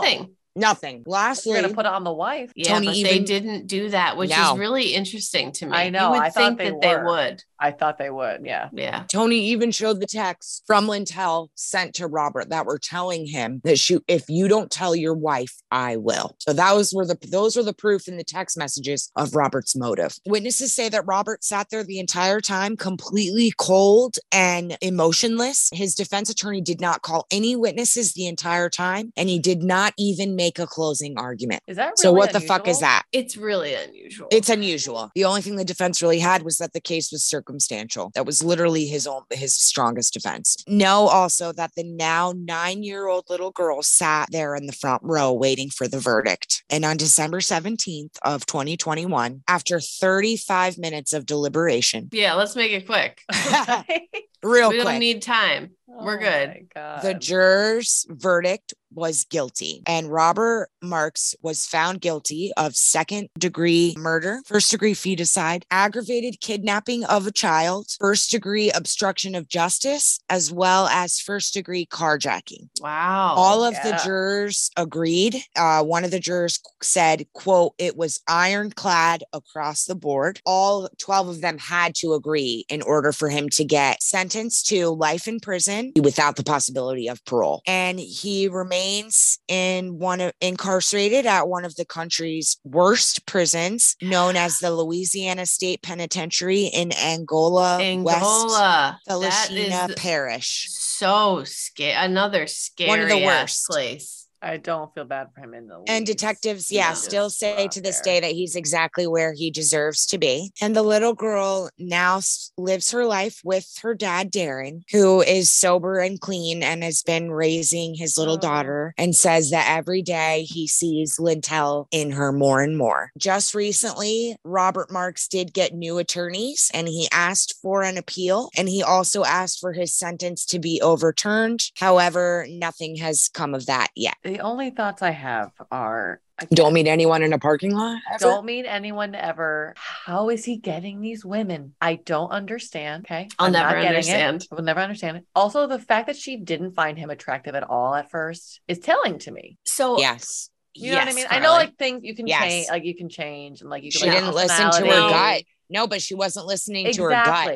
Nothing. 0.55 0.75
Nothing. 0.75 1.03
You're 1.05 1.13
Lastly, 1.13 1.61
gonna 1.61 1.73
put 1.73 1.85
it 1.85 1.91
on 1.91 2.03
the 2.03 2.13
wife. 2.13 2.51
Yeah, 2.55 2.73
Tony 2.73 2.87
but 3.03 3.09
they 3.09 3.19
didn't 3.19 3.67
do 3.67 3.89
that, 3.89 4.17
which 4.17 4.29
No. 4.29 4.53
is 4.53 4.59
really 4.59 4.93
interesting 4.93 5.51
to 5.53 5.65
me. 5.65 5.75
I 5.75 5.89
know, 5.89 6.07
You 6.07 6.11
would 6.19 6.21
I 6.21 6.29
think 6.29 6.57
they 6.57 6.69
that 6.71 6.81
they 6.81 6.95
were. 6.95 7.05
would. 7.05 7.43
I 7.59 7.71
thought 7.71 7.97
they 7.97 8.09
would. 8.09 8.45
Yeah. 8.45 8.69
Yeah. 8.73 9.03
Tony 9.11 9.37
even 9.37 9.71
showed 9.71 9.99
the 9.99 10.07
text 10.07 10.63
from 10.67 10.87
Lintel 10.87 11.51
sent 11.55 11.95
to 11.95 12.07
Robert 12.07 12.49
that 12.49 12.65
were 12.65 12.79
telling 12.79 13.25
him 13.25 13.61
that 13.63 13.79
she, 13.79 13.99
if 14.07 14.25
you 14.29 14.47
don't 14.47 14.71
tell 14.71 14.95
your 14.95 15.13
wife, 15.13 15.53
I 15.71 15.97
will. 15.97 16.35
So 16.39 16.53
that 16.53 16.75
was 16.75 16.91
where 16.91 17.05
the 17.05 17.17
those 17.31 17.55
were 17.55 17.63
the 17.63 17.73
proof 17.73 18.07
in 18.07 18.17
the 18.17 18.23
text 18.23 18.57
messages 18.57 19.11
of 19.15 19.35
Robert's 19.35 19.75
motive. 19.75 20.17
Witnesses 20.25 20.75
say 20.75 20.89
that 20.89 21.05
Robert 21.05 21.43
sat 21.43 21.69
there 21.69 21.83
the 21.83 21.99
entire 21.99 22.41
time, 22.41 22.77
completely 22.77 23.53
cold 23.57 24.15
and 24.31 24.77
emotionless. 24.81 25.69
His 25.73 25.95
defense 25.95 26.29
attorney 26.29 26.61
did 26.61 26.81
not 26.81 27.01
call 27.01 27.25
any 27.31 27.55
witnesses 27.55 28.13
the 28.13 28.27
entire 28.27 28.69
time, 28.69 29.11
and 29.15 29.29
he 29.29 29.39
did 29.39 29.63
not 29.63 29.93
even 29.97 30.35
make 30.35 30.59
a 30.59 30.67
closing 30.67 31.17
argument. 31.17 31.63
Is 31.67 31.77
that 31.77 31.85
really 31.85 31.95
so 31.97 32.11
what 32.11 32.33
the 32.33 32.41
fuck 32.41 32.67
is 32.67 32.79
that? 32.79 33.03
It's 33.11 33.37
really 33.37 33.73
unusual. 33.73 34.27
It's 34.31 34.49
unusual. 34.49 35.11
The 35.15 35.25
only 35.25 35.41
thing 35.41 35.55
the 35.55 35.65
defense 35.65 36.01
really 36.01 36.19
had 36.19 36.43
was 36.43 36.57
that 36.57 36.73
the 36.73 36.81
case 36.81 37.11
was 37.11 37.23
circumstantial. 37.45 38.11
That 38.15 38.25
was 38.25 38.43
literally 38.43 38.85
his 38.85 39.05
own 39.07 39.21
his 39.31 39.55
strongest 39.55 40.13
defense. 40.13 40.57
Know 40.67 41.07
also 41.07 41.51
that 41.53 41.71
the 41.75 41.83
now 41.83 42.33
nine-year-old 42.35 43.25
little 43.29 43.51
girl 43.51 43.81
sat 43.83 44.29
there 44.31 44.55
in 44.55 44.65
the 44.65 44.73
front 44.73 45.01
row 45.03 45.31
waiting 45.31 45.69
for 45.69 45.87
the 45.87 45.99
verdict. 45.99 46.63
And 46.69 46.83
on 46.85 46.97
December 46.97 47.39
17th 47.39 48.17
of 48.23 48.45
2021, 48.45 49.43
after 49.47 49.79
35 49.79 50.77
minutes 50.77 51.13
of 51.13 51.25
deliberation, 51.25 52.09
yeah, 52.11 52.33
let's 52.33 52.55
make 52.55 52.71
it 52.71 52.85
quick. 52.87 53.21
real 54.43 54.69
quick. 54.69 54.79
we 54.79 54.83
don't 54.83 54.99
need 54.99 55.21
time. 55.21 55.71
We're 55.87 56.15
Oh 56.15 56.19
good. 56.19 56.67
my 56.75 56.99
the 57.01 57.13
juror's 57.13 58.05
verdict 58.09 58.73
was 58.95 59.25
guilty, 59.25 59.83
and 59.85 60.11
Robert 60.11 60.69
Marks 60.81 61.35
was 61.41 61.65
found 61.65 62.01
guilty 62.01 62.51
of 62.57 62.75
second 62.75 63.29
degree 63.37 63.95
murder, 63.97 64.41
first 64.45 64.71
degree 64.71 64.93
feticide, 64.93 65.63
aggravated 65.69 66.41
kidnapping 66.41 67.03
of 67.05 67.27
a 67.27 67.31
child, 67.31 67.87
first 67.99 68.31
degree 68.31 68.71
obstruction 68.71 69.35
of 69.35 69.47
justice, 69.47 70.19
as 70.29 70.51
well 70.51 70.87
as 70.87 71.19
first 71.19 71.53
degree 71.53 71.85
carjacking. 71.85 72.69
Wow. 72.79 73.35
All 73.35 73.63
of 73.63 73.75
the 73.83 73.99
jurors 74.03 74.71
agreed. 74.77 75.37
Uh, 75.55 75.83
one 75.83 76.03
of 76.03 76.11
the 76.11 76.19
jurors 76.19 76.59
said, 76.81 77.25
quote, 77.33 77.73
it 77.77 77.97
was 77.97 78.21
ironclad 78.27 79.23
across 79.33 79.85
the 79.85 79.95
board. 79.95 80.39
All 80.45 80.89
12 80.99 81.27
of 81.27 81.41
them 81.41 81.57
had 81.57 81.95
to 81.95 82.13
agree 82.13 82.65
in 82.69 82.81
order 82.81 83.11
for 83.11 83.29
him 83.29 83.49
to 83.49 83.63
get 83.63 84.01
sentenced 84.01 84.67
to 84.67 84.89
life 84.89 85.27
in 85.27 85.39
prison 85.39 85.91
without 86.01 86.35
the 86.35 86.43
possibility 86.43 87.07
of 87.07 87.23
parole. 87.25 87.61
And 87.67 87.99
he 87.99 88.47
remains 88.85 89.39
in 89.47 89.97
one 89.99 90.21
of 90.21 90.33
incarcerated 90.41 91.25
at 91.25 91.47
one 91.47 91.65
of 91.65 91.75
the 91.75 91.85
country's 91.85 92.57
worst 92.63 93.25
prisons, 93.25 93.95
known 94.01 94.35
as 94.35 94.59
the 94.59 94.71
Louisiana 94.71 95.45
State 95.45 95.81
Penitentiary 95.81 96.63
in 96.65 96.91
Angola, 96.93 97.77
West 97.77 98.17
Angola. 98.17 98.99
That 99.07 99.13
Feliciana 99.13 99.93
Parish. 99.95 100.67
so 100.69 101.43
scary. 101.45 101.93
Another 101.93 102.47
scary 102.47 102.89
One 102.89 102.99
of 103.01 103.09
the 103.09 103.25
worst. 103.25 103.67
place. 103.67 104.24
I 104.41 104.57
don't 104.57 104.93
feel 104.93 105.05
bad 105.05 105.29
for 105.33 105.41
him 105.41 105.53
in 105.53 105.67
the 105.67 105.83
And 105.87 106.05
detectives, 106.05 106.71
yeah, 106.71 106.93
still 106.93 107.29
say 107.29 107.67
to 107.69 107.81
this 107.81 108.01
there. 108.01 108.21
day 108.21 108.27
that 108.27 108.35
he's 108.35 108.55
exactly 108.55 109.07
where 109.07 109.33
he 109.33 109.49
deserves 109.49 110.05
to 110.07 110.17
be. 110.17 110.51
And 110.61 110.75
the 110.75 110.83
little 110.83 111.13
girl 111.13 111.69
now 111.79 112.19
lives 112.57 112.91
her 112.91 113.05
life 113.05 113.41
with 113.43 113.67
her 113.81 113.95
dad, 113.95 114.31
Darren, 114.31 114.81
who 114.91 115.21
is 115.21 115.51
sober 115.51 115.99
and 115.99 116.19
clean 116.19 116.61
and 116.61 116.83
has 116.83 117.01
been 117.01 117.31
raising 117.31 117.95
his 117.95 118.17
little 118.17 118.35
Oh. 118.35 118.39
daughter 118.39 118.93
and 118.97 119.15
says 119.15 119.49
that 119.49 119.67
every 119.75 120.01
day 120.01 120.43
he 120.43 120.67
sees 120.67 121.17
Lintel 121.19 121.87
in 121.91 122.11
her 122.11 122.31
more 122.31 122.61
and 122.61 122.77
more. 122.77 123.11
Just 123.17 123.55
recently, 123.55 124.35
Robert 124.43 124.91
Marks 124.91 125.27
did 125.27 125.53
get 125.53 125.73
new 125.73 125.97
attorneys 125.97 126.69
and 126.73 126.87
he 126.87 127.07
asked 127.11 127.55
for 127.61 127.81
an 127.83 127.97
appeal 127.97 128.49
and 128.57 128.69
he 128.69 128.83
also 128.83 129.23
asked 129.23 129.59
for 129.59 129.73
his 129.73 129.93
sentence 129.95 130.45
to 130.47 130.59
be 130.59 130.81
overturned. 130.81 131.61
However, 131.77 132.45
nothing 132.49 132.97
has 132.97 133.29
come 133.33 133.53
of 133.55 133.65
that 133.67 133.87
yet. 133.95 134.15
The 134.25 134.39
only 134.39 134.71
thoughts 134.71 135.03
I 135.03 135.11
have 135.11 135.51
are 135.71 136.19
I 136.39 136.45
Don't 136.51 136.73
meet 136.73 136.87
anyone 136.87 137.21
in 137.21 137.31
a 137.31 137.37
parking 137.39 137.71
lot. 137.75 138.01
ever? 138.11 138.17
Don't 138.19 138.43
meet 138.45 138.65
anyone 138.65 139.13
ever. 139.13 139.73
How 139.77 140.29
is 140.29 140.43
he 140.43 140.57
getting 140.57 140.99
these 140.99 141.23
women? 141.23 141.75
I 141.79 141.95
don't 141.95 142.31
understand. 142.31 143.05
Okay. 143.05 143.29
I'll 143.37 143.45
I'm 143.45 143.51
never 143.53 143.75
not 143.75 143.81
getting 143.83 143.85
it. 143.85 143.95
understand. 143.95 144.47
I 144.51 144.55
will 144.55 144.63
never 144.63 144.79
understand 144.81 145.17
it. 145.17 145.25
Also, 145.35 145.67
the 145.67 145.77
fact 145.79 146.07
that 146.07 146.17
she 146.17 146.37
didn't 146.37 146.71
find 146.73 146.97
him 146.97 147.11
attractive 147.11 147.53
at 147.53 147.63
all 147.63 147.93
at 147.93 148.09
first 148.09 148.61
is 148.67 148.79
telling 148.79 149.19
to 149.19 149.31
me. 149.31 149.57
So 149.63 149.99
Yes. 149.99 150.49
You 150.73 150.91
know 150.91 150.97
what 150.97 151.03
I 151.03 151.05
yes, 151.11 151.15
mean? 151.15 151.25
I 151.29 151.39
know 151.39 151.51
like 151.51 151.77
things 151.77 152.01
you 152.03 152.15
can 152.15 152.27
Yes. 152.27 152.41
change, 152.43 152.67
like 152.69 152.83
you 152.83 152.95
can 152.97 153.07
change 153.07 153.61
and 153.61 153.69
like 153.69 153.83
you 153.83 153.91
can 153.91 154.01
She 154.01 154.07
like, 154.07 154.17
didn't 154.17 154.33
listen 154.33 154.57
to 154.57 154.63
her 154.63 154.71
personality. 154.83 155.13
gut. 155.13 155.43
No, 155.69 155.87
but 155.87 156.01
she 156.01 156.15
wasn't 156.15 156.47
listening 156.47 156.91
to 156.91 157.03
her 157.03 157.09
gut. 157.11 157.55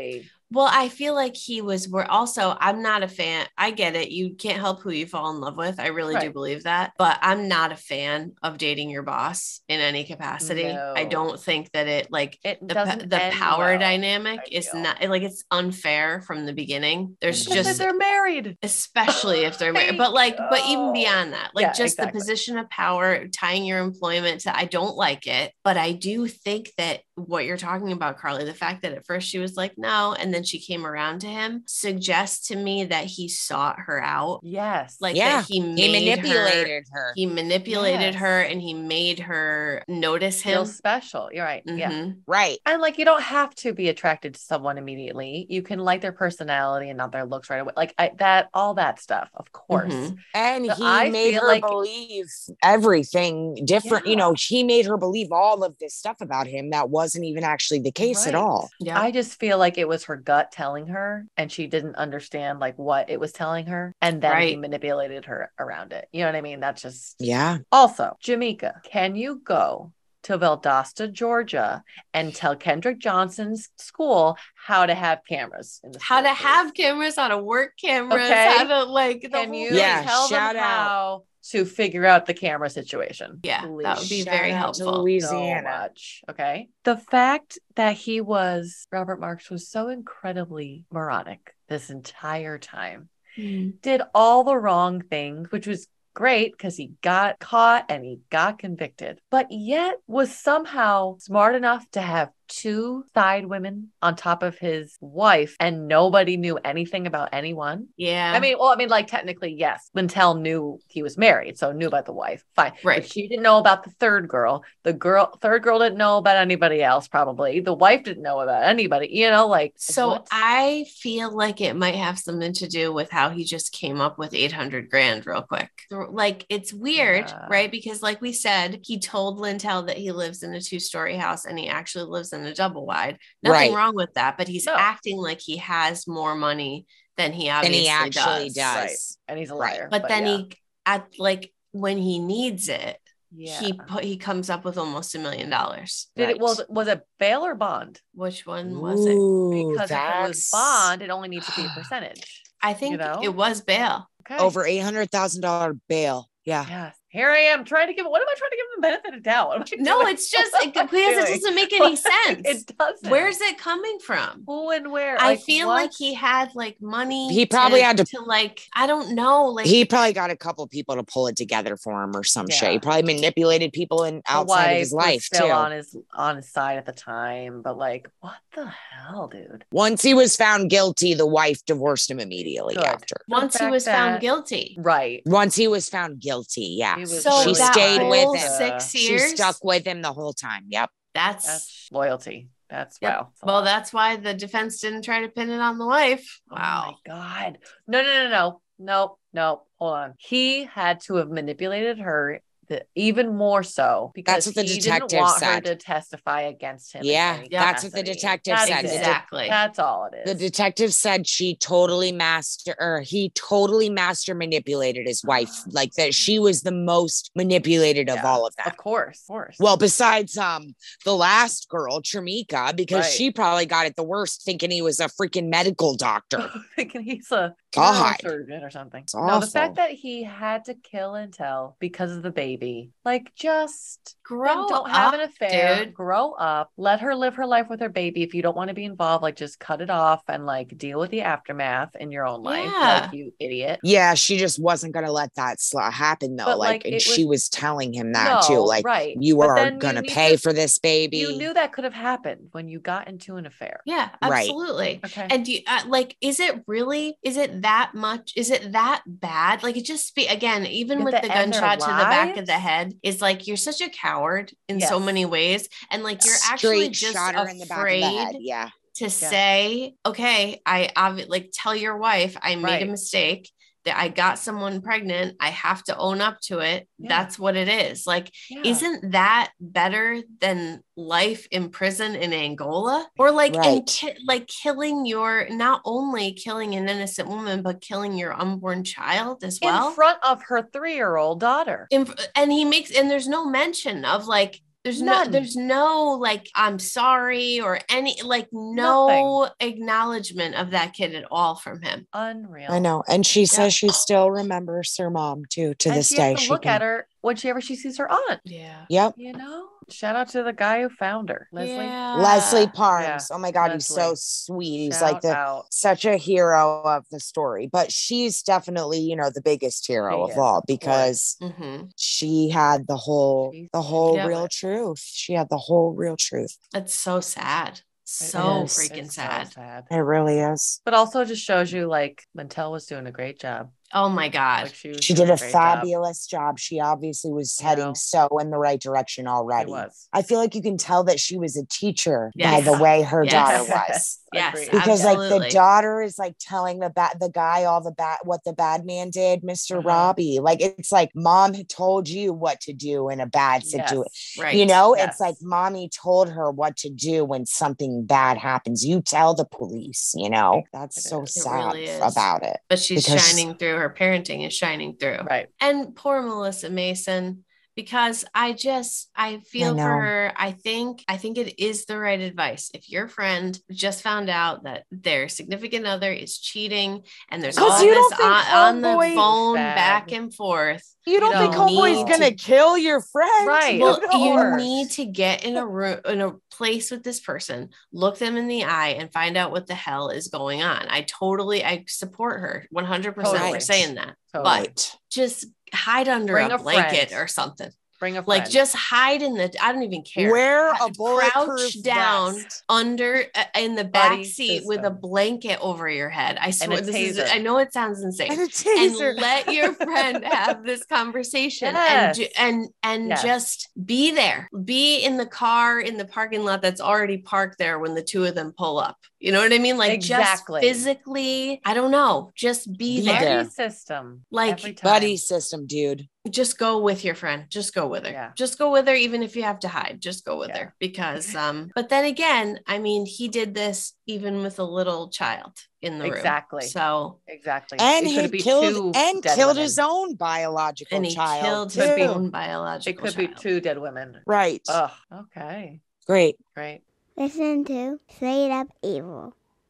Exactly. 0.50 0.56
Well, 0.56 0.70
I 0.72 0.89
feel 0.89 1.14
like 1.14 1.36
he 1.36 1.62
was. 1.62 1.88
We're 1.88 2.06
also. 2.06 2.56
I'm 2.60 2.82
not 2.82 3.04
a 3.04 3.08
fan. 3.08 3.47
I 3.58 3.72
get 3.72 3.95
it. 3.95 4.10
You 4.10 4.36
can't 4.36 4.60
help 4.60 4.82
who 4.82 4.91
you 4.91 5.06
fall 5.06 5.32
in 5.32 5.39
love 5.39 5.58
with. 5.58 5.80
I 5.80 5.88
really 5.88 6.20
do 6.20 6.32
believe 6.32 6.64
that. 6.64 6.93
But 6.97 7.20
I'm 7.22 7.47
not 7.47 7.72
a 7.72 7.76
fan 7.76 8.34
of 8.41 8.58
dating 8.58 8.89
your 8.89 9.04
boss 9.04 9.62
in 9.68 9.80
any 9.80 10.04
capacity. 10.04 10.70
I 10.70 11.06
don't 11.06 11.39
think 11.39 11.72
that 11.72 11.88
it 11.88 12.12
like 12.12 12.38
It 12.43 12.60
the 12.62 13.06
the 13.08 13.30
power 13.34 13.72
well, 13.72 13.80
dynamic 13.80 14.41
is 14.52 14.70
not 14.74 15.02
like 15.02 15.24
it's 15.24 15.43
unfair 15.52 16.22
from 16.22 16.45
the 16.45 16.54
beginning. 16.54 17.18
There's. 17.22 17.45
Because 17.45 17.66
just 17.66 17.80
they're 17.80 17.97
married. 17.97 18.58
especially 18.62 19.41
if 19.41 19.58
they're 19.58 19.74
married 19.74 19.97
but 19.97 20.14
like 20.14 20.38
but 20.38 20.62
even 20.68 20.86
oh. 20.86 20.93
beyond 20.93 21.34
that 21.34 21.52
like 21.54 21.64
Yeah, 21.64 21.74
just 21.74 21.97
the 21.97 22.08
position 22.08 22.58
of 22.58 22.70
power 22.70 23.28
tying 23.28 23.66
your 23.66 23.80
employment 23.80 24.41
to 24.41 24.56
i 24.56 24.66
don't 24.66 24.95
like 24.95 25.28
it 25.28 25.54
but 25.64 25.78
i 25.78 25.91
do 25.91 26.28
think 26.28 26.72
that 26.78 27.02
what 27.16 27.45
you're 27.45 27.58
talking 27.58 27.91
about 27.91 28.18
carly 28.18 28.45
the 28.45 28.54
fact 28.54 28.82
that 28.82 28.93
at 28.93 29.06
first 29.06 29.28
she 29.28 29.39
was 29.39 29.56
like 29.56 29.74
no 29.78 30.14
and 30.14 30.34
then 30.34 30.39
she 30.44 30.60
came 30.60 30.86
around 30.86 31.20
to 31.22 31.28
him 31.28 31.64
suggests 31.68 32.48
to 32.48 32.56
me 32.56 32.86
that 32.86 33.06
he 33.06 33.28
sought 33.28 33.80
her 33.80 34.02
out 34.04 34.40
Yes. 34.44 34.98
like 35.00 35.16
Yeah, 35.16 35.42
that 35.42 35.46
he 35.48 35.60
made 35.60 35.78
He 35.80 35.92
manipulated 35.92 36.84
her. 36.92 37.14
he 37.16 37.26
manipulated 37.26 38.14
Yes. 38.14 38.16
her 38.16 38.42
and 38.42 38.62
he 38.62 38.74
made 38.74 39.20
her 39.20 39.84
notice 39.88 40.42
him. 40.42 40.54
feel 40.54 40.62
him 40.62 40.68
special. 40.68 41.30
You're 41.32 41.46
right. 41.46 41.64
Yeah. 41.66 41.92
Mhm. 41.92 42.18
Right. 42.28 42.58
And 42.66 42.82
like 42.82 42.98
you 42.98 43.06
don't 43.06 43.22
have 43.22 43.54
to 43.56 43.74
be 43.74 43.90
attracted 43.90 44.34
to 44.36 44.40
someone 44.40 44.78
immediately. 44.78 45.46
You 45.50 45.62
can 45.62 45.80
like 45.80 46.02
their 46.02 46.12
personality 46.12 46.90
and 46.90 46.98
not 46.98 47.12
their 47.12 47.26
looks 47.26 47.50
right 47.50 47.58
away. 47.62 47.74
Like 47.76 47.94
I, 47.98 48.12
that, 48.20 48.50
all 48.54 48.74
that 48.76 49.00
stuff, 49.00 49.30
of 49.36 49.52
course. 49.52 49.94
Mhm. 49.94 50.18
And 50.34 50.66
So 50.68 50.76
he 50.76 50.84
I 50.86 51.10
made 51.10 51.34
her 51.36 51.48
like- 51.48 51.62
believe 51.62 52.26
everything 52.64 53.56
different. 53.66 54.08
You 54.08 54.16
know, 54.16 54.34
he 54.38 54.64
made 54.64 54.86
her 54.86 54.98
believe 54.98 55.32
all 55.32 55.64
of 55.64 55.78
this 55.80 55.94
stuff 55.96 56.22
about 56.22 56.48
him 56.48 56.70
that 56.70 56.90
wasn't 56.90 57.26
even 57.26 57.44
actually 57.44 57.80
the 57.80 57.92
case 57.92 58.26
at 58.28 58.36
all. 58.36 58.70
yeah 58.80 59.00
I 59.00 59.12
just 59.12 59.40
feel 59.40 59.58
like 59.58 59.78
it 59.78 59.88
was 59.88 60.06
her 60.06 60.16
gut 60.30 60.52
telling 60.52 60.88
her, 60.88 61.26
and 61.38 61.52
she 61.52 61.68
didn't 61.68 61.96
understand 61.96 62.60
like 62.60 62.78
what 62.78 63.10
it 63.10 63.20
was 63.20 63.32
telling 63.32 63.66
her, 63.68 63.94
and 64.02 64.22
then 64.22 64.42
he 64.42 64.56
manipulated 64.56 65.26
her 65.26 65.52
around 65.60 65.94
it. 65.94 66.08
You 66.12 66.22
know 66.22 66.28
what 66.28 66.36
I 66.36 66.42
mean? 66.42 66.60
That's 66.60 66.82
just 66.82 67.16
Yeah. 67.20 67.60
also 67.72 68.16
Jamaica. 68.22 68.82
Can 68.84 69.16
you 69.16 69.42
go 69.44 69.92
to 70.24 70.38
Valdosta, 70.38 71.12
Georgia, 71.12 71.84
and 72.14 72.36
tell 72.36 72.56
Kendrick 72.56 73.00
Johnson's 73.00 73.70
school 73.78 74.38
how 74.68 74.86
to 74.86 74.94
have 74.94 75.20
cameras? 75.28 75.80
In 75.84 75.92
the 75.94 76.00
how 76.00 76.22
to 76.22 76.28
school, 76.36 76.48
have 76.48 76.74
cameras 76.74 77.16
how 77.16 77.28
to 77.36 77.38
work 77.38 77.74
cameras 77.82 78.30
Okay. 78.30 78.46
how 78.46 78.64
to 78.66 78.84
like 78.84 79.22
the 79.22 79.30
Can 79.30 79.50
whole 79.50 79.56
you 79.56 79.70
thing. 79.70 79.78
Yeah, 79.78 80.04
tell 80.04 80.28
shout 80.28 80.56
them 80.56 80.64
out. 80.64 80.86
how 80.92 81.24
to 81.52 81.66
figure 81.66 82.06
out 82.06 82.26
the 82.26 82.34
camera 82.34 82.70
situation? 82.70 83.39
Yeah, 83.43 83.62
that 83.62 84.00
would 84.00 84.10
be 84.10 84.24
Shout 84.24 84.34
very 84.34 84.52
out 84.52 84.74
to 84.76 84.84
helpful. 84.84 84.93
so 84.95 85.02
Louisiana. 85.02 85.70
much. 85.82 86.24
Okay. 86.30 86.70
The 86.84 86.97
fact 86.97 87.60
that 87.76 87.95
he 87.95 88.22
was 88.22 88.88
Robert 88.91 89.20
Marks 89.20 89.50
was 89.50 89.68
so 89.70 89.88
incredibly 89.89 90.86
moronic 90.91 91.56
this 91.68 91.89
entire 91.89 92.58
time. 92.58 93.10
Hmm. 93.36 93.72
Did 93.82 94.02
all 94.14 94.43
the 94.43 94.58
wrong 94.58 95.02
things, 95.02 95.52
which 95.52 95.68
was 95.68 95.88
great 96.14 96.52
because 96.52 96.76
he 96.76 96.91
got 97.02 97.39
caught 97.39 97.86
and 97.89 98.04
he 98.04 98.20
got 98.30 98.60
convicted, 98.60 99.20
but 99.30 99.47
yet 99.52 99.95
was 100.08 100.36
somehow 100.36 101.18
smart 101.20 101.56
enough 101.56 101.89
to 101.91 102.02
have 102.02 102.30
two 102.50 103.06
side 103.14 103.45
women 103.45 103.89
on 104.02 104.16
top 104.16 104.43
of 104.43 104.58
his 104.58 104.97
wife, 105.00 105.56
and 105.60 105.88
nobody 105.88 106.36
knew 106.36 106.58
anything 106.58 107.08
about 107.08 107.30
anyone. 107.32 107.88
Yeah. 107.95 108.34
I 108.36 108.39
mean, 108.39 108.58
well, 108.60 108.70
I 108.70 108.76
mean, 108.76 108.89
like 108.89 109.08
technically, 109.08 109.54
yes. 109.54 109.89
Lintel 109.93 110.36
knew 110.36 110.80
he 110.88 111.02
was 111.04 111.18
married, 111.18 111.58
so 111.58 111.72
knew 111.72 111.88
about 111.88 112.06
the 112.06 112.14
wife. 112.14 112.43
Fine. 112.56 112.74
Right. 112.84 113.02
But 113.02 113.12
she 113.12 113.28
didn't 113.28 113.43
know 113.43 113.60
about 113.60 113.84
the 113.84 113.91
third 113.91 114.28
girl. 114.28 114.64
The 114.84 114.93
girl, 114.93 115.38
third 115.41 115.64
girl 115.64 115.80
didn't 115.80 115.97
know 115.97 116.18
about 116.18 116.38
anybody 116.38 116.82
else, 116.84 117.08
probably. 117.08 117.60
The 117.60 117.74
wife 117.74 118.04
didn't 118.04 118.24
know 118.24 118.39
about 118.39 118.64
anybody, 118.64 119.10
you 119.12 119.30
know, 119.30 119.47
like 119.47 119.74
so 119.78 120.10
what? 120.10 120.28
I 120.32 120.86
feel 120.97 121.32
like 121.36 121.62
it 121.62 121.76
might 121.76 121.95
have 121.95 122.20
something 122.20 122.54
to 122.54 122.68
do 122.68 122.91
with 122.91 123.10
how 123.12 123.30
he 123.30 123.43
just 123.43 123.72
came 123.72 124.02
up 124.02 124.18
with 124.18 124.34
800 124.34 124.89
grand 124.89 125.26
real 125.26 125.43
quick. 125.43 125.70
Like 125.91 126.45
it's 126.50 126.74
weird, 126.74 127.28
Yeah. 127.28 127.47
right? 127.50 127.70
Because 127.72 128.02
like 128.02 128.22
we 128.22 128.34
said, 128.34 128.80
he 128.84 129.00
told 129.00 129.39
Lintel 129.39 129.84
that 129.84 129.97
he 129.97 130.12
lives 130.12 130.43
in 130.43 130.54
a 130.54 130.62
two-story 130.62 131.16
house 131.16 131.45
and 131.45 131.58
he 131.60 131.68
actually 131.70 132.06
lives 132.06 132.34
in 132.34 132.39
a 132.46 132.54
double 132.54 132.86
wide. 132.86 133.18
Nothing 133.44 133.72
Right. 133.72 133.78
wrong 133.78 133.96
with 133.96 134.14
that, 134.16 134.38
but 134.38 134.48
he's 134.48 134.66
No. 134.66 134.76
acting 134.76 135.18
like 135.18 135.40
he 135.42 135.58
has 135.58 136.08
more 136.08 136.36
money 136.36 136.86
than 137.18 137.34
he 137.34 137.50
And 137.50 137.58
obviously 137.66 137.82
he 137.84 137.90
actually 137.90 138.46
does. 138.50 138.54
does. 138.54 138.58
Right. 138.76 138.98
and 139.28 139.40
he's 139.40 139.50
a 139.52 139.56
Right. 139.56 139.74
liar. 139.80 139.88
But, 139.92 140.08
then 140.08 140.26
yeah. 140.26 140.38
he 140.38 140.52
at 140.86 141.08
like 141.20 141.52
when 141.72 141.98
he 141.98 142.20
needs 142.20 142.68
it, 142.70 142.98
yeah. 143.36 143.60
he 143.60 143.74
put 143.74 144.04
he 144.04 144.18
comes 144.18 144.50
up 144.50 144.64
with 144.66 144.78
almost 144.78 145.14
a 145.16 145.20
million 145.20 145.50
dollars. 145.50 146.08
did 146.16 146.30
it 146.30 146.40
was 146.40 146.62
was 146.70 146.88
it 146.88 147.02
bail 147.20 147.46
or 147.46 147.54
bond? 147.56 148.02
Which 148.14 148.46
one 148.46 148.80
was 148.80 149.06
it? 149.06 149.14
Ooh, 149.14 149.72
Because 149.72 149.92
if 149.92 149.98
it 149.98 150.28
was 150.28 150.50
bond, 150.52 151.02
it 151.02 151.10
only 151.12 151.30
needs 151.30 151.46
to 151.48 151.52
be 151.62 151.66
a 151.68 151.70
percentage. 151.76 152.42
I 152.62 152.74
think 152.74 152.98
know? 152.98 153.20
it 153.22 153.36
was 153.36 153.62
bail. 153.62 154.10
Okay. 154.22 154.38
over 154.38 154.66
eight 154.66 154.80
hundred 154.80 155.12
thousand 155.12 155.42
dollar 155.42 155.74
bail. 155.88 156.30
Yeah. 156.46 156.66
Yes. 156.68 156.96
Here 157.12 157.30
I 157.32 157.39
am 157.39 157.66
trying 157.66 157.88
to 157.88 157.93
give. 157.93 158.05
What 158.05 158.22
am 158.22 158.28
I 158.30 158.36
trying 158.38 158.51
to 158.51 158.55
give 158.55 158.66
him 158.66 158.76
the 158.78 158.82
benefit 158.82 159.14
of 159.16 159.24
doubt? 159.24 159.47
What 159.49 159.57
am 159.57 159.80
I 159.80 159.82
No, 159.84 160.01
it's 160.07 160.30
just 160.30 160.53
it, 160.62 160.76
am 160.78 160.84
I 160.84 160.86
because 160.86 161.30
it 161.30 161.34
doesn't 161.41 161.55
make 161.55 161.74
any 161.74 161.80
Like, 161.89 161.97
sense. 161.97 162.41
It 162.45 162.78
doesn't. 162.78 163.10
Where's 163.10 163.41
it 163.41 163.57
coming 163.57 163.97
from? 163.99 164.43
who 164.45 164.70
and 164.70 164.91
where? 164.91 165.20
I 165.20 165.30
Like, 165.30 165.41
feel 165.41 165.68
what? 165.68 165.82
like 165.82 165.91
he 165.97 166.14
had 166.14 166.53
like 166.53 166.80
money. 166.82 167.34
He 167.34 167.45
probably 167.47 167.82
had 167.82 167.97
to- 167.97 168.22
like 168.28 168.68
I 168.76 168.86
don't 168.86 169.16
know 169.16 169.45
like 169.47 169.66
he 169.66 169.86
probably 169.86 170.14
got 170.14 170.30
a 170.30 170.36
couple 170.38 170.68
people 170.68 170.95
to 170.97 171.03
pull 171.03 171.26
it 171.28 171.36
together 171.36 171.78
for 171.78 172.03
him 172.03 172.16
or 172.16 172.24
some 172.24 172.45
Yeah. 172.49 172.55
shit. 172.55 172.72
He 172.74 172.80
probably 172.80 173.03
manipulated 173.16 173.74
people 173.74 174.03
in 174.03 174.22
outside 174.28 174.74
of 174.74 174.78
his 174.80 174.93
wife 174.93 175.05
was 175.05 175.05
life 175.07 175.22
still 175.24 175.47
too. 175.47 175.51
on 175.53 175.72
his 175.72 175.95
on 176.14 176.36
his 176.36 176.49
side 176.49 176.78
at 176.78 176.86
the 176.86 176.91
time, 176.91 177.64
but 177.64 177.76
like, 177.78 178.07
what 178.20 178.36
the 178.53 178.68
hell, 178.68 179.28
dude? 179.28 179.66
Once 179.72 180.03
he 180.03 180.14
was 180.14 180.36
found 180.36 180.70
guilty, 180.70 181.16
the 181.16 181.26
wife 181.26 181.66
divorced 181.66 182.12
him 182.12 182.20
immediately 182.20 182.76
Good. 182.76 182.84
after. 182.84 183.16
once 183.28 183.53
he 183.55 183.60
fact 183.60 183.72
was 183.72 183.86
found 183.86 184.22
guilty. 184.22 184.76
Right. 184.80 185.24
Once 185.26 185.55
he 185.55 185.68
was 185.68 185.89
found 185.89 186.20
guilty, 186.20 186.76
yeah. 186.78 186.97
He 187.00 187.06
was 187.06 187.24
So 187.24 187.41
She 187.43 187.54
that 187.56 187.74
stayed 187.74 188.10
with 188.10 188.36
him. 188.36 188.50
six 188.58 188.91
She 188.91 189.18
stuck 189.18 189.64
with 189.64 189.86
him 189.86 190.02
the 190.02 190.14
whole 190.14 190.34
time. 190.34 190.66
Yep. 190.70 190.89
that's, 191.14 191.45
That's 191.45 191.89
loyalty. 191.91 192.50
That's 192.70 193.00
Yep. 193.02 193.14
wow. 193.14 193.28
It's 193.32 193.43
well, 193.43 193.64
that's 193.64 193.91
why 193.91 194.18
the 194.18 194.34
defense 194.34 194.80
didn't 194.80 195.04
try 195.04 195.22
to 195.22 195.30
pin 195.30 195.50
it 195.50 195.60
on 195.60 195.78
the 195.78 195.88
wife. 195.88 196.41
Oh 196.52 196.56
Wow. 196.56 196.84
my 196.88 197.12
god. 197.14 197.58
No, 197.88 198.02
no, 198.02 198.24
no, 198.26 198.30
no. 198.30 198.62
No, 198.82 199.18
no. 199.34 199.64
Hold 199.78 199.93
on. 199.93 200.14
He 200.18 200.66
had 200.66 201.02
to 201.02 201.16
have 201.16 201.30
manipulated 201.30 202.00
her 202.00 202.41
the, 202.70 202.86
even 202.95 203.36
more 203.36 203.63
so 203.63 204.11
because 204.15 204.36
That's 204.36 204.45
what 204.47 204.55
the 204.55 204.63
he 204.63 204.80
detective 204.80 205.09
didn't 205.09 205.22
want 205.24 205.43
her 205.43 205.53
said. 205.55 205.65
to 205.65 205.76
testify 205.76 206.41
against 206.41 206.93
him. 206.93 207.01
Yeah, 207.03 207.41
that's 207.51 207.84
what 207.84 207.93
the 207.93 208.03
detective 208.03 208.55
That's 208.55 208.67
said. 208.70 208.80
it. 208.80 208.82
The 208.84 208.88
de- 208.89 208.95
exactly. 208.99 209.47
That's 209.49 209.80
all 209.80 210.09
it 210.13 210.17
is. 210.20 210.34
The 210.34 210.39
detective 210.47 210.93
said 210.93 211.28
she 211.28 211.55
totally 211.55 212.11
master 212.11 212.76
or 212.80 213.01
he 213.01 213.32
totally 213.32 213.89
master 213.89 214.36
manipulated 214.36 215.07
his 215.07 215.24
wife. 215.24 215.49
Like 215.72 215.93
that 215.93 216.13
she 216.13 216.39
was 216.39 216.61
the 216.63 216.72
most 216.72 217.32
manipulated 217.36 218.09
of 218.09 218.24
all 218.26 218.45
of 218.45 218.55
them. 218.55 218.67
of 218.67 218.78
course, 218.78 219.22
of 219.22 219.28
course. 219.28 219.55
Well, 219.59 219.78
besides 219.78 220.38
um 220.38 220.76
the 221.05 221.15
last 221.15 221.67
girl, 221.70 222.01
Tramika, 222.01 222.76
because 222.76 223.05
Right. 223.05 223.11
she 223.13 223.32
probably 223.32 223.65
got 223.65 223.86
it 223.86 223.95
the 223.95 224.03
worst, 224.03 224.43
thinking 224.43 224.72
he 224.72 224.82
was 224.82 224.99
a 224.99 225.05
freaking 225.05 225.49
medical 225.49 225.95
doctor. 225.95 226.49
thinking 226.76 227.01
he's 227.01 227.32
a. 227.32 227.55
surgeon 227.76 228.63
or 228.63 228.70
something. 228.70 229.03
It's 229.03 229.13
No, 229.15 229.39
the 229.39 229.47
fact 229.47 229.76
that 229.76 229.91
he 229.91 230.24
had 230.24 230.65
to 230.65 230.74
kill 230.74 231.15
and 231.15 231.34
tell 231.34 231.76
because 231.80 232.11
of 232.15 232.24
the 232.24 232.32
baby, 232.32 232.91
like 233.05 233.34
just 233.36 234.15
Grow 234.24 234.47
then 234.47 234.67
don't 234.67 234.89
have 234.89 235.13
an 235.13 235.22
up, 235.22 235.30
affair, 235.30 235.86
dude. 235.86 235.93
grow 235.93 236.32
up, 236.34 236.72
let 236.78 236.99
her 237.01 237.15
live 237.15 237.36
her 237.36 237.45
life 237.45 237.67
with 237.70 237.80
her 237.80 237.89
baby. 237.89 238.24
If 238.24 238.34
you 238.34 238.41
don't 238.41 238.55
want 238.55 238.67
to 238.70 238.74
be 238.74 238.86
involved, 238.86 239.24
like 239.24 239.36
just 239.36 239.59
cut 239.59 239.82
it 239.82 239.89
off 239.89 240.22
and 240.28 240.45
like 240.45 240.78
deal 240.78 240.99
with 240.99 241.11
the 241.11 241.22
aftermath 241.22 241.95
in 241.95 242.11
your 242.11 242.26
own 242.28 242.43
life, 242.43 242.65
Yeah. 242.72 242.99
like 243.03 243.13
you 243.13 243.34
idiot. 243.39 243.80
yeah, 243.84 244.13
she 244.13 244.38
just 244.38 244.59
wasn't 244.59 244.93
gonna 244.93 245.11
let 245.11 245.34
that 245.36 245.59
sl- 245.59 245.80
happen 245.80 246.36
though. 246.36 246.45
But, 246.45 246.59
like, 246.59 246.70
like, 246.70 246.86
and 246.86 246.95
it 246.95 247.01
she 247.01 247.24
was- 247.26 247.39
was 247.39 247.49
telling 247.49 247.93
him 247.93 248.13
that 248.13 248.43
too. 248.47 248.59
Like, 248.59 248.86
right. 248.86 249.15
you 249.20 249.41
are 249.41 249.72
gonna 249.72 250.01
need 250.01 250.09
pay 250.11 250.32
to- 250.32 250.38
for 250.38 250.51
this 250.53 250.78
baby. 250.80 251.17
You 251.17 251.36
knew 251.38 251.53
that 251.53 251.72
could 251.72 251.84
have 251.84 251.93
happened 251.93 252.49
when 252.51 252.67
you 252.67 252.80
got 252.80 253.07
into 253.07 253.36
an 253.38 253.45
affair. 253.45 253.82
Yeah, 253.86 254.09
Right. 254.22 254.41
absolutely. 254.49 254.99
Okay. 255.05 255.28
And 255.30 255.45
do 255.45 255.53
you, 255.53 255.61
uh, 255.67 255.82
like, 255.88 256.15
is 256.22 256.39
it 256.39 256.63
really? 256.67 257.17
Is 257.24 257.38
it 257.38 257.59
that 257.62 257.91
much? 257.93 258.34
Is 258.36 258.49
it 258.51 258.72
that 258.74 259.03
bad? 259.05 259.64
Like, 259.64 259.78
it 259.78 259.86
just 259.86 260.14
be 260.16 260.28
again, 260.28 260.66
even 260.66 260.99
You 260.99 261.05
with 261.05 261.14
the 261.16 261.22
to 261.28 261.36
end 261.36 261.53
their 261.53 261.62
gunshot 261.62 261.80
to 261.80 261.86
the 261.86 261.91
back 261.91 262.38
of 262.38 262.45
the 262.45 262.53
head, 262.53 262.93
is 263.03 263.22
like 263.22 263.47
you're 263.47 263.57
such 263.57 263.82
a 263.82 263.89
coward 263.89 264.51
in 264.68 264.80
so 264.82 264.99
many 264.99 265.26
ways, 265.26 265.70
and 265.91 266.03
like 266.03 266.26
you're 266.26 266.36
actually 266.47 266.89
just 266.89 267.14
shot 267.14 267.36
in 267.49 267.57
the 267.57 267.66
back 267.66 267.80
of 267.80 267.86
the 267.88 268.01
head. 268.01 268.28
afraid 268.30 268.38
Yeah. 268.41 268.70
to 268.95 269.10
say, 269.10 269.95
okay, 270.05 270.62
I 270.66 270.89
obvi- 270.95 271.30
like 271.30 271.51
tell 271.53 271.76
your 271.76 271.97
wife 271.97 272.36
I 272.41 272.55
made 272.55 272.64
Right. 272.64 272.84
a 272.84 272.86
mistake. 272.86 273.51
That 273.86 273.98
I 273.98 274.10
got 274.10 274.38
someone 274.40 274.82
pregnant. 274.82 275.38
I 275.40 275.50
have 275.52 275.84
to 275.86 275.98
own 275.98 276.20
up 276.20 276.42
to 276.42 276.60
it. 276.60 276.88
Yeah. 276.98 277.08
That's 277.08 277.40
what 277.40 277.56
it 277.56 277.70
is. 277.70 278.06
Like, 278.06 278.30
Yeah. 278.50 278.62
isn't 278.66 279.12
that 279.14 279.52
better 279.62 280.22
than 280.42 280.84
life 280.98 281.48
in 281.50 281.70
prison 281.70 282.14
in 282.16 282.34
Angola 282.34 283.08
or 283.18 283.32
like 283.32 283.56
Right. 283.56 283.86
ki- 283.88 284.18
like 284.28 284.48
killing 284.48 285.06
your 285.06 285.48
not 285.50 285.82
only 285.86 286.34
killing 286.34 286.76
an 286.76 286.90
innocent 286.90 287.30
woman 287.30 287.62
but 287.62 287.80
killing 287.80 288.18
your 288.18 288.34
unborn 288.34 288.84
child 288.84 289.46
as 289.46 289.60
well 289.62 289.88
in 289.88 289.94
front 289.96 290.20
of 290.24 290.44
her 290.44 290.62
three-year-old 290.74 291.40
daughter. 291.40 291.88
In- 291.90 292.14
and 292.36 292.52
he 292.52 292.66
makes 292.66 292.92
and 292.92 293.10
there's 293.10 293.30
no 293.30 293.46
mention 293.46 294.04
of 294.04 294.28
like 294.28 294.60
there's 294.84 295.02
no 295.02 295.26
there's 295.26 295.56
no 295.56 296.18
like 296.22 296.48
I'm 296.56 296.80
sorry 296.80 297.60
or 297.60 297.80
any 297.90 298.22
like 298.24 298.48
no 298.54 299.50
acknowledgement 299.60 300.56
of 300.56 300.72
that 300.72 300.94
kid 300.94 301.16
at 301.16 301.26
all 301.30 301.56
from 301.56 301.82
him. 301.82 302.08
Unreal. 302.14 302.72
I 302.72 302.80
know. 302.80 303.04
And 303.08 303.26
she 303.26 303.46
says 303.46 303.74
she 303.74 303.90
still 303.90 304.32
remembers 304.32 304.96
her 304.98 305.10
mom 305.10 305.44
too 305.50 305.74
to 305.76 305.90
and 305.90 305.98
this 305.98 306.08
she 306.10 306.16
day. 306.16 306.32
has 306.32 306.46
to 306.46 306.52
look 306.54 306.62
can- 306.64 306.76
at 306.76 306.82
her 306.82 307.08
whenever 307.22 307.60
she 307.62 307.76
sees 307.76 307.98
her 307.98 308.10
aunt. 308.10 308.40
Yeah. 308.46 308.86
Yep. 308.90 309.16
You 309.18 309.34
know, 309.34 309.68
shout 309.92 310.16
out 310.16 310.30
to 310.30 310.44
the 310.44 310.54
guy 310.54 310.82
who 310.82 310.90
found 310.90 311.30
her, 311.30 311.48
Leslie. 311.52 311.76
Leslie 311.78 312.68
Parms. 312.68 313.04
yeah. 313.30 313.36
Oh 313.36 313.38
my 313.40 313.52
God, 313.52 313.72
he's 313.74 313.88
so 313.88 314.10
Leslie. 314.10 314.16
sweet. 314.18 314.78
He's 314.86 315.00
Shout 315.00 315.14
like 315.14 315.22
the 315.22 315.36
out. 315.36 315.66
such 315.72 316.06
a 316.06 316.18
hero 316.18 316.82
of 316.84 317.06
the 317.12 317.20
story. 317.20 317.68
But 317.72 317.92
she's 317.92 318.42
definitely, 318.44 319.00
you 319.00 319.16
know, 319.16 319.30
the 319.34 319.42
biggest 319.42 319.88
hero 319.88 320.18
She 320.18 320.24
of 320.24 320.30
is, 320.32 320.38
all 320.38 320.58
of 320.60 320.64
course. 320.64 320.66
because 320.68 321.38
hmm 321.42 321.82
she 321.98 322.50
had 322.50 322.88
the 322.88 322.98
whole 322.98 323.52
She's- 323.54 323.70
the 323.74 323.82
whole 323.82 324.16
Yeah. 324.16 324.28
real 324.28 324.48
truth. 324.48 325.00
She 325.04 325.34
had 325.34 325.50
the 325.50 325.58
whole 325.58 325.94
real 325.94 326.18
truth. 326.18 326.58
That's 326.74 326.94
so 326.94 327.20
sad. 327.22 327.82
So 328.06 328.64
is. 328.64 328.74
freaking 328.76 329.06
It's 329.06 329.16
so 329.16 329.22
sad. 329.22 329.52
sad. 329.54 329.84
It 329.92 329.96
really 329.98 330.40
is. 330.40 330.82
But 330.84 330.96
also 330.96 331.26
just 331.26 331.44
shows 331.44 331.72
you 331.72 331.86
like 331.88 332.24
Mantel 332.34 332.72
was 332.72 332.88
doing 332.88 333.06
a 333.06 333.12
great 333.12 333.40
job. 333.40 333.70
Oh 333.94 334.10
my 334.10 334.30
God. 334.30 334.64
Like 334.66 334.76
she 334.76 334.94
She 335.02 335.14
did 335.14 335.24
a 335.30 335.38
great 335.38 335.52
job. 335.52 335.80
fabulous 335.80 336.28
job. 336.28 336.60
She 336.60 336.80
obviously 336.80 337.32
was 337.32 337.58
I 337.62 337.70
heading 337.70 337.86
know. 337.86 337.94
so 337.96 338.28
in 338.40 338.52
the 338.52 338.58
right 338.58 338.80
direction 338.80 339.28
already. 339.28 339.72
was. 339.72 340.08
I 340.14 340.22
feel 340.22 340.38
like 340.40 340.54
you 340.56 340.62
can 340.62 340.78
tell 340.78 341.04
that 341.06 341.20
she 341.20 341.38
was 341.38 341.58
a 341.58 341.66
teacher 341.66 342.32
Yes. 342.36 342.54
by 342.66 342.72
the 342.72 342.82
way 342.82 343.02
her 343.02 343.24
Yes. 343.24 343.34
daughter 343.34 343.64
was. 343.70 344.20
Yes, 344.32 344.54
Agreed. 344.54 344.72
because 344.72 345.04
like 345.04 345.18
the 345.18 345.50
daughter 345.50 346.04
is 346.04 346.20
like 346.20 346.36
telling 346.40 346.78
the 346.78 346.92
bad 346.92 347.18
the 347.20 347.30
guy 347.32 347.64
all 347.64 347.82
the 347.82 347.90
bad 347.92 348.20
what 348.26 348.44
the 348.44 348.54
bad 348.54 348.86
man 348.86 349.10
did 349.10 349.44
mister 349.44 349.80
Uh-huh. 349.80 349.88
robbie 349.88 350.38
like 350.40 350.62
it's 350.62 350.92
like 350.92 351.10
mom 351.16 351.56
told 351.68 352.08
you 352.08 352.32
what 352.32 352.62
to 352.62 352.72
do 352.74 353.10
in 353.10 353.20
a 353.22 353.26
bad 353.26 353.64
situation 353.64 354.04
Yes. 354.06 354.36
Right. 354.38 354.56
you 354.56 354.68
know 354.68 354.96
Yes. 354.96 355.14
it's 355.14 355.20
like 355.20 355.38
mommy 355.42 355.90
told 355.90 356.30
her 356.30 356.52
what 356.52 356.78
to 356.78 356.92
do 356.92 357.26
when 357.26 357.48
something 357.48 358.06
bad 358.06 358.38
happens 358.38 358.86
you 358.86 359.02
tell 359.02 359.34
the 359.34 359.46
police 359.46 360.12
you 360.16 360.30
know 360.30 360.62
that's 360.72 361.00
It 361.00 361.10
so 361.10 361.24
is. 361.24 361.36
It 361.36 361.40
sad 361.42 361.74
really 361.74 361.90
about 362.00 362.44
it 362.44 362.58
but 362.70 362.78
she's 362.78 363.06
because- 363.06 363.28
shining 363.28 363.56
through 363.56 363.78
her 363.80 363.90
parenting 363.90 364.46
is 364.46 364.54
shining 364.54 364.96
through 364.98 365.18
Right. 365.30 365.48
and 365.60 365.96
poor 365.96 366.22
melissa 366.22 366.70
mason 366.70 367.44
because 367.80 368.26
i 368.36 368.52
just 368.52 369.10
i 369.16 369.38
feel 369.38 369.74
know. 369.74 369.84
for 369.84 370.02
her 370.02 370.34
i 370.36 370.52
think 370.52 371.02
i 371.08 371.16
think 371.16 371.38
it 371.38 371.58
is 371.64 371.86
the 371.86 371.98
right 371.98 372.20
advice 372.20 372.70
if 372.74 372.90
your 372.90 373.08
friend 373.08 373.58
just 373.72 374.02
found 374.02 374.30
out 374.30 374.64
that 374.66 374.84
their 374.92 375.30
significant 375.30 375.86
other 375.88 376.12
is 376.12 376.38
cheating 376.40 377.02
and 377.32 377.42
there's 377.42 377.58
all 377.58 377.82
you 377.82 377.94
this 377.96 378.18
don't 378.18 378.22
on, 378.30 378.76
on 378.76 378.82
the 378.82 379.16
phone 379.16 379.56
Bad. 379.56 379.76
back 379.76 380.12
and 380.12 380.34
forth 380.36 380.84
you 381.06 381.22
don't 381.22 381.32
think 381.38 381.54
homeboy's 381.54 381.96
need 382.04 382.08
gonna 382.10 382.30
to- 382.32 382.36
kill 382.36 382.78
your 382.78 383.00
friend 383.00 383.48
Right. 383.48 383.80
well 383.80 383.96
Of 383.96 384.14
you 384.20 384.58
need 384.58 384.92
to 384.92 385.06
get 385.06 385.46
in 385.46 385.56
a 385.56 385.66
room 385.66 386.00
in 386.06 386.20
a 386.20 386.34
place 386.52 386.92
with 386.92 387.04
this 387.04 387.22
person 387.22 387.70
look 387.94 388.18
them 388.18 388.36
in 388.36 388.50
the 388.50 388.66
eye 388.66 388.90
and 388.90 389.12
find 389.14 389.38
out 389.38 389.52
what 389.52 389.68
the 389.68 389.74
hell 389.76 390.10
is 390.10 390.28
going 390.28 390.62
on 390.62 390.86
i 390.90 391.02
totally 391.04 391.64
i 391.64 391.86
support 391.88 392.42
her 392.42 392.66
100% 392.76 393.16
Totally. 393.16 393.54
for 393.54 393.60
saying 393.62 393.96
that 393.96 394.16
Totally. 394.34 394.68
but 394.68 394.96
just 395.10 395.46
hide 395.74 396.07
under 396.07 396.34
Bring 396.34 396.51
a, 396.51 396.55
a 396.55 396.57
blanket 396.59 397.13
or 397.13 397.28
something 397.28 397.70
Bring 397.99 398.13
a 398.15 398.24
friend. 398.24 398.28
Like 398.30 398.49
just 398.49 398.74
hide 398.78 399.22
in 399.22 399.34
the. 399.34 399.53
I 399.61 399.74
don't 399.74 399.84
even 399.84 400.03
care. 400.03 400.32
Wear 400.32 400.70
a 400.72 400.89
Crouch 400.89 401.82
down 401.84 402.32
vest. 402.36 402.63
under 402.70 403.26
uh, 403.36 403.43
in 403.57 403.76
the 403.76 403.84
back 403.84 404.11
Buddy 404.11 404.24
seat 404.24 404.61
with 404.65 404.86
a 404.86 404.89
blanket 404.89 405.59
over 405.59 405.89
your 405.89 406.07
head. 406.07 406.38
I 406.39 406.47
a 406.47 406.53
swear 406.53 406.80
this 406.80 406.95
is. 406.95 407.20
I 407.20 407.39
know 407.39 407.57
it 407.57 407.74
sounds 407.74 408.01
insane. 408.01 408.32
and 408.32 408.39
a 408.39 408.80
and 408.80 409.17
let 409.17 409.53
your 409.53 409.74
friend 409.74 410.24
have 410.32 410.63
this 410.63 410.86
conversation 410.86 411.74
Yes. 411.74 412.17
and 412.20 412.30
and 412.38 412.70
and 412.84 413.07
Yes. 413.09 413.22
just 413.22 413.70
be 413.86 414.11
there 414.11 414.49
be 414.63 414.99
in 414.99 415.17
the 415.17 415.26
car 415.26 415.82
in 415.82 415.97
the 415.97 416.05
parking 416.05 416.45
lot 416.45 416.61
that's 416.61 416.80
already 416.80 417.17
parked 417.17 417.57
there 417.57 417.80
when 417.80 417.95
the 417.95 418.01
two 418.03 418.24
of 418.24 418.34
them 418.34 418.53
pull 418.57 418.80
up 418.80 418.97
you 419.20 419.32
know 419.32 419.41
what 419.41 419.51
i 419.53 419.57
mean 419.59 419.78
like 419.78 419.91
Exactly. 419.91 420.61
just 420.61 420.67
physically 420.84 421.61
i 421.65 421.74
don't 421.74 421.91
know 421.91 422.32
just 422.36 422.67
be, 422.78 422.99
Be 423.01 423.05
there 423.07 423.20
there. 423.20 423.38
Buddy 423.43 423.49
system. 423.49 424.26
Like, 424.32 424.82
buddy 424.82 425.17
system, 425.17 425.67
dude. 425.67 426.07
just 426.30 426.57
go 426.57 426.80
with 426.82 427.03
your 427.03 427.15
friend 427.15 427.45
just 427.49 427.74
go 427.74 427.88
with 427.88 428.05
her 428.05 428.11
Yeah. 428.11 428.32
just 428.36 428.57
go 428.57 428.72
with 428.72 428.88
her 428.88 428.95
even 428.95 429.22
if 429.24 429.36
you 429.36 429.43
have 429.43 429.59
to 429.59 429.67
hide 429.67 429.97
just 429.99 430.24
go 430.26 430.38
with 430.38 430.49
Yeah. 430.49 430.57
her 430.59 430.76
because 430.80 431.36
um 431.43 431.70
but 431.76 431.89
then 431.89 432.05
again 432.05 432.59
i 432.67 432.80
mean 432.80 433.05
he 433.05 433.28
did 433.28 433.53
this 433.53 433.93
even 434.07 434.41
with 434.41 434.57
a 434.59 434.63
little 434.63 435.09
child 435.09 435.53
in 435.82 435.97
the 435.99 436.05
Exactly. 436.05 436.57
room 436.57 436.63
Exactly. 436.63 436.67
so 436.67 437.20
Exactly. 437.28 437.78
And 437.80 438.05
It 438.05 438.09
he 438.11 438.15
could 438.22 438.32
be 438.32 438.41
killed 438.41 438.74
two 438.76 438.91
and 438.95 439.22
dead 439.24 439.36
killed 439.36 439.51
women. 439.55 439.63
his 439.63 439.80
own 439.80 440.15
biological 440.15 440.95
and 440.97 441.05
he 441.05 441.13
child. 441.15 441.43
killed 441.45 441.70
too. 441.72 441.80
his 441.80 441.89
Could 441.89 441.95
be- 441.95 442.01
own 442.03 442.26
It 442.26 442.32
biological 442.32 443.05
could 443.05 443.15
be 443.17 443.28
two 443.28 443.61
dead 443.61 443.78
women. 443.80 444.22
Right. 444.28 444.61
Ugh. 444.67 444.91
Okay. 445.22 445.80
Great. 446.05 446.36
Great. 446.55 446.82
Listen 447.20 447.65
to 447.65 447.99
Straight 448.07 448.49
Up 448.49 448.70
Evil. 448.82 449.34